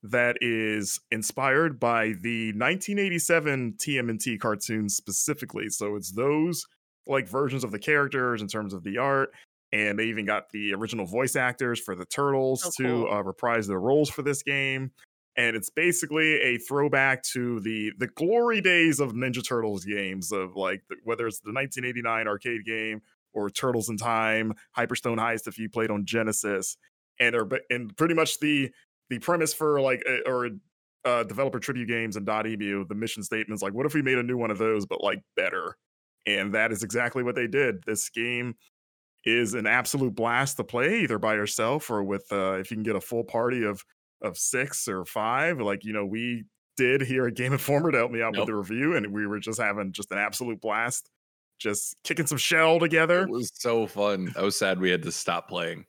[0.04, 5.70] that is inspired by the 1987 TMNT cartoons specifically.
[5.70, 6.66] So it's those
[7.08, 9.30] like versions of the characters in terms of the art
[9.74, 13.12] and they even got the original voice actors for the turtles Oh, to cool.
[13.12, 14.92] uh, reprise their roles for this game
[15.38, 20.56] and it's basically a throwback to the the glory days of Ninja Turtles games of
[20.56, 23.02] like the, whether it's the 1989 arcade game
[23.34, 26.76] or Turtles in Time, Hyperstone Heist if you played on Genesis,
[27.18, 28.72] and are and pretty much the
[29.12, 30.50] the premise for like uh, or
[31.06, 34.24] uh, developer tribute games and Dotemu, the mission statements like what if we made a
[34.24, 35.76] new one of those but like better,
[36.26, 37.84] and that is exactly what they did.
[37.86, 38.56] This game
[39.26, 42.84] is an absolute blast to play either by yourself or with uh, if you can
[42.84, 43.84] get a full party of
[44.24, 46.44] of six or five like you know we
[46.78, 48.42] did here at game informer to help me out Nope.
[48.42, 51.10] with the review and we were just having just an absolute blast
[51.60, 54.32] just kicking some shell together It was so fun.
[54.38, 55.86] I was sad we had to stop playing.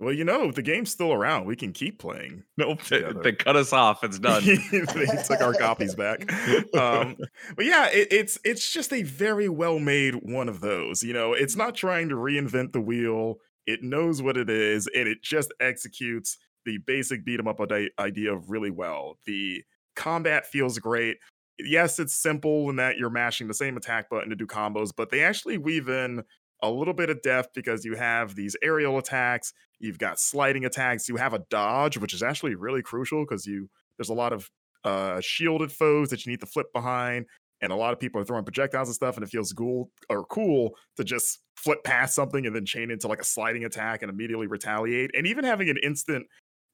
[0.00, 2.42] Well you know the game's still around we can keep playing.
[2.56, 4.02] Nope, they, they cut us off.
[4.04, 4.44] It's done.
[4.72, 6.30] they took our copies back.
[6.74, 7.16] Um
[7.56, 11.32] but yeah it, it's it's just a very well made one of those you know?
[11.32, 13.36] It's not trying to reinvent the wheel.
[13.66, 16.36] It knows what it is and it just executes
[16.66, 19.18] the basic beat 'em up ide- idea really well.
[19.26, 19.62] The
[19.96, 21.16] combat feels great.
[21.58, 25.10] Yes it's simple in that you're mashing the same attack button to do combos but
[25.10, 26.22] they actually weave in
[26.62, 31.08] a little bit of depth because you have these aerial attacks you've got sliding attacks
[31.08, 34.50] you have a dodge which is actually really crucial because you there's a lot of
[34.84, 37.26] uh shielded foes that you need to flip behind
[37.62, 40.24] and a lot of people are throwing projectiles and stuff and it feels cool or
[40.26, 44.10] cool to just flip past something and then chain into like a sliding attack and
[44.10, 46.26] immediately retaliate and even having an instant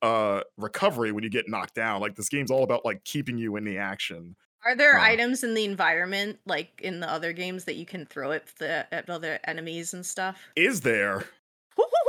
[0.03, 3.57] uh recovery when you get knocked down like this game's all about like keeping you
[3.57, 4.37] in the action
[4.67, 5.03] Are there Uh.
[5.03, 8.93] items in the environment, like in the other games, that you can throw at the
[8.93, 10.51] at other enemies and stuff?
[10.57, 11.25] is there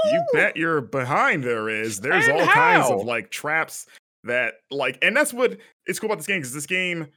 [0.03, 3.85] you bet you're behind there is there's And all kinds of like traps
[4.23, 7.07] that like and that's what it's cool about this game because this game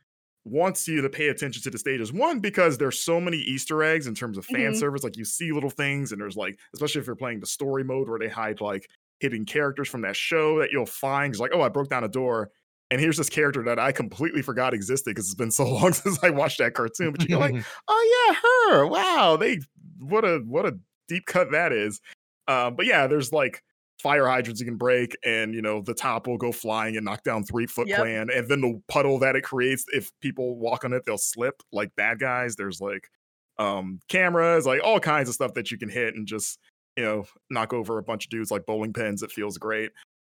[0.45, 4.07] wants you to pay attention to the stages one because there's so many easter eggs
[4.09, 4.77] in terms of fan Mhm.
[4.77, 7.85] service like you see little things and there's like especially if you're playing the story
[7.85, 8.91] mode where they hide like
[9.21, 12.09] hidden characters from that show that you'll find 'cause like oh i broke down a
[12.09, 12.51] door
[12.91, 16.23] and here's this character that i completely forgot existed because it's been so long since
[16.23, 17.55] i watched that cartoon but you're like
[17.89, 18.87] oh yeah, her.
[18.87, 19.61] Wow, they
[20.01, 22.01] what a what a deep cut that is.
[22.49, 23.63] Um, but yeah, there's like
[24.01, 27.23] fire hydrants you can break, and you know the top will go flying and knock
[27.23, 27.99] down three foot Yep.
[27.99, 31.63] clan, and then the puddle that it creates, if people walk on it, they'll slip
[31.73, 32.57] like bad guys.
[32.57, 33.09] There's like
[33.59, 36.59] um cameras, like all kinds of stuff that you can hit and just
[36.97, 39.23] you know knock over a bunch of dudes like bowling pins.
[39.23, 39.91] It feels great.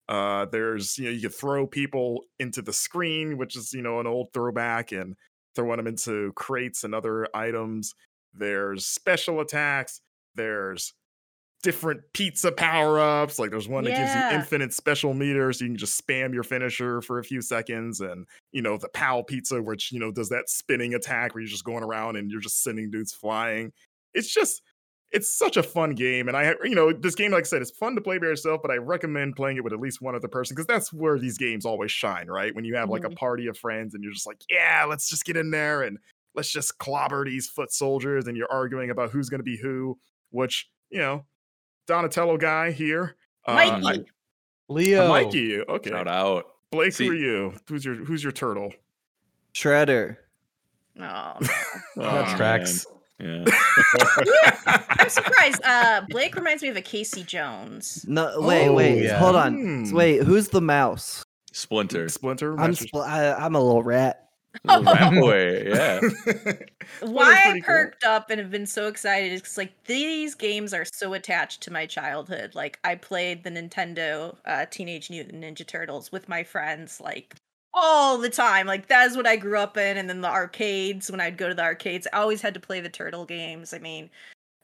[0.08, 4.00] Uh, there's you know you can throw people into the screen, which is you know
[4.00, 5.14] an old throwback, and
[5.54, 7.94] throwing them into crates and other items.
[8.34, 10.00] There's special attacks.
[10.34, 10.94] There's
[11.62, 13.38] different pizza power ups.
[13.38, 15.58] Like there's one that gives you infinite special meters.
[15.58, 18.00] So you can just spam your finisher for a few seconds.
[18.00, 21.50] And, you know, the PAL pizza, which, you know, does that spinning attack where you're
[21.50, 23.72] just going around and you're just sending dudes flying.
[24.14, 24.62] It's just,
[25.10, 26.28] it's such a fun game.
[26.28, 28.60] And I, you know, this game, like I said, it's fun to play by yourself,
[28.62, 31.38] but I recommend playing it with at least one other person because that's where these
[31.38, 32.54] games always shine, right?
[32.54, 33.16] When you have like a Mhm.
[33.16, 35.98] party of friends and you're just like, yeah, let's just get in there and
[36.34, 39.98] let's just clobber these foot soldiers and you're arguing about who's going to be who,
[40.30, 41.24] which, you know,
[41.86, 43.16] Donatello guy here.
[43.46, 44.04] Uh, Mikey.
[44.68, 45.06] Leo.
[45.06, 45.60] I- Mikey.
[45.62, 45.88] Okay.
[45.90, 46.44] Shout out.
[46.70, 47.54] Blake, See- who are you?
[47.66, 48.74] Who's your who's your turtle?
[49.54, 50.18] Shredder.
[51.00, 51.54] Oh, That
[51.96, 52.86] Oh, tracks.
[52.90, 52.97] man.
[53.20, 55.60] I'm surprised.
[55.64, 58.04] Uh, Blake reminds me of a Casey Jones.
[58.08, 59.18] No, wait, Oh, wait, yeah.
[59.18, 59.54] hold on.
[59.86, 59.94] Hmm.
[59.94, 61.24] Wait, who's the mouse?
[61.52, 62.08] Splinter.
[62.08, 62.58] Splinter.
[62.60, 64.24] I'm spl- I, I'm a little rat.
[64.64, 65.62] Rat boy.
[65.66, 66.00] Yeah.
[67.00, 67.66] Why I pretty cool.
[67.66, 71.62] perked up and have been so excited is 'cause, like these games are so attached
[71.62, 72.54] to my childhood.
[72.54, 77.34] Like I played the Nintendo uh, Teenage Mutant Ninja Turtles with my friends, like
[77.74, 78.66] all the time.
[78.66, 79.96] Like that's what I grew up in.
[79.96, 81.10] And then the arcades.
[81.10, 83.72] When I'd go to the arcades, I always had to play the turtle games.
[83.72, 84.10] I mean,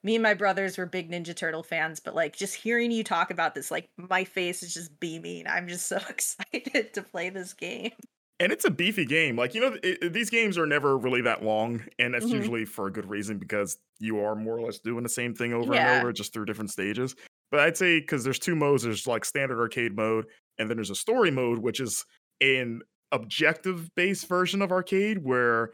[0.02, 3.30] me and my brothers were big Ninja Turtle fans, but like just hearing you talk
[3.30, 5.46] about this, like my face is just beaming.
[5.46, 7.92] I'm just so excited to play this game.
[8.40, 9.36] and it's a beefy game.
[9.36, 12.32] Like you know, it, these games are never really that long, and that's Mhm.
[12.34, 15.52] usually for a good reason because you are more or less doing the same thing
[15.54, 15.92] over Yeah.
[15.92, 17.14] and over, just through different stages.
[17.50, 20.26] But I'd say because there's two modes, there's like standard arcade mode,
[20.58, 22.04] and then there's a story mode, which is
[22.40, 22.82] an
[23.14, 25.70] objective-based version of arcade where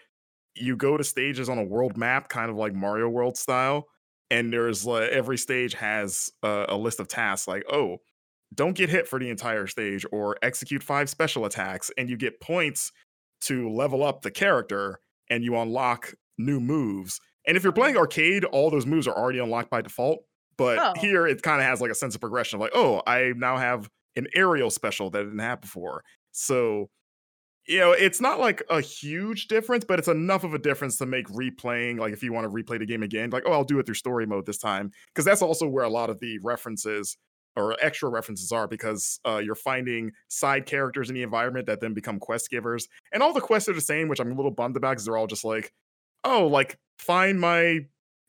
[0.54, 3.86] you go to stages on a world map, kind of like Mario World style.
[4.30, 7.98] And there's like every stage has a, a list of tasks, like oh,
[8.54, 12.40] don't get hit for the entire stage or execute five special attacks and you get
[12.40, 12.92] points
[13.42, 15.00] to level up the character
[15.30, 19.38] and you unlock new moves and if you're playing arcade all those moves are already
[19.38, 20.24] unlocked by default
[20.56, 20.92] but Oh.
[21.00, 23.56] here it kind of has like a sense of progression of like oh i now
[23.56, 26.02] have an aerial special that I didn't have before
[26.32, 26.90] so
[27.70, 31.06] you know it's not like a huge difference but it's enough of a difference to
[31.06, 33.78] make replaying like if you want to replay the game again like oh i'll do
[33.78, 37.16] it through story mode this time because that's also where a lot of the references
[37.56, 41.92] or extra references are because uh, you're finding side characters in the environment that then
[41.92, 42.88] become quest givers.
[43.12, 45.16] And all the quests are the same, which I'm a little bummed about because they're
[45.16, 45.72] all just like,
[46.24, 47.80] oh, like find my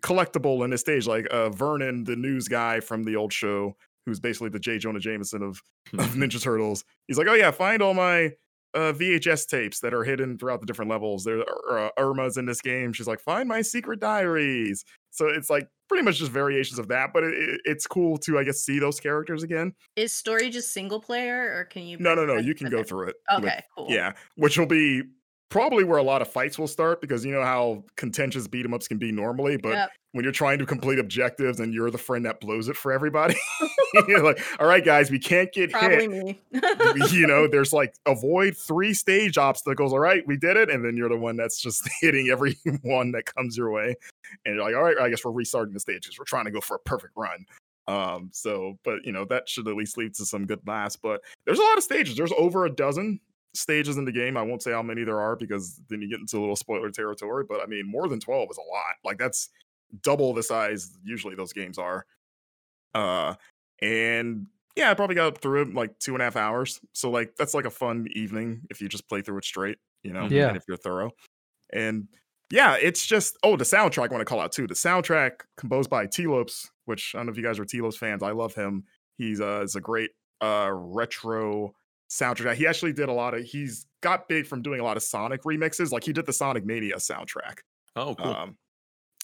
[0.03, 1.07] collectible in this stage.
[1.07, 4.79] Like uh, Vernon, the news guy from the old show, who's basically the J.
[4.79, 5.61] Jonah Jameson of,
[5.93, 6.83] of Ninja Turtles.
[7.07, 8.31] He's like, oh, yeah, find all my
[8.73, 11.23] uh, VHS tapes that are hidden throughout the different levels.
[11.23, 11.39] There
[11.69, 12.93] are uh, Irma's in this game.
[12.93, 14.83] She's like, find my secret diaries.
[15.09, 18.39] So it's like pretty much just variations of that, but it, it- it's cool to
[18.39, 19.73] I guess see those characters again.
[19.97, 21.97] Is story just single player, or can you?
[21.99, 23.15] No, no, no, you can go through it.
[23.29, 23.87] with- Okay, cool.
[23.89, 25.03] yeah, which will be
[25.51, 28.73] probably where a lot of fights will start because you know how contentious beat 'em
[28.73, 29.89] ups can be normally, but Yep.
[30.13, 33.35] when you're trying to complete objectives and you're the friend that blows it for everybody,
[34.07, 36.09] you're like, all right, guys, we can't get Probably hit.
[36.09, 36.41] me.
[37.11, 39.93] you know, there's like avoid three stage obstacles.
[39.93, 43.11] All right, we did it, and then you're the one that's just hitting every one
[43.11, 43.93] that comes your way,
[44.45, 46.51] and you're like, all right, I guess we're restarting the stage because we're trying to
[46.51, 47.45] go for a perfect run.
[47.87, 50.95] Um, so, but you know, that should at least lead to some good laughs.
[50.95, 52.15] But there's a lot of stages.
[52.15, 53.19] There's over a dozen
[53.53, 54.37] stages in the game.
[54.37, 56.89] I won't say how many there are because then you get into a little spoiler
[56.91, 57.45] territory.
[57.47, 58.95] But I mean, more than 12 is a lot.
[59.03, 59.49] Like that's
[60.03, 62.05] double the size usually those games are.
[62.93, 63.35] Uh,
[63.81, 66.79] and yeah, I probably got through it like two and a half hours.
[66.93, 70.13] So like that's like a fun evening if you just play through it straight, you
[70.13, 70.49] know, Yeah.
[70.49, 71.11] and if you're thorough.
[71.73, 72.07] And
[72.51, 74.67] yeah, it's just oh the soundtrack I want to call out too.
[74.67, 77.81] The soundtrack composed by Tee Lopes, which I don't know if you guys are Tee
[77.81, 78.23] Lopes fans.
[78.23, 78.83] I love him.
[79.17, 80.11] He's uh is a great
[80.41, 81.73] uh retro
[82.11, 82.55] soundtrack.
[82.55, 85.43] He actually did a lot of he's got big from doing a lot of Sonic
[85.43, 85.91] remixes.
[85.91, 87.59] Like he did the Sonic Mania soundtrack.
[87.95, 88.27] Oh, cool.
[88.27, 88.57] Um,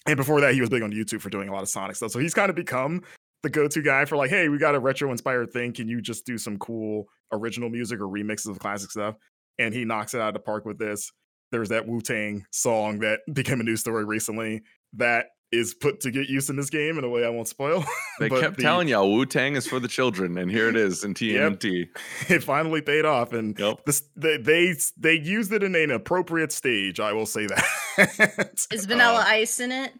[0.05, 2.11] and before that, he was big on YouTube for doing a lot of Sonic stuff.
[2.11, 3.03] So he's kind of become
[3.43, 5.73] the go-to guy for like, hey, we got a retro-inspired thing.
[5.73, 9.15] Can you just do some cool original music or remixes of classic stuff?
[9.59, 11.11] And he knocks it out of the park with this.
[11.51, 14.61] There's that Wu Tang song that became a news story recently
[14.93, 17.85] that is put to get use in this game in a way I won't spoil.
[18.19, 20.75] they but kept the- telling y'all Wu Tang is for the children, and here it
[20.75, 21.63] is in Yep.
[22.29, 23.85] It finally paid off, and Yep.
[23.85, 26.99] this they, they they used it in an appropriate stage.
[26.99, 28.67] I will say that.
[28.71, 29.93] Is Vanilla Uh, Ice in it?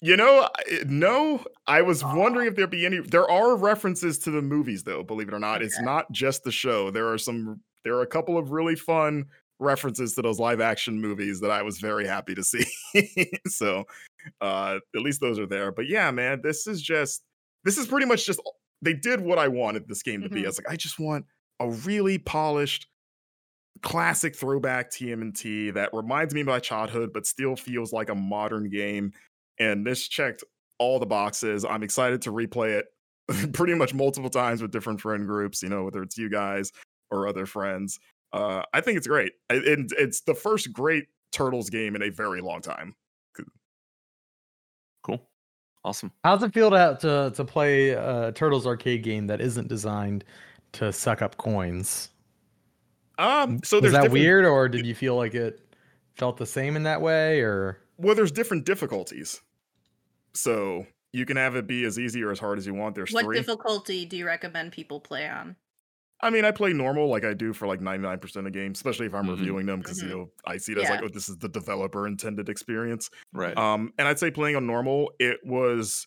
[0.00, 1.44] You know, I- no.
[1.66, 3.00] I was wondering if there'd be any.
[3.00, 5.02] There are references to the movies, though.
[5.02, 6.90] Believe it or not, it's not just the show.
[6.90, 7.60] There are some.
[7.84, 9.26] There are a couple of really fun
[9.60, 12.66] references to those live action movies that I was very happy to see.
[13.46, 13.84] so,
[14.40, 15.72] uh, at least those are there.
[15.72, 17.22] But yeah, man, this is just.
[17.64, 18.40] This is pretty much just
[18.82, 20.40] they did what I wanted this game to be.
[20.40, 20.46] I Mhm.
[20.46, 21.24] was like, I just want
[21.60, 22.86] a really polished,
[23.82, 28.68] classic throwback TMNT that reminds me of my childhood, but still feels like a modern
[28.70, 29.12] game.
[29.58, 30.44] And this checked
[30.78, 31.64] all the boxes.
[31.64, 32.86] I'm excited to replay it
[33.54, 36.70] pretty much multiple times with different friend groups, you know, whether it's you guys
[37.10, 37.98] or other friends.
[38.32, 39.32] Uh, I think it's great.
[39.50, 42.94] I- And it's the first great Turtles game in a very long time.
[45.84, 45.90] Cool.
[45.90, 46.12] Awesome.
[46.24, 50.24] How's it feel to to to play a Turtles arcade game that isn't designed
[50.72, 52.08] to suck up coins?
[53.18, 55.60] Um, so Was there's that different- weird, or did you feel like it
[56.16, 59.40] felt the same in that way, or Well, there's different difficulties.
[60.32, 62.96] So you can have it be as easy or as hard as you want.
[62.96, 63.36] There's What three.
[63.36, 65.54] difficulty do you recommend people play on?
[66.24, 69.14] I mean, I play normal like I do for like 99% of games, especially if
[69.14, 69.30] I'm Mhm.
[69.38, 70.08] reviewing them because Mhm.
[70.08, 73.10] you know I see it as like, oh, this is the developer intended experience.
[73.32, 73.56] Right.
[73.56, 76.06] Um, and I'd say playing on normal, it was,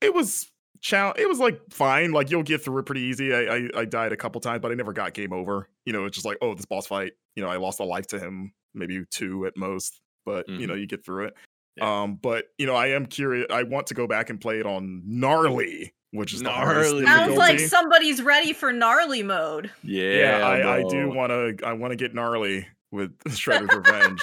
[0.00, 0.50] it was
[0.80, 2.12] chal- It was like fine.
[2.12, 3.32] Like you'll get through it pretty easy.
[3.34, 5.68] I, I I died a couple times, but I never got game over.
[5.86, 7.12] You know, it's just like, oh, this boss fight.
[7.34, 10.00] You know, I lost a life to him, maybe two at most.
[10.26, 10.68] But you Mhm.
[10.68, 11.34] know, you get through it.
[11.76, 12.02] Yeah.
[12.02, 13.46] Um, but you know, I am curious.
[13.50, 17.06] I want to go back and play it on gnarly, which is the hardest Gnarly.
[17.06, 19.70] Sounds like somebody's ready for gnarly mode.
[19.84, 20.38] yeah.
[20.38, 24.20] yeah, I, I do want to i want to get gnarly with shredder's revenge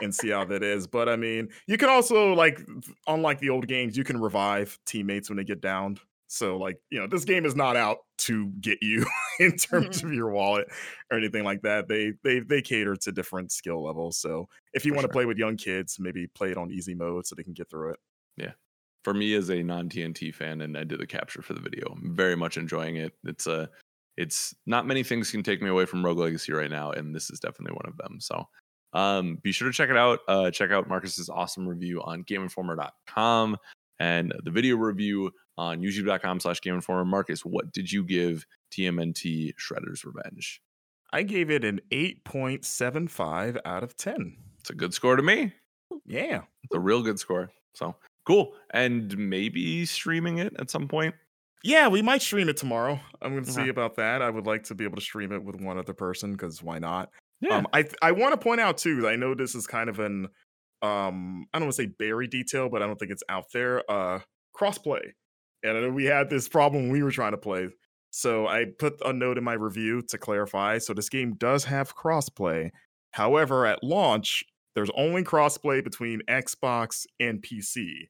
[0.00, 2.60] and see how that is but i mean you can also like
[3.08, 5.98] unlike the old games you can revive teammates when they get downed
[6.28, 9.04] so like you know this game is not out to get you
[9.40, 10.04] in terms Mhm.
[10.04, 10.68] of your wallet
[11.10, 14.92] or anything like that they they they cater to different skill levels so if you
[14.92, 15.12] want to sure.
[15.12, 17.90] play with young kids maybe play it on easy mode so they can get through
[17.90, 17.98] it
[19.04, 21.92] for me as a non TNT fan, and I did the capture for the video.
[21.92, 23.12] I'm very much enjoying it.
[23.24, 23.68] It's a,
[24.16, 27.30] it's not many things can take me away from Rogue Legacy right now, and this
[27.30, 28.18] is definitely one of them.
[28.20, 28.44] So,
[28.94, 30.20] um, be sure to check it out.
[30.26, 33.56] Uh, check out Marcus's awesome review on GameInformer.com
[34.00, 37.04] and the video review on YouTube.com/slash Game Informer.
[37.04, 40.60] Marcus, what did you give TMNT Shredder's Revenge?
[41.12, 45.52] i gave it an 8.75 out of 10 It's a good score to me.
[46.04, 47.52] yeah It's a real good score.
[47.74, 47.94] So
[48.24, 51.14] cool, and maybe streaming it at some point.
[51.62, 53.00] Yeah, we might stream it tomorrow.
[53.22, 53.64] I'm going to Okay.
[53.64, 54.20] see about that.
[54.20, 56.78] I would like to be able to stream it with one other person because why
[56.78, 57.10] not?
[57.40, 59.08] Yeah, Um, I th- I want to point out too.
[59.08, 60.28] I know this is kind of an
[60.82, 63.82] um I don't want to say berry detail, but I don't think it's out there.
[63.90, 64.20] Uh,
[64.58, 65.12] crossplay,
[65.62, 67.68] and I know we had this problem when we were trying to play.
[68.10, 70.78] So I put a note in my review to clarify.
[70.78, 72.70] So this game does have crossplay.
[73.12, 74.44] However, at launch,
[74.74, 78.08] there's only crossplay between Xbox and PC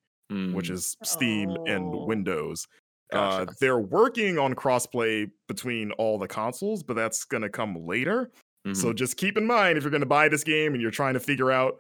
[0.53, 2.07] which Mm, is Steam and Oh.
[2.07, 2.67] Windows.
[3.13, 8.31] Uh, they're working on crossplay between all the consoles, but that's going to come later.
[8.73, 8.95] So mhm.
[8.95, 11.21] just keep in mind if you're going to buy this game and you're trying to
[11.21, 11.79] figure out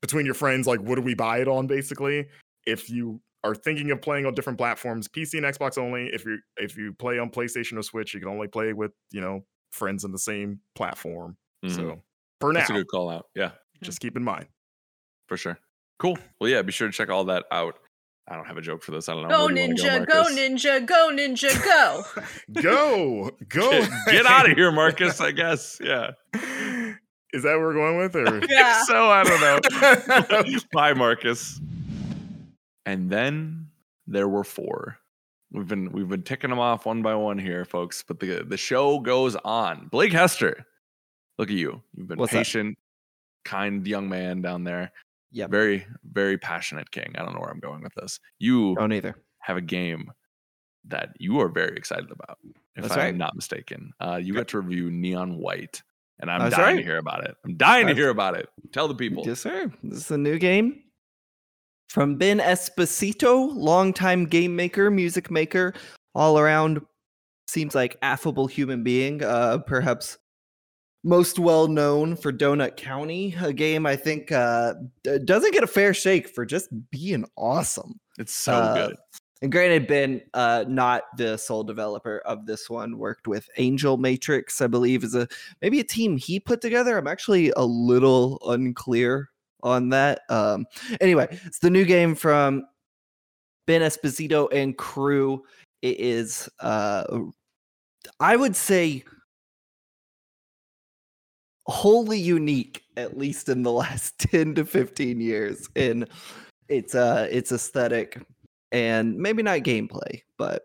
[0.00, 2.26] between your friends, like, what do we buy it on, basically.
[2.66, 6.06] If you are thinking of playing on different platforms, PC and Xbox only.
[6.06, 9.20] If you if you play on PlayStation or Switch, you can only play with you
[9.20, 11.36] know friends in the same platform.
[11.64, 11.76] Mhm.
[11.76, 12.02] So
[12.40, 13.26] for now, that's a good call out.
[13.34, 13.50] Yeah.
[13.84, 13.90] Hmm.
[13.90, 14.46] just keep in mind.
[15.28, 15.58] for sure.
[15.98, 16.18] Cool.
[16.40, 17.78] Well, yeah, be sure to check all that out.
[18.26, 19.08] I don't have a joke for this.
[19.08, 19.28] I don't know.
[19.28, 20.38] Go Where do you ninja, go, Marcus?
[20.38, 22.02] ninja, go ninja, go.
[22.62, 25.20] Go, go, Get, get out of here, Marcus.
[25.20, 25.78] I guess.
[25.82, 26.12] Yeah.
[27.32, 28.16] Is that what we're going with?
[28.16, 28.82] Or Yeah.
[28.86, 30.58] so I don't know.
[30.72, 31.60] Bye, Marcus.
[32.86, 33.68] And then
[34.06, 34.98] there were four.
[35.52, 38.02] We've been we've been ticking them off one by one here, folks.
[38.06, 39.88] But the the show goes on.
[39.88, 40.64] Blake Hester,
[41.38, 41.82] look at you.
[41.94, 42.38] You've been What's that?
[42.38, 42.76] patient,
[43.44, 44.92] kind young man down there.
[45.30, 45.46] Yeah.
[45.48, 47.12] Very very passionate king.
[47.16, 48.20] I don't know where I'm going with this.
[48.38, 49.16] You Don't either.
[49.40, 50.10] have a game
[50.86, 52.38] that you are very excited about,
[52.76, 53.14] if That's I'm right.
[53.16, 53.92] not mistaken.
[54.00, 55.82] Uh, you got to review Neon White,
[56.20, 57.36] and I'm That's dying to hear about it.
[57.44, 58.48] I'm dying to hear about it.
[58.72, 59.24] Tell the people.
[59.26, 59.72] Yes, sir.
[59.82, 60.82] This is a new game
[61.88, 65.72] from Ben Esposito, longtime game maker, music maker,
[66.14, 66.80] all around.
[67.48, 69.22] Seems like affable human being.
[69.22, 70.18] Uh, perhaps
[71.04, 74.74] most well known for Donut County, a game I think uh,
[75.24, 78.00] doesn't get a fair shake for just being awesome.
[78.18, 78.96] It's so Uh, good.
[79.42, 84.62] And granted, Ben, uh, not the sole developer of this one, worked with Angel Matrix,
[84.62, 85.28] I believe, is a
[85.60, 86.96] maybe a team he put together.
[86.96, 89.28] I'm actually a little unclear
[89.62, 90.22] on that.
[90.30, 90.64] Um,
[91.02, 92.64] anyway, it's the new game from
[93.66, 95.42] Ben Esposito and crew.
[95.82, 97.04] It is, uh,
[98.20, 99.04] I would say,
[101.66, 106.06] wholly unique, at least in the last 10 to 15 years in
[106.68, 108.22] its uh its aesthetic
[108.72, 110.62] and maybe not gameplay, but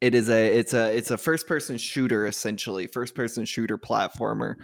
[0.00, 4.56] it is a it's a it's a first person shooter essentially, first person shooter platformer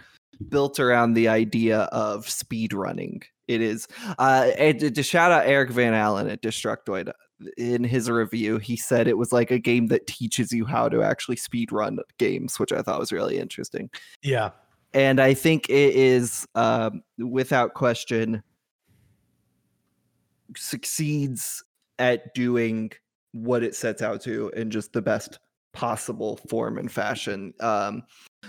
[0.49, 3.21] built around the idea of speed running.
[3.47, 3.87] It is
[4.19, 7.11] uh and to shout out Eric Van Allen at Destructoid.
[7.57, 8.57] in his review.
[8.57, 11.99] He said it was like a game that teaches you how to actually speed run
[12.17, 13.89] games, which I thought was really interesting.
[14.21, 14.51] Yeah.
[14.95, 18.41] And I think it is, um, without question,
[20.55, 21.61] succeeds
[21.99, 22.91] at doing
[23.33, 25.39] what it sets out to in just the best
[25.73, 27.53] possible form and fashion.
[27.59, 28.03] Um,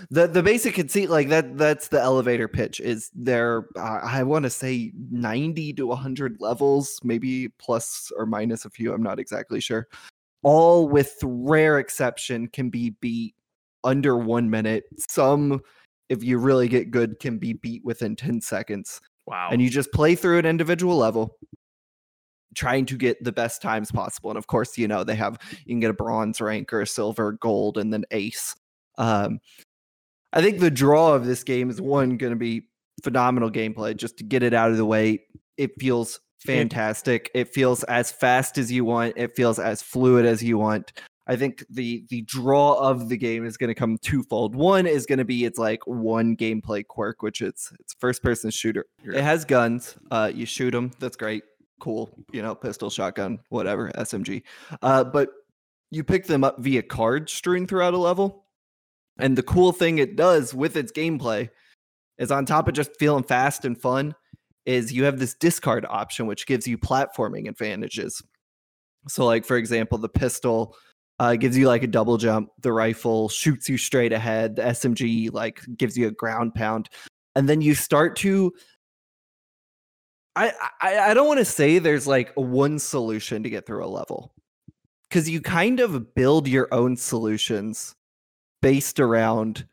[0.09, 4.43] the the basic conceit like that that's the elevator pitch is there uh, i want
[4.43, 9.59] to say 90 to 100 levels maybe plus or minus a few i'm not exactly
[9.59, 9.87] sure
[10.43, 13.33] all with rare exception can be beat
[13.83, 15.61] under one minute some
[16.09, 19.01] if you really get good can be beat within 10 seconds.
[19.25, 19.49] Wow.
[19.51, 21.35] and you just play through an individual level
[22.55, 24.29] trying to get the best times possible.
[24.29, 26.87] And of course you know they have you can get a bronze rank or a
[26.87, 28.55] silver gold and then ace.
[28.97, 29.39] Um
[30.33, 32.69] i think the draw of this game is one going to be
[33.03, 33.95] phenomenal gameplay.
[33.95, 35.25] Just to get it out of the way
[35.57, 37.29] it feels fantastic.
[37.33, 39.13] It feels as fast as you want.
[39.17, 40.93] It feels as fluid as you want
[41.27, 44.55] i think the the draw of the game is going to come twofold.
[44.55, 48.49] One is going to be it's like one gameplay quirk which it's it's first person
[48.49, 48.85] shooter.
[49.03, 49.95] It has guns.
[50.11, 51.43] Uh you shoot them that's great.
[51.79, 52.09] Cool.
[52.31, 54.43] You know pistol shotgun whatever smg
[54.81, 55.29] uh but
[55.91, 58.45] you pick them up via cards strewn throughout a level.
[59.19, 61.49] And the cool thing it does with its gameplay
[62.17, 64.15] is on top of just feeling fast and fun
[64.65, 68.21] is you have this discard option which gives you platforming advantages.
[69.07, 70.75] So like for example the pistol
[71.19, 75.31] uh, gives you like a double jump the rifle shoots you straight ahead the smg
[75.33, 76.89] like gives you a ground pound
[77.35, 78.53] and then you start to
[80.35, 83.87] I I, I don't want to say there's like one solution to get through a
[83.87, 84.33] level
[85.09, 87.95] because you kind of build your own solutions
[88.61, 89.65] based around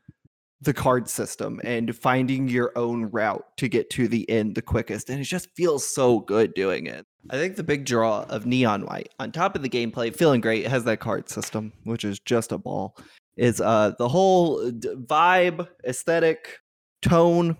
[0.64, 5.10] the card system and finding your own route to get to the end the quickest
[5.10, 7.06] and it just feels so good doing it.
[7.30, 10.66] I think the big draw of neon white on top of the gameplay feeling great
[10.66, 12.96] has that card system which is just a ball
[13.36, 16.58] is uh the whole vibe aesthetic
[17.02, 17.56] tone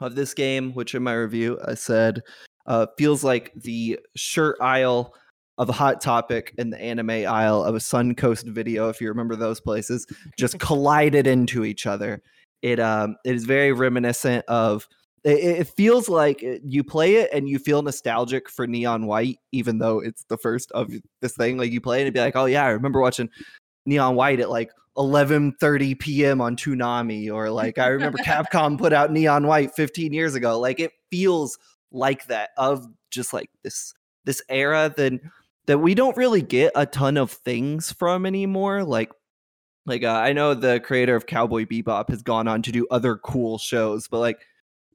[0.00, 2.22] of this game which in my review i said
[2.66, 5.14] uh feels like the shirt aisle
[5.58, 9.36] of a hot topic in the anime aisle of a Suncoast video, if you remember
[9.36, 10.06] those places,
[10.38, 12.22] just collided into each other.
[12.62, 14.88] It um it is very reminiscent of
[15.24, 19.78] it, it feels like you play it and you feel nostalgic for Neon White, even
[19.78, 21.58] though it's the first of this thing.
[21.58, 23.28] Like you play it and be like, oh yeah, I remember watching
[23.86, 26.40] Neon White at like 11:30 p.m.
[26.40, 30.58] on Toonami, or like I remember Capcom put out Neon White 15 years ago.
[30.58, 31.58] Like it feels
[31.90, 33.94] like that of just like this
[34.24, 35.20] this era that
[35.68, 38.82] that we don't really get a ton of things from anymore.
[38.84, 39.12] Like
[39.84, 43.16] like uh, I know the creator of Cowboy Bebop has gone on to do other
[43.16, 44.40] cool shows, but like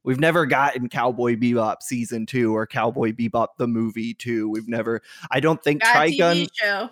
[0.02, 4.50] we've never gotten Cowboy Bebop season two or Cowboy Bebop the movie two.
[4.50, 5.00] We've never.
[5.30, 6.34] I don't think Got a Trigun.
[6.34, 6.90] TV show.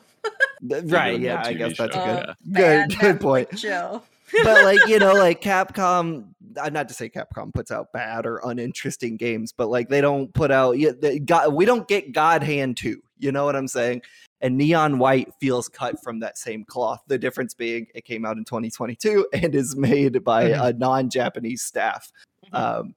[0.84, 1.18] Right?
[1.20, 2.60] Yeah, that I TV guess that's show, a Uh, good, yeah.
[2.60, 3.50] Bad good, good point.
[3.50, 4.02] Netflix Show.
[4.44, 8.40] but like you know like capcom uh, not to say capcom puts out bad or
[8.44, 12.42] uninteresting games but like they don't put out yeah, they got we don't get god
[12.42, 14.02] hand 2 you know what i'm saying
[14.40, 18.36] and neon white feels cut from that same cloth the difference being it came out
[18.36, 20.64] in 2022 and is made by Mhm.
[20.64, 22.10] a non-japanese staff
[22.52, 22.58] Mhm.
[22.58, 22.94] um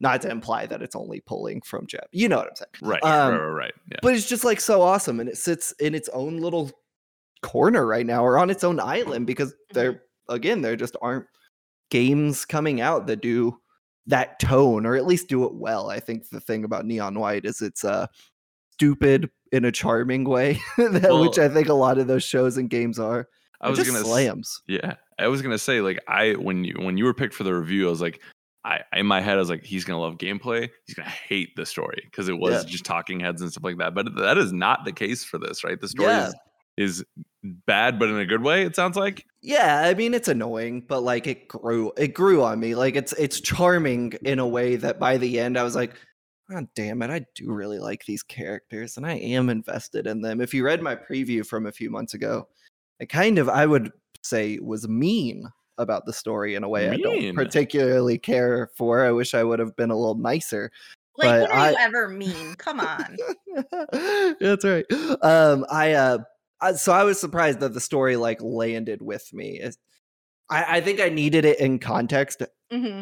[0.00, 3.02] not to imply that it's only pulling from jap you know what i'm saying Right.
[3.02, 3.74] Um, right, right, right.
[3.90, 3.98] Yeah.
[4.02, 6.70] but it's just like so awesome and it sits in its own little
[7.42, 11.26] corner right now or on its own island because there again there just aren't
[11.90, 13.58] games coming out that do
[14.06, 17.44] that tone or at least do it well i think the thing about neon white
[17.44, 18.08] is it's a
[18.72, 22.68] stupid in a charming way that, which i think a lot of those shows and
[22.70, 23.28] games are
[23.60, 27.04] I was gonna slams Yeah, I was gonna say like I when you when you
[27.04, 28.20] were picked for the review, I was like,
[28.62, 31.64] I in my head I was like, he's gonna love gameplay, he's gonna hate the
[31.64, 32.70] story because it was Yeah.
[32.70, 33.94] just talking heads and stuff like that.
[33.94, 35.80] But that is not the case for this, right?
[35.80, 36.26] The story Yeah.
[36.26, 36.34] is,
[36.76, 37.04] is
[37.66, 38.64] bad, but in a good way.
[38.64, 39.24] It sounds like.
[39.40, 42.74] Yeah, I mean it's annoying, but like it grew it grew on me.
[42.74, 45.94] Like it's it's charming in a way that by the end I was like,
[46.50, 50.40] God damn it, I do really like these characters and I am invested in them.
[50.40, 52.48] If you read my preview from a few months ago,
[53.00, 53.90] I kind of I would
[54.22, 55.46] say was mean
[55.78, 59.04] about the story in a way I don't particularly care for.
[59.04, 60.70] I wish I would have been a little nicer.
[61.16, 62.54] Like, But when are I- you ever mean?
[62.56, 63.16] Come on.
[64.40, 64.84] That's right.
[65.22, 66.18] Um, I uh,
[66.60, 69.58] I, so I was surprised that the story like landed with me.
[69.58, 69.78] It's-
[70.50, 73.00] I, I think I needed it in context, hmm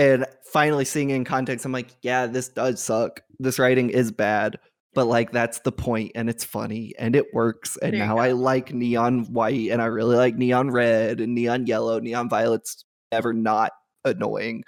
[0.00, 3.22] and finally seeing in context, I'm like, yeah, this does suck.
[3.38, 4.58] This writing is bad,
[4.94, 7.76] but like that's the point, and it's funny, and it works.
[7.82, 12.00] And now I like neon white, and I really like neon red and neon yellow.
[12.00, 13.72] Neon violet's never not
[14.06, 14.64] annoying,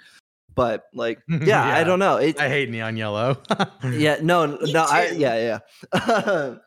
[0.53, 2.17] but like, yeah, I don't know.
[2.17, 3.41] It, I hate neon yellow.
[3.89, 5.59] yeah, no, no, I, yeah,
[5.91, 6.55] yeah.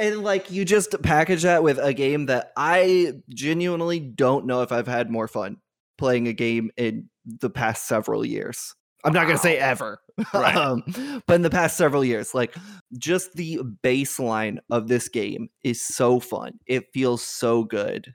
[0.00, 4.70] And like you just package that with a game that I genuinely don't know if
[4.70, 5.56] I've had more fun
[5.98, 8.74] playing a game in the past several years.
[9.04, 10.00] I'm not gonna say ever,
[10.34, 10.56] Right.
[10.56, 10.82] um,
[11.26, 12.54] but in the past several years, like
[12.98, 16.58] just the baseline of this game is so fun.
[16.66, 18.12] It feels so good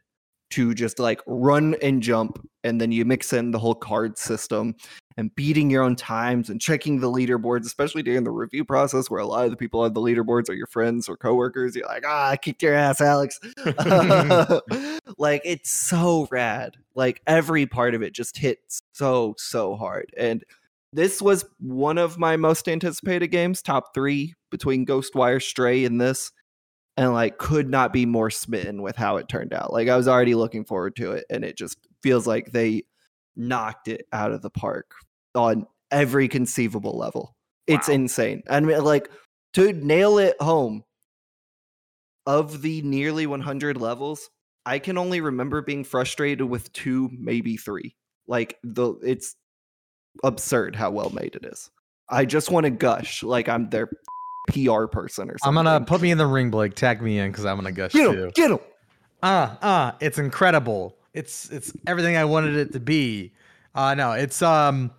[0.53, 4.75] to just like run and jump, and then you mix in the whole card system
[5.17, 9.19] and beating your own times and checking the leaderboards, especially during the review process where
[9.19, 11.75] a lot of the people on the leaderboards are your friends or coworkers.
[11.75, 13.39] You're like, ah, I kicked your ass, Alex.
[15.17, 16.77] like it's so rad.
[16.93, 20.13] Like every part of it just hits so, so hard.
[20.15, 20.43] And
[20.91, 26.31] this was one of my most anticipated games, top three between Ghostwire, Stray, and this.
[26.95, 29.73] And like could not be more smitten with how it turned out.
[29.73, 32.83] Like I was already looking forward to it, and it just feels like they
[33.35, 34.91] knocked it out of the park
[35.33, 37.35] on every conceivable level.
[37.65, 37.95] It's Wow.
[37.95, 38.43] insane.
[38.49, 39.09] I mean, like
[39.53, 40.83] to nail it home.
[42.25, 44.29] Of the nearly 100 levels,
[44.65, 47.97] I can only remember being frustrated with two, maybe three.
[48.27, 49.35] Like the it's
[50.23, 51.69] absurd how well made it is.
[52.09, 53.89] I just want to gush like I'm their
[54.47, 55.57] PR person or something.
[55.57, 56.75] I'm gonna put me in the ring, Blake.
[56.75, 58.23] Tag me in because I'm gonna gush get too.
[58.23, 58.59] him, get him.
[59.21, 60.97] Ah, ah, it's incredible.
[61.13, 63.33] It's it's everything I wanted it to be.
[63.75, 64.91] Uh no, it's um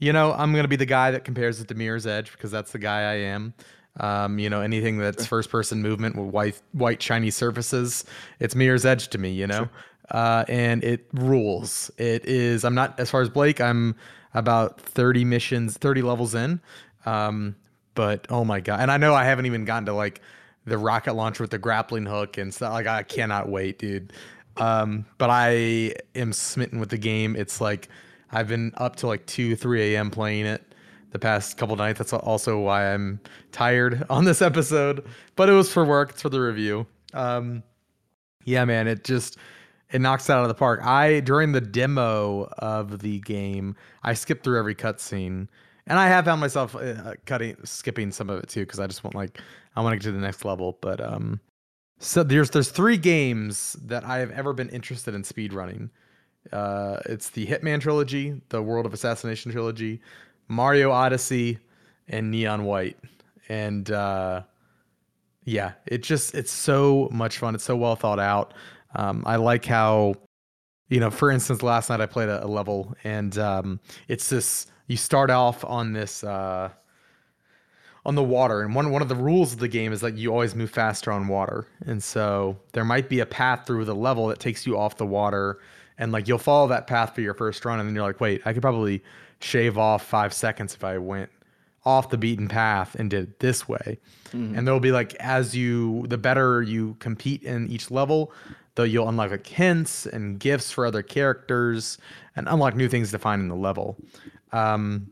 [0.00, 2.72] you know, I'm gonna be the guy that compares it to Mirror's Edge because that's
[2.72, 3.54] the guy I am.
[4.00, 8.04] Um, you know, anything that's first person movement with white white shiny surfaces,
[8.40, 9.68] it's Mirror's Edge to me, you know?
[10.10, 11.90] Uh and it rules.
[11.96, 13.94] It is I'm not as far as Blake, I'm
[14.34, 16.60] about 30 missions, 30 levels in.
[17.06, 17.54] Um,
[17.94, 18.80] but oh my god.
[18.80, 20.20] And I know I haven't even gotten to like
[20.66, 22.72] the rocket launcher with the grappling hook and stuff.
[22.72, 24.12] Like I cannot wait, dude.
[24.56, 27.36] Um, but I am smitten with the game.
[27.36, 27.88] It's like
[28.30, 30.10] I've been up to like two, three a.m.
[30.10, 30.74] playing it
[31.10, 31.98] the past couple nights.
[31.98, 33.20] That's also why I'm
[33.52, 35.04] tired on this episode.
[35.36, 36.10] But it was for work.
[36.10, 36.86] It's for the review.
[37.12, 37.62] Um,
[38.44, 38.88] yeah, man.
[38.88, 39.38] It just
[39.90, 40.84] it knocks it out of the park.
[40.84, 45.48] I during the demo of the game, I skipped through every cutscene,
[45.86, 49.04] and I have found myself uh, cutting, skipping some of it too because I just
[49.04, 49.40] want like
[49.76, 50.78] I want to get to the next level.
[50.80, 51.40] But um,
[51.98, 55.90] so there's there's three games that I have ever been interested in speedrunning.
[56.52, 60.00] Uh, it's the Hitman trilogy, the World of Assassination trilogy,
[60.48, 61.58] Mario Odyssey,
[62.08, 62.98] and Neon White.
[63.48, 64.42] And uh,
[65.44, 67.54] yeah, it just it's so much fun.
[67.54, 68.54] It's so well thought out.
[68.96, 70.14] Um, I like how,
[70.88, 74.66] you know, for instance, last night I played a, a level, and um, it's this.
[74.86, 76.24] You start off on this.
[76.24, 76.70] Uh,
[78.06, 80.30] on the water and one one of the rules of the game is that you
[80.30, 81.66] always move faster on water.
[81.86, 85.06] And so there might be a path through the level that takes you off the
[85.06, 85.58] water
[85.98, 88.42] and like you'll follow that path for your first run and then you're like wait
[88.44, 89.02] i could probably
[89.40, 91.30] shave off five seconds if i went
[91.84, 93.98] off the beaten path and did it this way.
[94.56, 98.32] And there'll be like as you the better you compete in each level
[98.74, 101.98] though you'll unlock like hints and gifts for other characters
[102.34, 103.96] and unlock new things to find in the level
[104.54, 105.10] um,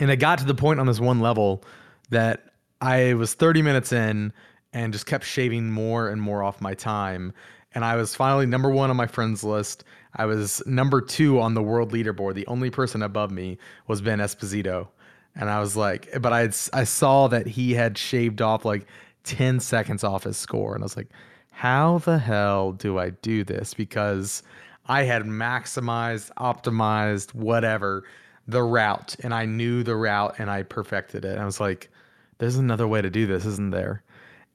[0.00, 1.62] and it got to the point on this one level
[2.08, 2.46] that
[2.80, 4.32] I was 30 minutes in
[4.72, 7.34] and just kept shaving more and more off my time.
[7.74, 9.84] And I was finally number one on my friends list.
[10.16, 12.34] I was number two on the world leaderboard.
[12.34, 13.58] The only person above me
[13.88, 14.88] was Ben Esposito.
[15.36, 18.86] And I was like, but I I saw that he had shaved off like
[19.24, 20.74] 10 seconds off his score.
[20.74, 21.08] And I was like,
[21.50, 23.74] how the hell do I do this?
[23.74, 24.42] Because
[24.86, 28.04] I had maximized, optimized, whatever
[28.46, 31.32] the route and I knew the route and I perfected it.
[31.32, 31.90] And I was like,
[32.38, 34.02] there's another way to do this, isn't there?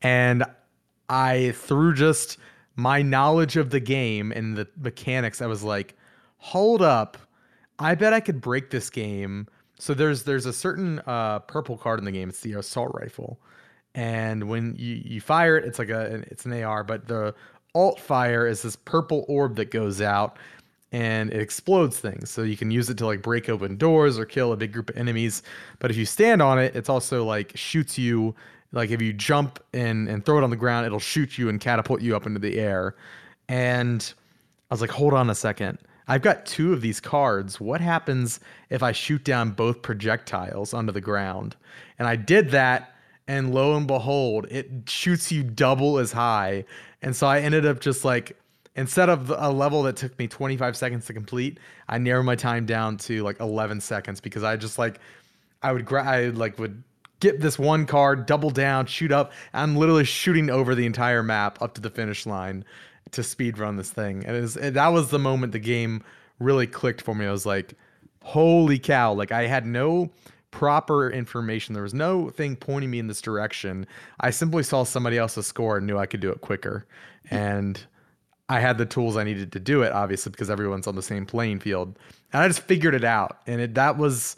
[0.02, 0.44] And
[1.10, 2.38] I, through just
[2.76, 5.96] my knowledge of the game and the mechanics, I was like,
[6.38, 7.18] hold up.
[7.80, 9.48] I bet I could break this game.
[9.80, 12.30] So there's there's a certain uh, purple card in the game.
[12.30, 13.40] It's the assault rifle,
[13.94, 16.84] and when you, you fire it, it's like a it's an AR.
[16.84, 17.36] But the
[17.76, 20.40] alt fire is this purple orb that goes out,
[20.92, 22.30] and it explodes things.
[22.30, 24.90] So you can use it to like break open doors or kill a big group
[24.90, 25.44] of enemies.
[25.80, 28.36] But if you stand on it, it's also like shoots you.
[28.72, 31.60] Like if you jump and and throw it on the ground, it'll shoot you and
[31.60, 32.96] catapult you up into the air.
[33.50, 34.14] And
[34.70, 35.80] I was like, hold on a second.
[36.10, 37.60] I've got two of these cards.
[37.60, 38.40] What happens
[38.70, 41.56] if I shoot down both projectiles onto the ground?
[42.00, 42.94] And I did that,
[43.28, 46.64] and lo and behold, it shoots you double as high.
[47.02, 48.38] And so I ended up just like,
[48.78, 51.60] instead of a level that took me 25 seconds to complete,
[51.90, 55.00] I narrowed my time down to like 11 seconds because I just like,
[55.62, 56.84] I would grab, I like would
[57.20, 59.34] get this one card, double down, shoot up.
[59.54, 62.64] I'm literally shooting over the entire map up to the finish line
[63.12, 64.24] to speed run this thing.
[64.26, 66.04] And it was, and that was the moment the game
[66.40, 67.26] really clicked for me.
[67.26, 67.74] I was like,
[68.22, 69.14] holy cow.
[69.14, 70.12] Like I had no
[70.52, 71.74] proper information.
[71.74, 73.88] There was no thing pointing me in this direction.
[74.20, 76.86] I simply saw somebody else's score and knew I could do it quicker.
[77.32, 77.84] And
[78.50, 81.26] I had the tools I needed to do it, obviously, because everyone's on the same
[81.26, 81.98] playing field.
[82.34, 83.40] And I just figured it out.
[83.46, 84.38] And it, that was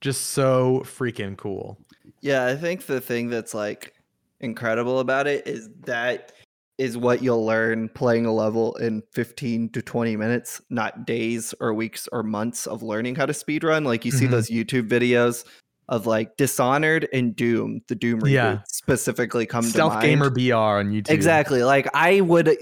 [0.00, 1.78] just so freaking cool.
[2.20, 3.94] Yeah, I think the thing that's like
[4.40, 6.32] incredible about it is that
[6.78, 11.72] is what you'll learn playing a level in 15 to 20 minutes, not days or
[11.72, 13.86] weeks or months of learning how to speedrun.
[13.86, 14.30] Like you see Mhm.
[14.32, 15.44] those YouTube videos
[15.88, 18.58] of like Dishonored and Doom, the Doom reboot Yeah.
[18.66, 20.06] specifically come to Stealth mind.
[20.06, 21.10] Gamer BR on YouTube.
[21.10, 21.62] Exactly.
[21.62, 22.54] Like I would uh,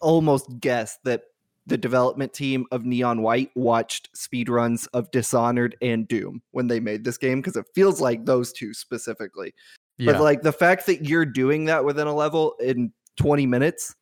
[0.00, 1.22] almost guess that
[1.66, 7.04] the development team of Neon White watched speedruns of Dishonored and Doom when they made
[7.04, 9.54] this game because it feels like those two specifically.
[9.96, 10.12] Yeah.
[10.12, 13.94] But like the fact that you're doing that within a level in 20 minutes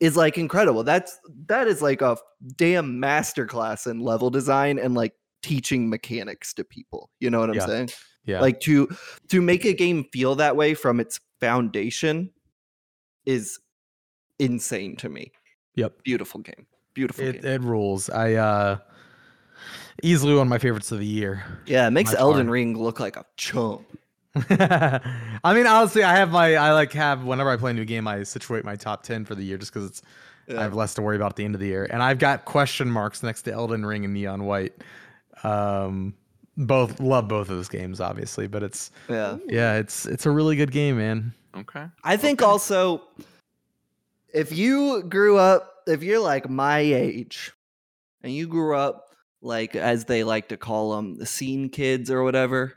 [0.00, 0.82] is like incredible.
[0.82, 2.16] That's that is like a
[2.56, 5.12] damn masterclass in level design and like
[5.42, 7.10] teaching mechanics to people.
[7.20, 7.66] You know what I'm Yeah.
[7.66, 7.90] saying?
[8.24, 8.40] yeah.
[8.40, 8.88] Like to
[9.28, 12.30] to make a game feel that way from its foundation
[13.26, 13.58] is
[14.38, 15.32] insane to me.
[15.76, 16.02] Yep.
[16.04, 16.66] Beautiful game.
[16.94, 17.52] Beautiful it, game.
[17.52, 18.10] it rules.
[18.10, 18.78] I uh
[20.02, 21.44] easily one of my favorites of the year.
[21.66, 22.50] yeah, it makes Elden fun.
[22.50, 23.82] Ring look like a chump.
[24.50, 28.06] I mean, honestly, I have my I like have whenever I play a new game,
[28.06, 30.02] I situate my top ten for the year just because it's
[30.48, 32.44] I have less to worry about at the end of the year, and I've got
[32.46, 34.72] question marks next to Elden Ring and Neon White.
[35.44, 36.14] Um,
[36.56, 39.36] both love both of those games, obviously, but it's yeah.
[39.46, 41.32] yeah, it's it's a really good game, man.
[41.56, 41.86] Okay.
[42.04, 42.50] I think Okay.
[42.50, 43.02] also
[44.34, 47.52] if you grew up, if you're like my age
[48.22, 49.06] and you grew up
[49.40, 52.74] like as they like to call them the scene kids or whatever,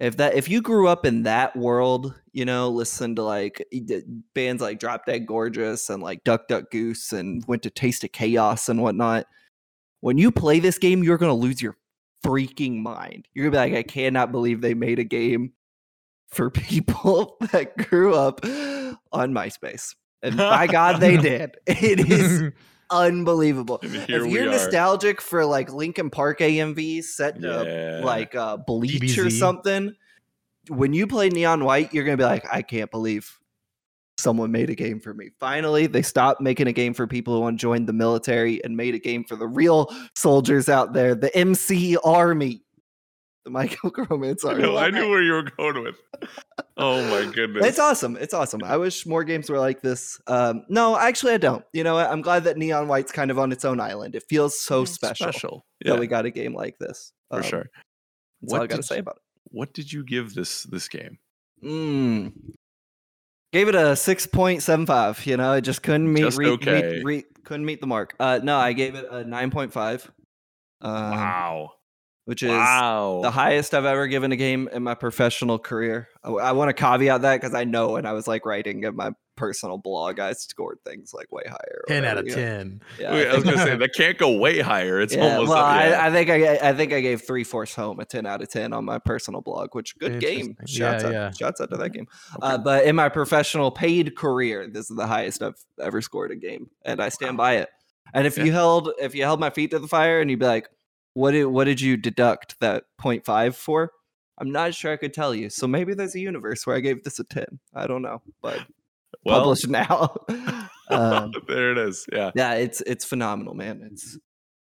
[0.00, 4.02] if that if you grew up in that world, you know, listen to like d-
[4.34, 8.12] bands like Drop Dead Gorgeous and like Duck Duck Goose and went to Taste of
[8.12, 9.26] Chaos and whatnot,
[10.04, 11.78] when you play this game, you're gonna lose your
[12.22, 13.26] freaking mind.
[13.32, 15.54] You're gonna be like, I cannot believe they made a game
[16.28, 19.94] for people that grew up on MySpace.
[20.22, 21.56] And by God, they did.
[21.66, 22.52] It is
[22.90, 23.78] unbelievable.
[23.82, 24.50] If you're are.
[24.50, 28.04] nostalgic for like Linkin Park AMVs set to Yeah.
[28.04, 29.94] like uh, Bleach or something,
[30.68, 33.38] when you play Neon White, you're gonna be like, I can't believe
[34.18, 35.30] someone made a game for me.
[35.40, 38.76] Finally, they stopped making a game for people who want to join the military and
[38.76, 42.60] made a game for the real soldiers out there, the MC Army.
[43.44, 44.62] The Michael Romance I, Army.
[44.62, 45.96] know, I knew where you were going with.
[46.76, 47.64] Oh my goodness.
[47.64, 48.16] It's awesome.
[48.20, 48.64] It's awesome.
[48.64, 50.20] I wish more games were like this.
[50.26, 51.64] Um, no, actually, I don't.
[51.72, 52.10] You know, what?
[52.10, 54.16] I'm glad that Neon White's kind of on its own island.
[54.16, 55.66] It feels so Mm, special, Special.
[55.84, 57.12] Yeah, that we got a game like this.
[57.30, 57.66] for Um, sure.
[58.42, 59.18] That's all I What got to did say you- about
[59.52, 61.18] What did you give this this game?
[61.62, 62.32] Mm.
[63.54, 65.24] Gave it a six point seven five.
[65.24, 66.96] You know, it just couldn't meet, Just re- okay.
[66.96, 68.16] meet- re- couldn't meet the mark.
[68.18, 70.10] Uh, no, I gave it a nine point five.
[70.80, 71.70] Um, wow.
[72.24, 73.20] which is Wow.
[73.22, 76.08] the highest I've ever given a game in my professional career.
[76.24, 79.12] I, want to caveat that because I know when I was like writing in my
[79.36, 81.82] personal blog, I scored things like way higher.
[81.82, 82.46] or ten out of whatever, yeah.
[82.58, 82.82] ten.
[82.98, 85.00] Yeah, Wait, I was think- gonna say that can't go way higher.
[85.00, 86.00] It's yeah, almost well, up- yeah.
[86.00, 88.50] I, I think I, I think I gave Three Force Home a ten out of
[88.50, 90.50] ten on my personal blog, which good game.
[90.50, 90.78] Interesting.
[90.78, 91.30] Shouts Yeah, out, yeah.
[91.32, 92.06] shouts out to that game.
[92.42, 96.36] Uh, but in my professional paid career, this is the highest I've ever scored a
[96.36, 97.68] game, and I stand by it.
[98.12, 98.44] And if Yeah.
[98.44, 100.68] you held if you held my feet to the fire and you'd be like,
[101.14, 103.90] "What did what did you deduct that 0.5 for?"
[104.36, 105.48] I'm not sure I could tell you.
[105.48, 107.60] So maybe there's a universe where I gave this a 10.
[107.72, 108.58] I don't know, but
[109.24, 110.16] well, published now.
[110.90, 112.06] um, there it is.
[112.12, 112.30] Yeah.
[112.34, 113.88] yeah, it's it's phenomenal, man.
[113.90, 114.18] It's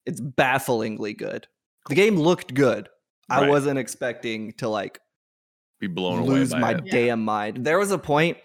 [0.07, 1.47] it's bafflingly good.
[1.89, 2.89] The game looked good.
[3.29, 4.99] I wasn't expecting to like
[5.79, 6.87] Be blown lose away by my it.
[6.87, 6.93] Yeah.
[6.93, 7.65] damn mind.
[7.65, 8.39] There was a point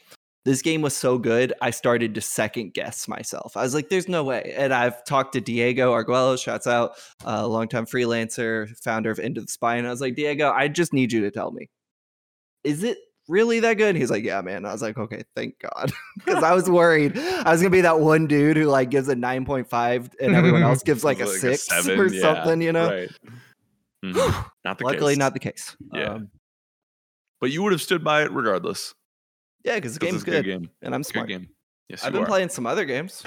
[0.46, 3.58] this game was so good, I started to second guess myself.
[3.58, 4.54] I was like, there's no way.
[4.56, 9.48] And I've talked to Diego Arguello, shouts out, a longtime freelancer, founder of Into the
[9.48, 9.80] Spine.
[9.80, 11.70] And I was like, Diego, I just need you to tell me,
[12.64, 13.90] is it really that good?
[13.90, 14.66] And he's like, yeah, man.
[14.66, 15.92] I was like, okay, thank God.
[16.18, 19.08] Because I was worried I was going to be that one dude who like gives
[19.10, 22.72] a 9.5 and everyone else gives like a It's six seven, or yeah, something, you
[22.72, 22.88] know?
[22.90, 23.10] Right.
[24.06, 24.46] Mhm.
[24.64, 25.18] Not the Luckily, case.
[25.20, 25.76] not the case.
[25.94, 26.14] Yeah.
[26.14, 26.30] Um,
[27.42, 28.94] But you would have stood by it regardless.
[29.64, 30.70] yeah, because the game's a good, game.
[30.84, 31.28] and I'm Good smart.
[31.30, 31.50] game.
[31.90, 32.28] Yes, I've been are.
[32.28, 33.24] playing some other games.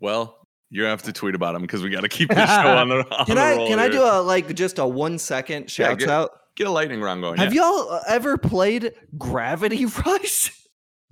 [0.00, 0.38] Well,
[0.70, 2.96] you have to tweet about them because we got to keep the show on the.
[3.18, 6.08] On Can the I can I do a like just a one second Yeah, get-
[6.08, 6.30] out?
[6.56, 7.38] Get a lightning round going?
[7.38, 7.62] Have yeah.
[7.62, 10.52] y'all uh, ever played Gravity Rush?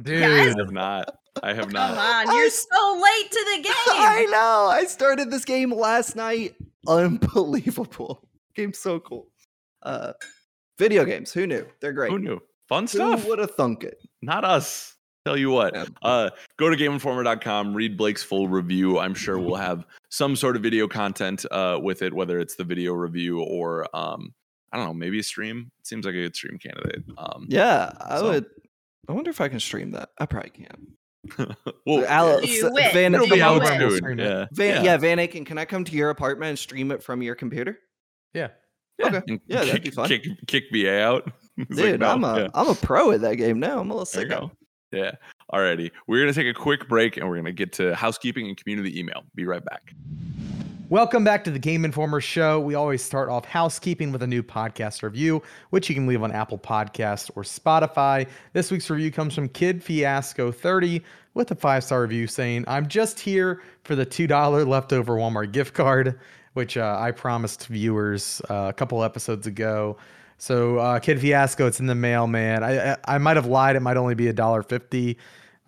[0.02, 0.54] Dude, Yes.
[0.54, 1.14] I have not.
[1.42, 1.90] I have not.
[1.90, 1.98] Come
[2.28, 3.72] on, you're s- so late to the game.
[3.88, 4.68] I know.
[4.70, 6.54] I started this game last night.
[6.88, 8.26] Unbelievable.
[8.54, 9.28] Game's so cool.
[9.82, 10.12] Uh
[10.78, 11.32] video games.
[11.32, 11.66] Who knew?
[11.80, 12.10] They're great.
[12.10, 12.40] Who knew?
[12.68, 13.00] Fun stuff.
[13.10, 13.28] Who stuff.
[13.28, 13.98] would have thunk it?
[14.22, 14.96] Not us.
[15.26, 15.76] Tell you what.
[16.02, 17.74] Uh, go to GameInformer.com.
[17.74, 18.98] Read Blake's full review.
[18.98, 22.64] I'm sure we'll have some sort of video content uh, with it, whether it's the
[22.64, 24.32] video review or um,
[24.72, 25.70] I don't know, maybe a stream.
[25.80, 27.02] It seems like a good stream candidate.
[27.18, 28.46] Um, Yeah, I So- would.
[29.08, 30.10] I wonder if I can stream that.
[30.18, 30.96] I probably can.
[31.86, 32.92] well, Al- Do s- it.
[32.92, 33.42] Van, it'll Do be it.
[33.42, 34.18] out We'll it.
[34.18, 34.46] Yeah.
[34.52, 34.96] Van, yeah.
[34.96, 37.78] Van Aken, can I come to your apartment and stream it from your computer?
[38.34, 38.48] Yeah.
[39.02, 39.20] Okay.
[39.28, 40.08] And Yeah, that'd kick, be fun.
[40.08, 41.30] Kick, kick BA out.
[41.56, 42.48] He's like, Dude, "No." I'm a Yeah.
[42.54, 43.80] am a pro at that game now.
[43.80, 44.38] I'm a little There you sick.
[44.38, 44.50] go.
[44.92, 45.12] Yeah.
[45.52, 45.90] Alrighty.
[46.06, 49.24] We're gonna take a quick break and we're gonna get to housekeeping and community email.
[49.34, 49.92] Be right back.
[50.90, 52.58] Welcome back to the Game Informer Show.
[52.58, 55.40] We always start off housekeeping with a new podcast review,
[55.70, 58.26] which you can leave on Apple Podcast or Spotify.
[58.54, 61.00] This week's review comes from Kid Fiasco 30
[61.34, 65.74] with a five star review saying, I'm just here for the $2 leftover Walmart gift
[65.74, 66.18] card,
[66.54, 69.96] which uh, I promised viewers uh, a couple episodes ago.
[70.38, 72.64] So, uh, Kid Fiasco, it's in the mail, man.
[72.64, 73.76] I, I, I might have lied.
[73.76, 75.18] It might only be a dollar fifty.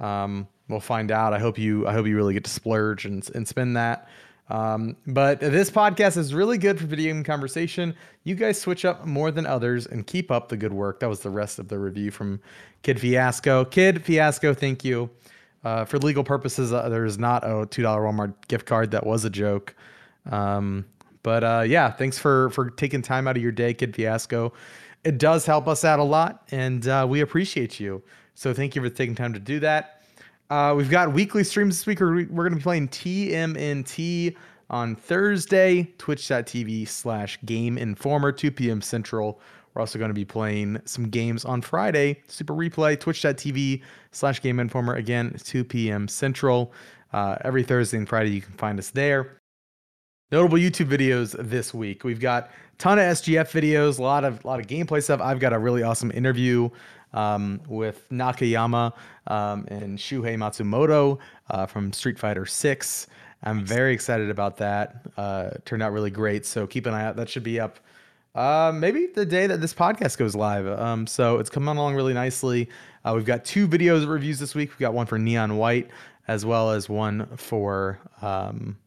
[0.01, 1.32] Um, we'll find out.
[1.32, 4.09] I hope you I hope you really get to splurge and, and spend that.
[4.48, 7.94] Um, but this podcast is really good for video game conversation.
[8.24, 11.01] You guys switch up more than others and keep up the good work.
[11.01, 12.40] That was the rest of the review from
[12.82, 13.64] Kid Fiasco.
[13.64, 15.10] Kid Fiasco, thank you.
[15.64, 18.90] Uh, for legal purposes, uh, there is not a two dollar Walmart gift card.
[18.90, 19.74] That was a joke.
[20.31, 20.85] Um,
[21.23, 24.52] but uh, yeah, thanks for for taking time out of your day, Kid Fiasco.
[25.05, 28.02] It does help us out a lot, and uh, we appreciate you.
[28.35, 30.02] So thank you for taking time to do that.
[30.53, 31.99] Uh, we've got weekly streams this week.
[31.99, 34.37] We're, we're going to be playing TMNT
[34.69, 38.83] on Thursday, twitch.tv slash Game Informer, 2 p.m.
[38.83, 39.41] Central.
[39.73, 43.81] We're also going to be playing some games on Friday, Super Replay, twitch.tv
[44.11, 46.07] slash Game Informer, again, 2 p.m.
[46.07, 46.74] Central.
[47.15, 49.39] Uh, every Thursday and Friday, you can find us there.
[50.33, 52.05] Notable YouTube videos this week.
[52.05, 55.23] We've got a ton of SGF videos, a lot of a lot of gameplay stuff.
[55.23, 56.69] I've got a really awesome interview
[57.15, 58.93] um, with Nakayama
[59.27, 61.19] um, and Shuhei Matsumoto
[61.51, 63.07] uh, from Street Fighter 6.
[63.45, 65.07] I'm very excited about that.
[65.17, 66.47] Uh, turned out really great.
[66.47, 67.17] So keep an eye out.
[67.17, 67.79] That should be up
[68.35, 70.67] uh, maybe the day that this podcast goes live.
[70.67, 72.69] Um, so it's coming along really nicely.
[73.05, 74.71] Uh, we've got two videos reviews this week.
[74.71, 75.91] We've got one for Neon White
[76.29, 78.79] as well as one for um,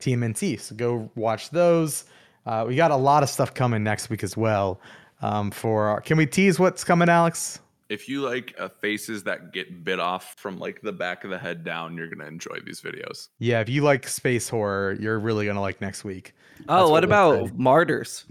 [0.00, 0.60] TMNT.
[0.60, 2.04] So go watch those.
[2.46, 4.80] Uh, we got a lot of stuff coming next week as well.
[5.22, 7.60] Um, for our, can we tease what's coming, Alex?
[7.88, 11.38] If you like uh, faces that get bit off from like the back of the
[11.38, 13.28] head down, you're gonna enjoy these videos.
[13.38, 16.34] Yeah, if you like space horror, you're really gonna like next week.
[16.68, 18.24] Oh, what what about we'll martyrs?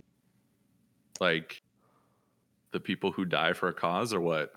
[1.20, 1.62] Like
[2.72, 4.54] the people who die for a cause or what?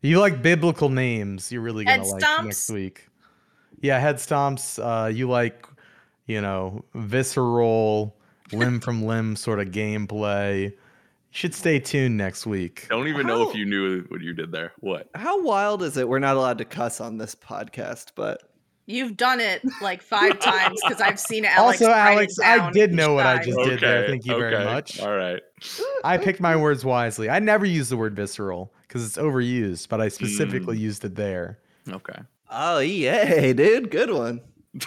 [0.00, 2.44] You like biblical names, you're really gonna Head like stomps?
[2.44, 3.08] next week.
[3.80, 4.78] Yeah, head stomps.
[4.78, 5.66] Uh, you like,
[6.26, 8.16] you know, visceral,
[8.52, 10.72] limb from limb sort of gameplay.
[11.30, 12.86] You should stay tuned next week.
[12.88, 14.72] Don't even know if you knew what you did there.
[14.80, 15.08] What?
[15.14, 16.08] How wild is it?
[16.08, 18.42] We're not allowed to cuss on this podcast, but
[18.86, 21.82] You've done it like five times because I've seen Alex.
[21.82, 23.44] also, Alex, I did know what I time.
[23.44, 24.08] just did there.
[24.08, 24.98] Thank you very much.
[25.00, 25.42] All right.
[26.04, 27.28] I picked my words wisely.
[27.28, 31.58] I never use the word visceral because it's overused, but I specifically used it there.
[31.90, 32.18] Okay.
[32.50, 34.40] oh yay, dude, good one.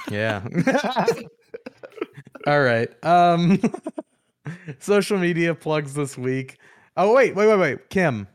[0.09, 0.41] Yeah.
[2.47, 2.89] All right.
[3.05, 3.61] Um
[4.79, 6.57] social media plugs this week.
[6.97, 7.89] Oh wait, wait, wait, wait.
[7.89, 8.27] Kim.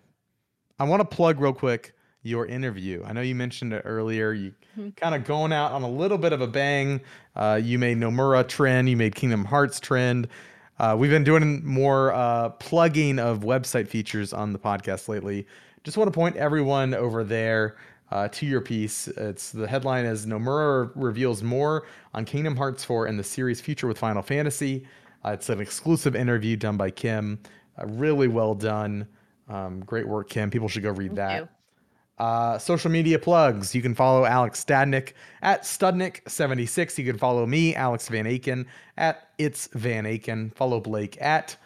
[0.79, 1.93] I want to plug real quick
[2.23, 3.03] your interview.
[3.05, 4.33] I know you mentioned it earlier.
[4.33, 4.95] You Mhm.
[4.97, 7.01] kind of going out on a little bit of a bang.
[7.35, 10.29] Uh, you made Nomura trend, you made Kingdom Hearts trend.
[10.79, 15.47] Uh, we've been doing more uh, plugging of website features on the podcast lately.
[15.85, 17.77] Just want to point everyone over there
[18.11, 19.09] uh, to your piece.
[19.09, 23.87] It's the headline is Nomura reveals more on Kingdom Hearts 4 and the series future
[23.87, 24.87] with Final Fantasy.
[25.27, 27.41] Uh, it's an exclusive interview done by Kim.
[27.79, 29.09] Uh, really well done.
[29.49, 30.51] Um, great work, Kim.
[30.51, 31.49] People should go read Thank that.
[32.19, 33.75] Uh, social media plugs.
[33.75, 35.13] You can follow Alex Stadnik
[35.43, 36.97] at Studnik76.
[36.97, 38.67] You can follow me, Alex Van Aken,
[38.97, 40.55] at It's Van Aken.
[40.55, 41.57] Follow Blake at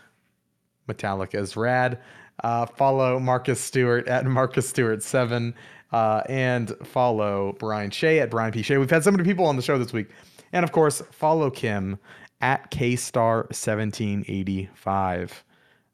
[0.88, 2.00] Metallica is Rad.
[2.42, 5.54] Uh, follow Marcus Stewart at Marcus Stewart 7.
[5.92, 8.62] Uh, and follow Brian Shea at Brian P.
[8.62, 8.78] Shea.
[8.78, 10.08] We've had so many people on the show this week.
[10.52, 11.98] And of course, follow Kim
[12.40, 15.30] at KStar1785.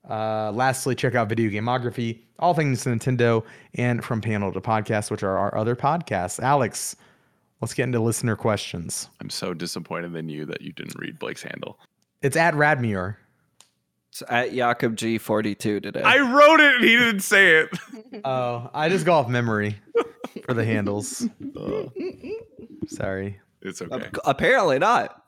[0.09, 3.45] Uh, lastly, check out Video Gameography, all things Nintendo,
[3.75, 6.39] and From Panel to Podcast, which are our other podcasts.
[6.41, 6.95] Alex,
[7.61, 9.09] let's get into listener questions.
[9.21, 11.81] I'm so disappointed in you that you didn't read Blake's handle.
[12.23, 13.17] It's at Radmuir.
[14.11, 16.03] It's at Jakob G42 today.
[16.03, 17.69] I wrote it and he didn't say it.
[18.25, 19.77] Oh, I just go off memory
[20.47, 21.29] for the handles.
[21.55, 21.83] Uh,
[22.87, 23.39] Sorry.
[23.61, 24.09] it's Ap- okay.
[24.25, 25.23] Apparently not.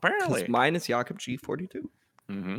[0.00, 0.46] 'Cause Apparently.
[0.48, 1.88] Mine is Jakob G42.
[2.28, 2.58] hmm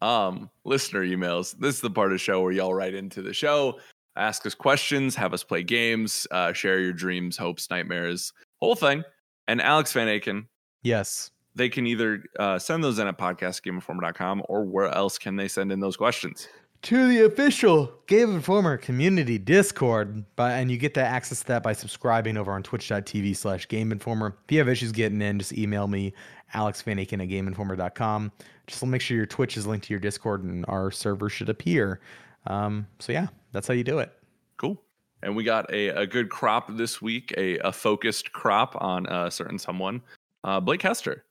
[0.00, 1.56] Um, listener emails.
[1.58, 3.80] This is the part of the show where y'all write into the show,
[4.16, 9.02] ask us questions, have us play games, uh, share your dreams, hopes, nightmares, whole thing.
[9.48, 10.46] And Alex Van Aken,
[10.82, 11.30] Yes.
[11.56, 15.72] they can either uh, send those in at podcastgameinformer.com or where else can they send
[15.72, 16.48] in those questions?
[16.80, 20.24] to the official Game Informer community Discord.
[20.36, 23.90] But and you get that access to that by subscribing over on twitch.tv slash Game
[23.90, 24.36] Informer.
[24.44, 26.14] If you have issues getting in, just email me,
[26.54, 28.32] Alex Van Aken at GameInformer.com.
[28.66, 32.00] Just make sure your Twitch is linked to your Discord and our server should appear.
[32.46, 34.12] Um, so yeah, that's how you do it.
[34.56, 34.80] Cool.
[35.22, 39.30] And we got a, a good crop this week, a, a focused crop on a
[39.30, 40.00] certain someone.
[40.44, 41.24] Uh, Blake Hester.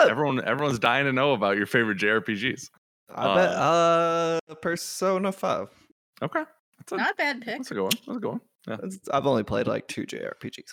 [0.00, 2.70] Everyone, everyone's dying to know about your favorite JRPGs.
[3.14, 5.68] I bet uh Persona 5.
[6.22, 6.44] Okay,
[6.78, 7.58] that's a, Not a bad pick.
[7.58, 7.92] that's a good one.
[8.06, 8.40] That's a good one.
[8.68, 8.76] Yeah.
[9.12, 10.70] I've only played like two JRPGs.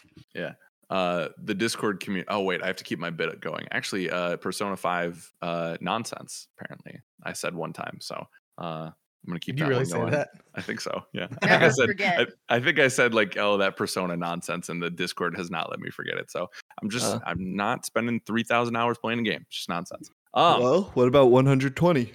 [0.89, 2.27] Uh, the Discord community.
[2.29, 3.67] Oh wait, I have to keep my bit going.
[3.71, 6.47] Actually, uh, Persona Five, uh, nonsense.
[6.59, 7.97] Apparently, I said one time.
[7.99, 8.15] So,
[8.57, 8.93] uh, I'm
[9.27, 10.11] gonna keep Did you really one say going.
[10.11, 10.29] that?
[10.55, 11.03] I think so.
[11.11, 11.23] Yeah.
[11.25, 11.87] I think Never I said.
[11.87, 12.29] forget.
[12.49, 15.69] I, I think I said like, oh, that Persona nonsense, and the Discord has not
[15.69, 16.31] let me forget it.
[16.31, 16.49] So
[16.81, 17.19] I'm just, Uh.
[17.25, 19.41] I'm not spending three thousand hours playing a game.
[19.47, 20.09] It's just nonsense.
[20.33, 22.13] Um, well, what about 120?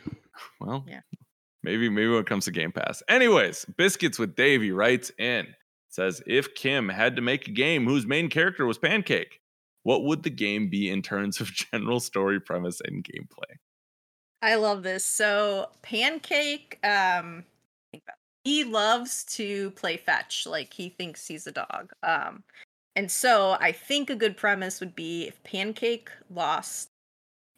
[0.60, 1.00] well, Yeah.
[1.62, 3.02] maybe maybe when it comes to Game Pass.
[3.08, 5.46] Anyways, Biscuits with Davey writes in
[5.94, 9.40] says if Kim had to make a game whose main character was Pancake,
[9.82, 13.56] what would the game be in terms of general story premise and gameplay?
[14.40, 15.04] I love this.
[15.04, 17.44] So Pancake, um,
[18.44, 20.46] he loves to play fetch.
[20.46, 21.92] Like he thinks he's a dog.
[22.02, 22.42] Um,
[22.96, 26.88] and so I think a good premise would be if Pancake lost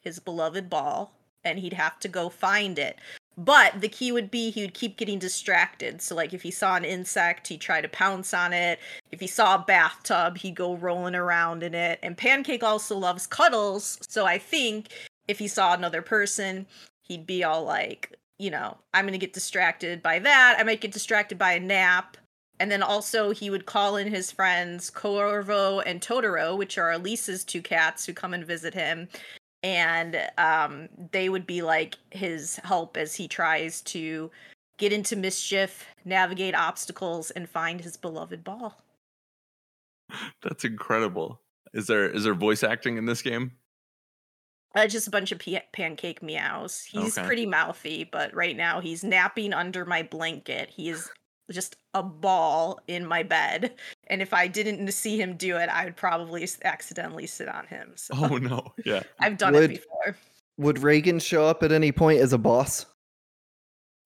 [0.00, 1.12] his beloved ball,
[1.44, 2.98] and he'd have to go find it.
[3.36, 6.00] But the key would be he would keep getting distracted.
[6.00, 8.78] So like if he saw an insect, he'd try to pounce on it.
[9.10, 11.98] If he saw a bathtub, he'd go rolling around in it.
[12.02, 13.98] And Pancake also loves cuddles.
[14.08, 14.88] So I think
[15.26, 16.66] if he saw another person,
[17.02, 20.56] he'd be all like, you know, I'm gonna get distracted by that.
[20.58, 22.16] I might get distracted by a nap.
[22.60, 27.44] And then also he would call in his friends Corvo and Totoro, which are Elise's
[27.44, 29.08] two cats who come and visit him.
[29.64, 34.30] And um, they would be like his help as he tries to
[34.76, 38.78] get into mischief, navigate obstacles, and find his beloved ball.
[40.42, 41.40] That's incredible.
[41.72, 43.52] Is there is there voice acting in this game?
[44.76, 46.82] Uh, just a bunch of pa- pancake meows.
[46.84, 47.26] He's Okay.
[47.26, 50.68] pretty mouthy, but right now he's napping under my blanket.
[50.68, 51.08] He is
[51.50, 53.76] just a ball in my bed.
[54.08, 57.92] And if I didn't see him do it, I would probably accidentally sit on him.
[57.96, 59.02] So Oh no, yeah.
[59.20, 60.16] I've done Would- it before.
[60.58, 62.86] Would Reagan show up at any point as a boss?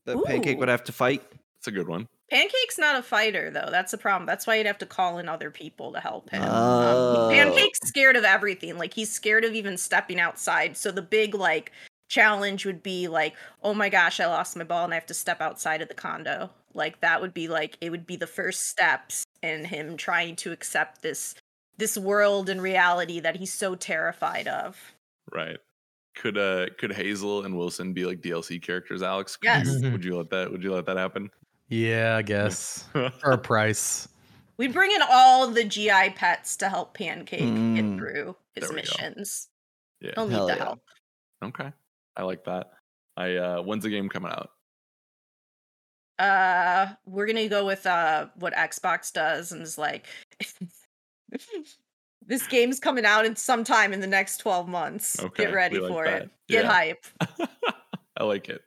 [0.07, 1.23] That Pancake would have to fight?
[1.59, 2.09] It's a good one.
[2.31, 3.69] Pancake's not a fighter, though.
[3.71, 4.27] That's the problem.
[4.27, 6.43] That's why you'd have to call in other people to help him.
[6.43, 7.29] Um, Oh.
[7.33, 8.79] Pancake's scared of everything.
[8.79, 10.77] Like he's scared of even stepping outside.
[10.77, 11.73] So the big like
[12.09, 15.15] challenge would be like, oh my gosh, I lost my ball and I have to
[15.15, 16.51] step outside of the condo.
[16.75, 20.53] Like that would be like it would be the first steps in him trying to
[20.53, 21.35] accept this
[21.77, 24.77] this world and reality that he's so terrified of.
[25.33, 25.59] Right.
[26.17, 29.37] Could uh could Hazel and Wilson be like DLC characters, Alex?
[29.37, 29.81] Could Yes.
[29.83, 31.31] You, would you let that would you let that happen?
[31.69, 34.09] Yeah, I guess for a price.
[34.57, 37.77] We'd bring in all the GI pets to help Pancake Mm.
[37.77, 38.91] get through his There we go.
[38.99, 39.49] missions.
[40.01, 40.11] yeah.
[40.17, 40.65] He'll need Hell the yeah.
[40.65, 40.81] help.
[41.45, 41.73] Okay.
[42.17, 42.73] I like that.
[43.17, 44.51] I uh when's the game coming out?
[46.19, 50.07] Uh we're gonna go with uh what xbox does and is like
[52.27, 55.91] this game's coming out in sometime in the next 12 months Okay, get ready like
[55.91, 56.23] for that.
[56.23, 56.71] it get Yeah.
[56.73, 57.05] hype
[58.17, 58.63] I like it.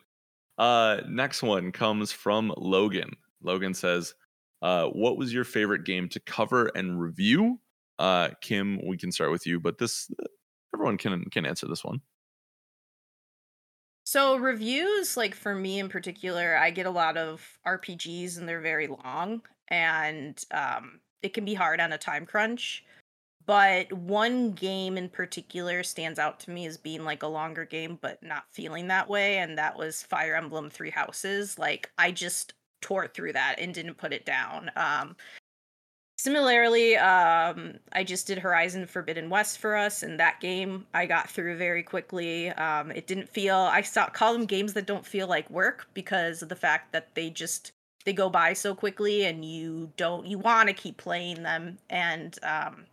[0.57, 3.11] Uh next one comes from Logan.
[3.41, 4.13] Logan says,
[4.61, 7.59] uh, what was your favorite game to cover and review?
[7.99, 10.09] Uh Kim, we can start with you, but this
[10.73, 11.99] everyone can can answer this one.
[14.11, 18.59] So reviews like for me in particular i get a lot of rpgs and they're
[18.59, 22.83] very long and um it can be hard on a time crunch
[23.45, 27.97] but one game in particular stands out to me as being like a longer game
[28.01, 32.53] but not feeling that way and that was fire emblem three houses like i just
[32.81, 35.15] tore through that and didn't put it down um
[36.21, 41.27] similarly um i just did horizon forbidden west for us and that game i got
[41.27, 42.49] through very quickly.
[42.49, 46.43] Um it didn't feel i saw, call them games that don't feel like work because
[46.43, 47.71] of the fact that they just
[48.05, 51.77] they go by so quickly and you don't you want to keep playing them.
[51.89, 52.85] And um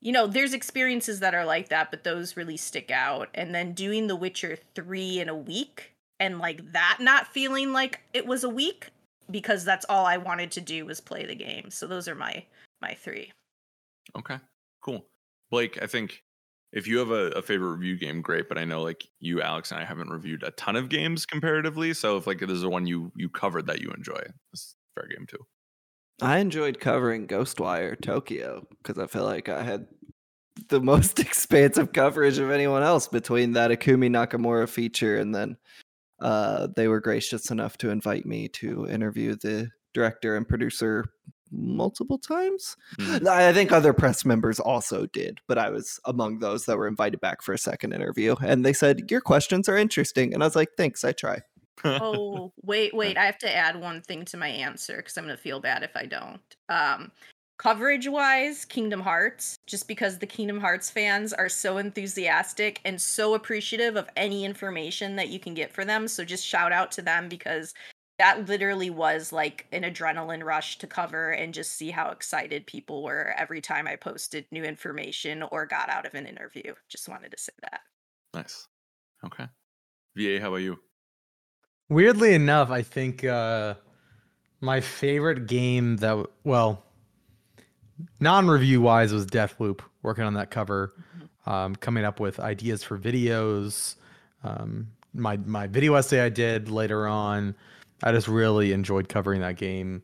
[0.00, 3.28] you know there's experiences that are like that but those really stick out.
[3.34, 8.00] And then doing the witcher 3 in a week and like that not feeling like
[8.14, 8.88] it was a week
[9.30, 12.44] because that's all i wanted to do was play the game so those are my
[12.80, 13.32] my three
[14.14, 14.38] Okay,
[14.82, 15.06] cool.
[15.50, 16.22] Blake, I think
[16.72, 18.48] if you have a, a favorite review game, great.
[18.48, 21.94] But I know like you, Alex, and I haven't reviewed a ton of games comparatively.
[21.94, 24.20] So if like there's a one you you covered that you enjoy,
[24.52, 25.44] it's a fair game too.
[26.22, 29.86] I enjoyed covering Ghostwire Tokyo because I feel like I had
[30.68, 35.56] the most expansive coverage of anyone else between that Ikumi Nakamura feature and then
[36.20, 41.04] uh, they were gracious enough to invite me to interview the director and producer
[41.50, 42.76] multiple times.
[42.98, 43.26] Mm.
[43.26, 47.20] I think other press members also did, but I was among those that were invited
[47.20, 48.34] back for a second interview.
[48.42, 50.34] And they said, Your questions are interesting.
[50.34, 51.40] And I was like, Thanks, I try.
[51.84, 55.36] oh wait wait i have to add one thing to my answer because i'm gonna
[55.36, 57.12] feel bad if i don't um
[57.58, 63.34] coverage wise kingdom hearts just because the kingdom hearts fans are so enthusiastic and so
[63.34, 67.02] appreciative of any information that you can get for them so just shout out to
[67.02, 67.72] them because
[68.18, 73.02] that literally was like an adrenaline rush to cover and just see how excited people
[73.02, 77.30] were every time i posted new information or got out of an interview just wanted
[77.30, 77.80] to say that
[78.36, 78.68] nice.
[79.24, 79.46] Okay.
[80.14, 80.78] VA, how about you?
[81.88, 83.74] Weirdly enough, I think uh,
[84.60, 86.84] my favorite game that well,
[88.20, 89.80] non-review wise was Deathloop.
[90.02, 90.94] Working on that cover,
[91.46, 93.96] um, coming up with ideas for videos.
[94.44, 97.54] Um, my my video essay I did later on.
[98.02, 100.02] I just really enjoyed covering that game.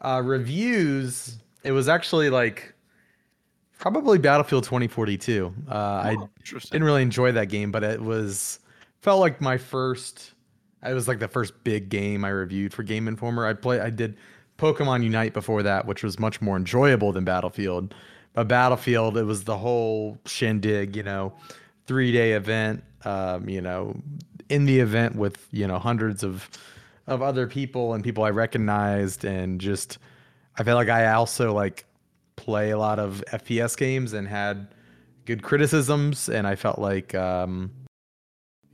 [0.00, 1.38] Uh, reviews.
[1.64, 2.74] It was actually like
[3.78, 5.52] probably Battlefield 2042.
[5.68, 6.70] Uh, I Oh, interesting.
[6.76, 8.60] didn't really enjoy that game, but it was
[9.00, 10.32] felt like my first.
[10.86, 13.46] It was like the first big game I reviewed for Game Informer.
[13.46, 13.80] I play.
[13.80, 14.16] I did
[14.60, 17.94] Pokemon Unite before that, which was much more enjoyable than Battlefield.
[18.34, 21.32] But Battlefield, it was the whole shindig, you know,
[21.86, 22.84] three day event.
[23.04, 23.96] Um, you know,
[24.50, 26.48] in the event with you know hundreds of
[27.06, 29.96] of other people and people I recognized, and just
[30.58, 31.86] I felt like I also like
[32.36, 34.68] play a lot of FPS games and had
[35.24, 37.70] good criticisms, and I felt like um,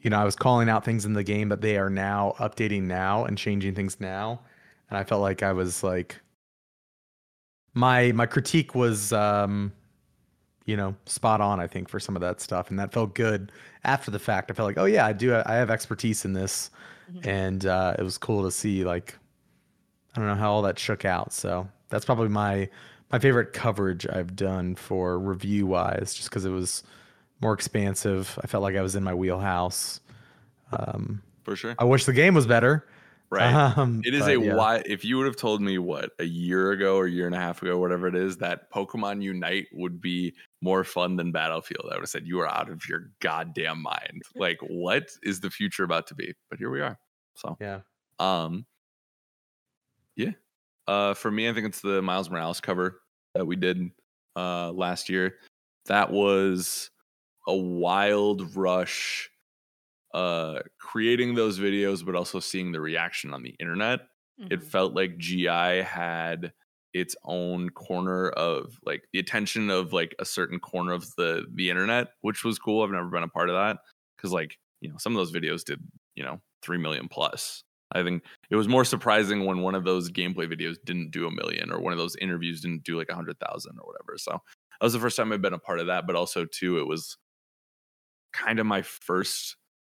[0.00, 2.82] you know I was calling out things in the game that they are now updating
[2.82, 4.40] now and changing things now,
[4.90, 6.20] and I felt like I was like
[7.74, 9.72] my my critique was um,
[10.64, 11.60] you know spot on.
[11.60, 13.52] I think for some of that stuff, and that felt good
[13.84, 14.50] after the fact.
[14.50, 16.70] I felt like oh yeah, I do I have expertise in this,
[17.12, 17.26] Mhm.
[17.26, 19.16] and uh, it was cool to see like
[20.14, 21.32] I don't know how all that shook out.
[21.32, 22.68] So that's probably my
[23.12, 26.82] my favorite coverage I've done for review wise, just because it was
[27.42, 28.38] more expansive.
[28.42, 30.00] I felt like I was in my wheelhouse.
[30.72, 31.74] Um, For sure.
[31.78, 32.84] I wish the game was better.
[33.30, 33.52] Right.
[33.76, 34.54] Um, It is a yeah.
[34.54, 34.82] why.
[34.86, 37.60] If you would have told me what a year ago or year and a half
[37.62, 42.02] ago, whatever it is, that Pokemon Unite would be more fun than Battlefield, I would
[42.02, 44.22] have said you are out of your goddamn mind.
[44.36, 46.34] Like, what is the future about to be?
[46.50, 46.98] But here we are.
[47.34, 47.80] So, Yeah.
[48.20, 48.64] um,
[50.14, 50.32] yeah.
[50.86, 53.02] Uh, for me, I think it's the Miles Morales cover
[53.34, 53.90] that we did
[54.36, 55.36] uh last year.
[55.86, 56.90] That was
[57.48, 59.30] a wild rush
[60.16, 64.00] uh creating those videos but also seeing the reaction on the internet.
[64.50, 64.64] It Mhm.
[64.64, 65.44] felt like gi
[65.82, 66.52] had
[66.94, 71.70] its own corner of like the attention of like a certain corner of the the
[71.70, 72.82] internet which was cool.
[72.82, 73.78] I've never been a part of that
[74.16, 75.80] because like you know some of those videos did
[76.14, 77.62] you know 3 million plus.
[77.92, 81.30] I think it was more surprising when one of those gameplay videos didn't do a
[81.30, 84.18] million or one of those interviews didn't do like a hundred thousand or whatever.
[84.18, 86.78] So that was the first time i've been a part of that but also too
[86.78, 87.16] it was
[88.32, 89.56] kind of my first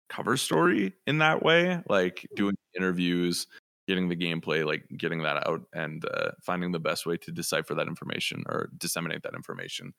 [0.09, 3.47] cover story in that way like doing interviews
[3.87, 7.73] getting the gameplay like getting that out and uh, finding the best way to decipher
[7.73, 9.93] that information or disseminate that information.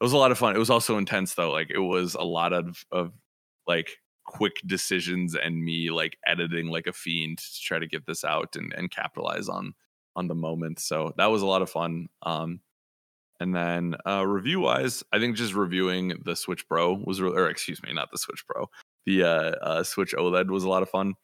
[0.00, 0.56] It was a lot of fun.
[0.56, 3.12] It was also intense though like it was a lot of of
[3.66, 8.24] like quick decisions and me like editing like a fiend to try to get this
[8.24, 9.74] out and and capitalize on
[10.16, 10.80] on the moment.
[10.80, 12.60] So that was a lot of fun um
[13.40, 17.48] and then uh review wise i think just reviewing the switch pro was re- or
[17.48, 18.68] excuse me not the switch pro
[19.06, 21.14] the uh, uh switch oled was a lot of fun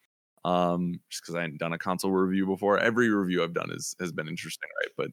[0.44, 3.94] um just because i hadn't done a console review before every review i've done is
[4.00, 5.10] has been interesting right but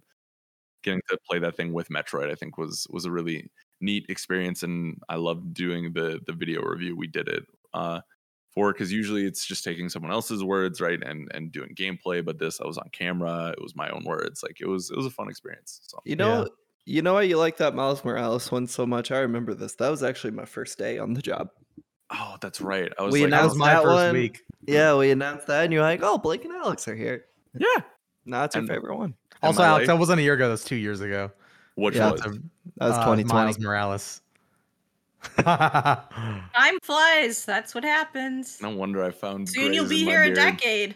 [0.83, 3.49] getting to play that thing with metroid i think was was a really
[3.81, 7.99] neat experience and i loved doing the the video review we did it uh
[8.53, 12.39] for because usually it's just taking someone else's words right and and doing gameplay but
[12.39, 15.05] this i was on camera it was my own words like it was it was
[15.05, 16.47] a fun experience so You know,
[16.85, 19.11] you know why you like that Miles Morales one so much?
[19.11, 19.75] I remember this.
[19.75, 21.49] That was actually my first day on the job.
[22.11, 24.13] Oh that's right i was We like That announced was my first one.
[24.13, 24.43] week.
[24.65, 27.25] Yeah, we announced that, and you're like, "Oh, Blake and Alex are here."
[27.57, 27.67] yeah
[28.25, 29.13] Now it's your And- favorite one.
[29.43, 30.49] Also, Alex, life- that wasn't a year ago.
[30.49, 31.31] That's two years ago.
[31.75, 32.39] which Yeah, was That's a-
[32.77, 33.23] That was uh, 2020.
[33.25, 34.21] Miles Morales.
[35.37, 40.33] time flies that's what happens no wonder i found soon you'll be in here a
[40.33, 40.95] decade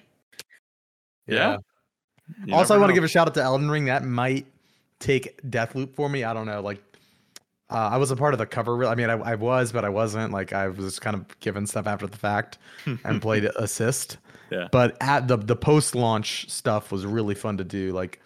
[1.28, 1.58] Yeah.
[2.46, 3.86] You also, I never want to give a shout out to Elden Ring.
[3.86, 4.46] That might
[5.00, 6.24] take Deathloop for me.
[6.24, 6.62] I don't know.
[6.62, 6.82] Like,
[7.72, 8.76] uh, I was a part of the cover.
[8.76, 10.32] re- I mean, I, I was, but I wasn't.
[10.34, 14.18] Like, I was kind of given stuff after the fact and played assist.
[14.52, 14.68] Yeah.
[14.72, 17.94] But at the the post launch stuff was really fun to do.
[17.94, 18.20] Like,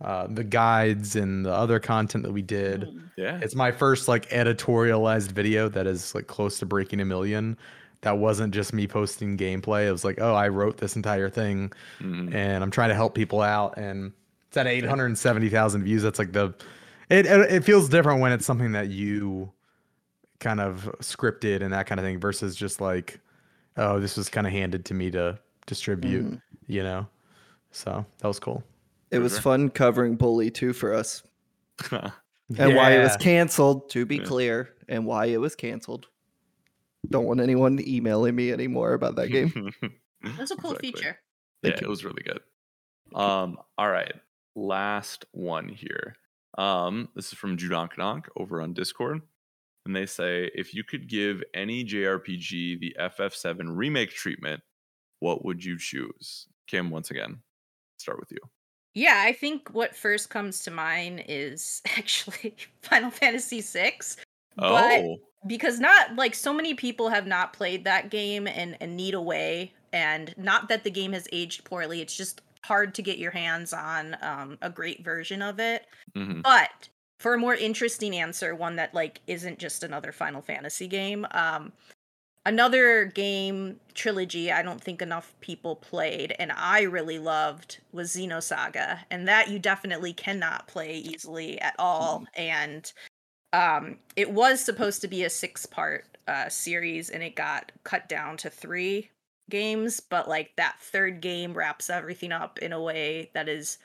[0.00, 2.82] uh, the guides and the other content that we did.
[2.82, 3.02] Mm.
[3.16, 3.38] Yeah.
[3.40, 7.56] It's my first like editorialized video that is like close to breaking a million.
[8.00, 9.86] That wasn't just me posting gameplay.
[9.86, 11.70] It was like, oh, I wrote this entire thing
[12.00, 12.34] Mhm.
[12.34, 13.76] and I'm trying to help people out.
[13.78, 14.10] And
[14.48, 16.02] it's at 870,000 views.
[16.02, 16.52] That's like the,
[17.12, 19.52] it, it it feels different when it's something that you
[20.40, 23.20] kind of scripted and that kind of thing versus just like,
[23.76, 26.42] oh, this was kind of handed to me to distribute, Mhm.
[26.66, 27.06] you know?
[27.70, 28.64] So that was cool.
[29.12, 29.42] It was sure.
[29.42, 31.22] fun covering Bully too for us
[31.92, 34.24] and why it was canceled, to be Yeah.
[34.24, 36.08] clear, and why it was canceled.
[37.08, 39.72] Don't want anyone emailing me anymore about that game.
[40.36, 40.92] That's a cool Exactly.
[40.92, 41.18] feature.
[41.62, 42.40] yeah, Thank it was really good.
[43.14, 44.12] Um, all right.
[44.54, 46.14] Last one here.
[46.58, 49.20] Um, this is from Judonkanonk over on Discord.
[49.86, 54.62] And they say if you could give any JRPG the FF7 remake treatment,
[55.20, 56.46] what would you choose?
[56.68, 57.38] Kim, once again,
[57.98, 58.38] start with you.
[58.94, 63.98] Yeah, I think what first comes to mind is actually Final Fantasy VI.
[64.56, 65.16] But Oh,
[65.46, 69.20] because not like so many people have not played that game and, and need a
[69.20, 73.30] way and not that the game has aged poorly it's just hard to get your
[73.32, 75.86] hands on um, a great version of it.
[76.16, 76.42] Mhm.
[76.42, 76.88] but
[77.20, 81.72] for a more interesting answer one that like isn't just another final fantasy game um
[82.46, 89.00] another game trilogy i don't think enough people played and i really loved was xenosaga
[89.10, 92.26] and that you definitely cannot play easily at all.
[92.34, 92.92] And
[93.54, 98.08] um it was supposed to be a six part uh series and it got cut
[98.08, 99.10] down to three
[99.50, 103.78] games but like that third game wraps everything up in a way that is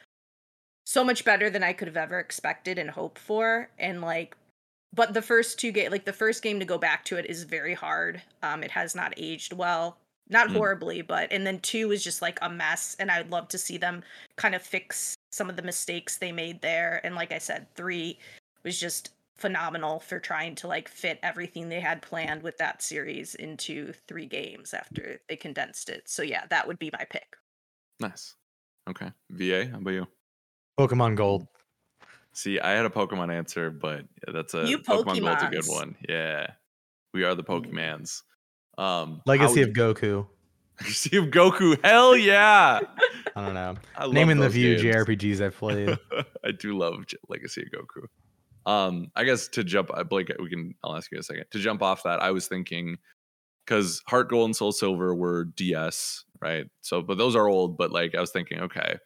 [0.85, 4.35] so much better than i could have ever expected and hoped for and like
[4.93, 7.43] but the first two game like the first game to go back to it is
[7.43, 9.97] very hard um it has not aged well
[10.29, 10.53] not Mm.
[10.57, 13.57] horribly but and then two is just like a mess and i would love to
[13.57, 14.03] see them
[14.37, 18.17] kind of fix some of the mistakes they made there and like i said three
[18.63, 23.35] was just phenomenal for trying to like fit everything they had planned with that series
[23.35, 27.35] into three games after they condensed it so yeah that would be my pick
[27.99, 28.35] nice.
[28.89, 29.11] Okay.
[29.31, 30.07] VA, how about you?
[30.79, 31.47] Pokemon Gold.
[32.33, 35.95] See, I had a Pokemon answer, but that's a You Pokemon Gold's a good one.
[36.07, 36.47] Yeah.
[37.13, 38.21] We are the Pokemans.
[38.77, 40.27] Um Legacy would of Goku.
[40.81, 41.83] Legacy of Goku.
[41.83, 42.79] Hell yeah.
[43.35, 43.75] I don't know.
[43.97, 44.95] I love Naming the those few games.
[44.95, 45.97] JRPGs I've played.
[46.45, 48.05] I do love Legacy of Goku.
[48.67, 50.75] Um, I guess to jump, uh, Blake, we can.
[50.83, 51.45] I'll ask you a second.
[51.51, 52.97] To jump off that, I was thinking
[53.65, 56.65] because Heart Gold and Soul Silver were DS, right?
[56.81, 57.77] So, but those are old.
[57.77, 58.97] But like, I was thinking, okay,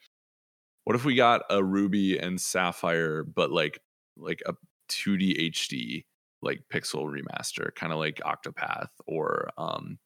[0.83, 3.79] what if we got a Ruby and Sapphire, but like
[4.17, 4.53] like a
[4.89, 6.05] 2D HD
[6.41, 9.99] like pixel remaster, kind of like Octopath or um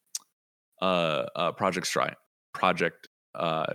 [0.81, 2.13] uh, uh Project Stri-
[2.53, 3.67] Project uh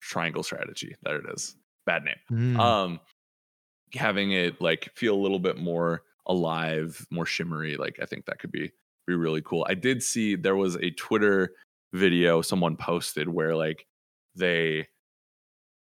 [0.00, 0.94] Triangle Strategy.
[1.02, 1.56] There it is.
[1.84, 2.58] Bad name Mm.
[2.60, 3.00] um
[3.94, 8.38] having it like feel a little bit more alive more shimmery like i think that
[8.38, 8.70] could be
[9.06, 9.64] be really cool.
[9.68, 11.52] I did see there was a twitter
[11.92, 13.86] video someone posted where like
[14.34, 14.88] they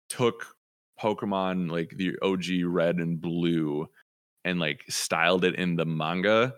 [0.09, 0.57] took
[1.01, 3.89] pokemon like the og red and blue
[4.45, 6.55] and like styled it in the manga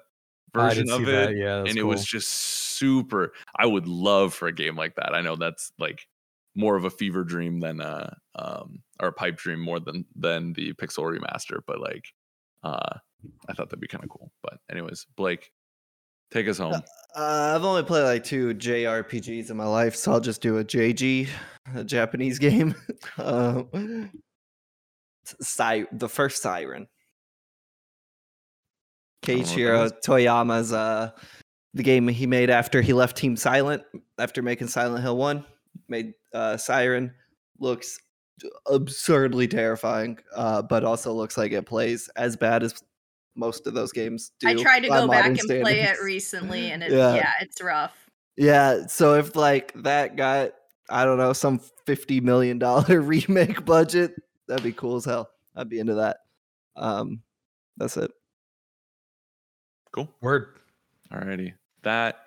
[0.55, 4.52] version of it that, Yeah, and it was just super i would love for a
[4.52, 5.14] game like that.
[5.14, 6.06] I know that's like
[6.55, 10.52] more of a fever dream than a um or a pipe dream more than than
[10.52, 12.05] the pixel remaster but like
[12.62, 12.97] uh
[13.49, 15.50] i thought that'd be kind of cool but anyways blake
[16.31, 16.81] take us home
[17.16, 20.65] Uh, I've only played like two JRPGs in my life, so I'll just do a
[20.65, 21.28] JG,
[21.76, 22.74] a Japanese game.
[23.18, 23.68] um,
[25.92, 26.89] the first Siren.
[29.23, 29.92] don't know what that Keiichiro.
[30.05, 31.12] Toyama's uh,
[31.74, 33.84] the game he made after he left Team Silent,
[34.18, 35.44] after making Silent Hill 1,
[35.89, 37.14] made uh, Siren.
[37.60, 37.98] Looks
[38.66, 42.74] absurdly terrifying, uh, but also looks like it plays as bad as
[43.36, 44.48] most of those games do.
[44.48, 47.14] i tried to go back modern and play it recently and it, Yeah.
[47.14, 50.52] yeah it's rough Yeah, so if like that got
[50.90, 54.12] I don't know some fifty million dollar remake budget,
[54.48, 55.30] that'd be cool as hell.
[55.56, 56.18] I'd be into that.
[56.76, 57.22] Um,
[57.76, 58.10] that's it.
[59.92, 60.58] cool Word.
[61.12, 62.23] alrighty that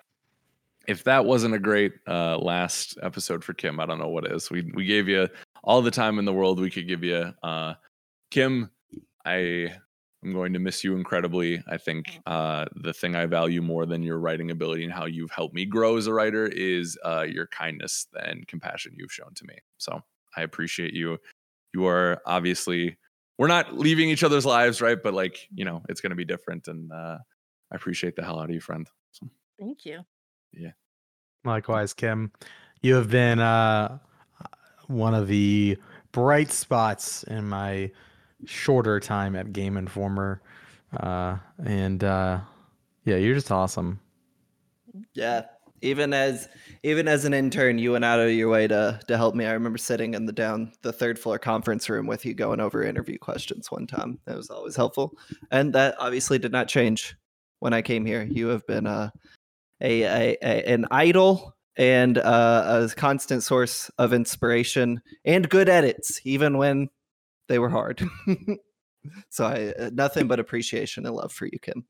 [0.88, 4.50] if that wasn't a great uh last episode for kim i don't know what is.
[4.50, 5.28] We we gave you
[5.62, 7.32] all the time in the world we could give you.
[7.42, 7.74] Uh
[8.32, 8.70] kim
[9.24, 9.70] i
[10.24, 11.62] am going to miss you incredibly.
[11.68, 15.30] I think uh the thing i value more than your writing ability and how you've
[15.30, 19.44] helped me grow as a writer is uh your kindness and compassion you've shown to
[19.44, 19.54] me.
[19.76, 20.00] So
[20.36, 21.18] i appreciate you.
[21.74, 22.96] You are obviously
[23.36, 24.98] we're not leaving each other's lives right?
[25.00, 27.18] But like you know it's going to be different and uh
[27.70, 28.88] i appreciate the hell out of you friend.
[29.12, 29.28] So,
[29.60, 30.00] thank you
[31.44, 32.32] Likewise, Kim.
[32.82, 33.98] You have been uh,
[34.86, 35.78] one of the
[36.12, 37.90] bright spots in my
[38.44, 40.40] shorter time at Game Informer.
[40.96, 42.40] Uh, and uh,
[43.04, 44.00] yeah, you're just awesome.
[45.14, 45.42] Yeah.
[45.80, 46.48] Even as
[46.82, 49.46] even as an intern, you went out of your way to to help me.
[49.46, 52.82] I remember sitting in the down the third floor conference room with you going over
[52.82, 54.18] interview questions one time.
[54.24, 55.16] That was always helpful.
[55.52, 57.16] And that obviously did not change
[57.60, 58.24] when I came here.
[58.24, 59.10] You have been uh,
[59.80, 66.20] a, a, a an idol and uh, a constant source of inspiration and good edits,
[66.24, 66.88] even when
[67.48, 68.02] they were hard.
[69.30, 71.84] so I uh, nothing but appreciation and love for you, Kim.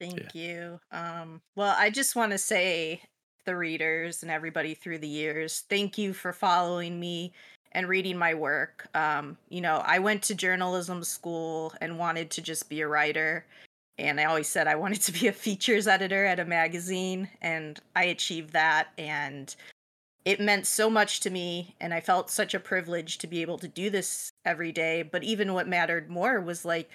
[0.00, 0.80] Thank you.
[0.92, 3.02] Um, well, I just want to say
[3.44, 7.32] the readers and everybody through the years, thank you for following me
[7.72, 8.88] and reading my work.
[8.94, 13.44] Um, you know, I went to journalism school and wanted to just be a writer.
[14.00, 17.78] And I always said I wanted to be a features editor at a magazine, and
[17.94, 18.88] I achieved that.
[18.98, 19.54] And
[20.24, 23.58] it meant so much to me, and I felt such a privilege to be able
[23.58, 25.02] to do this every day.
[25.02, 26.90] But even what mattered more was like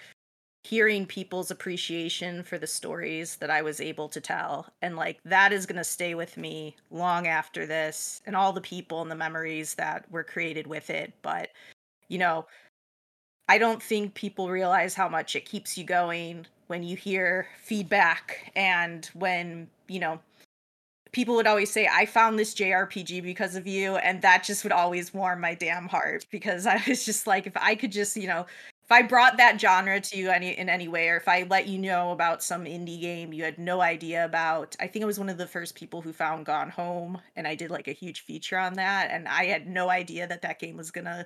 [0.64, 4.68] hearing people's appreciation for the stories that I was able to tell.
[4.82, 8.62] And like that is going to stay with me long after this and all the
[8.62, 11.14] people and the memories that were created with it.
[11.22, 11.50] But,
[12.08, 12.48] you know,
[13.48, 18.52] I don't think people realize how much it keeps you going when you hear feedback
[18.56, 20.20] and when, you know,
[21.12, 23.96] people would always say, I found this JRPG because of you.
[23.98, 27.56] And that just would always warm my damn heart because I was just like, if
[27.56, 28.46] I could just, you know,
[28.86, 31.68] if I brought that genre to you any in any way, or if I let
[31.68, 35.18] you know about some indie game you had no idea about, I think I was
[35.18, 38.22] one of the first people who found Gone Home, and I did like a huge
[38.22, 41.26] feature on that, and I had no idea that that game was gonna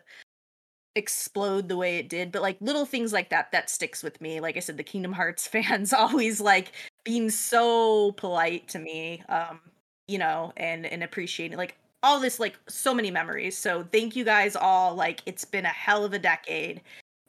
[0.95, 2.32] explode the way it did.
[2.32, 4.40] But like little things like that, that sticks with me.
[4.40, 6.72] Like I said, the Kingdom Hearts fans always like
[7.03, 9.59] being so polite to me, um,
[10.08, 13.58] you know, and and appreciating like all this like so many memories.
[13.58, 14.95] So thank you guys all.
[14.95, 16.82] Like it's been a hell of a decade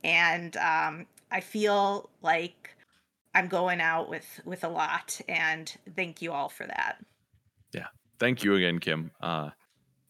[0.05, 2.75] and um, I feel like
[3.35, 6.99] I'm going out with with a lot, and thank you all for that.
[7.73, 7.87] Yeah,
[8.19, 9.11] thank you again, Kim.
[9.21, 9.51] Uh,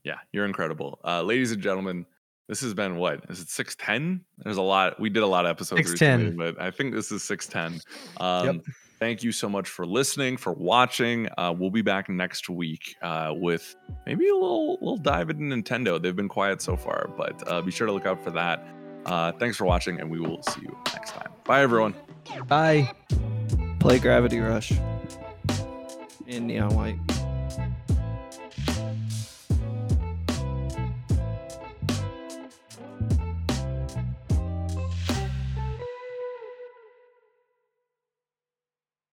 [0.04, 2.06] yeah, you're incredible, uh, ladies and gentlemen.
[2.50, 4.22] This has been what is it six ten?
[4.38, 4.98] There's a lot.
[4.98, 6.20] We did a lot of episodes 610.
[6.20, 7.80] recently, but I think this is six ten.
[8.16, 8.56] Um, Yep.
[8.98, 11.28] Thank you so much for listening, for watching.
[11.38, 16.02] Uh, we'll be back next week uh, with maybe a little little dive into Nintendo.
[16.02, 18.66] They've been quiet so far, but uh, be sure to look out for that.
[19.06, 21.30] Uh, thanks for watching, and we will see you next time.
[21.44, 21.94] Bye, everyone.
[22.48, 22.92] Bye.
[23.78, 24.72] Play Gravity Rush
[26.26, 26.98] in neon white.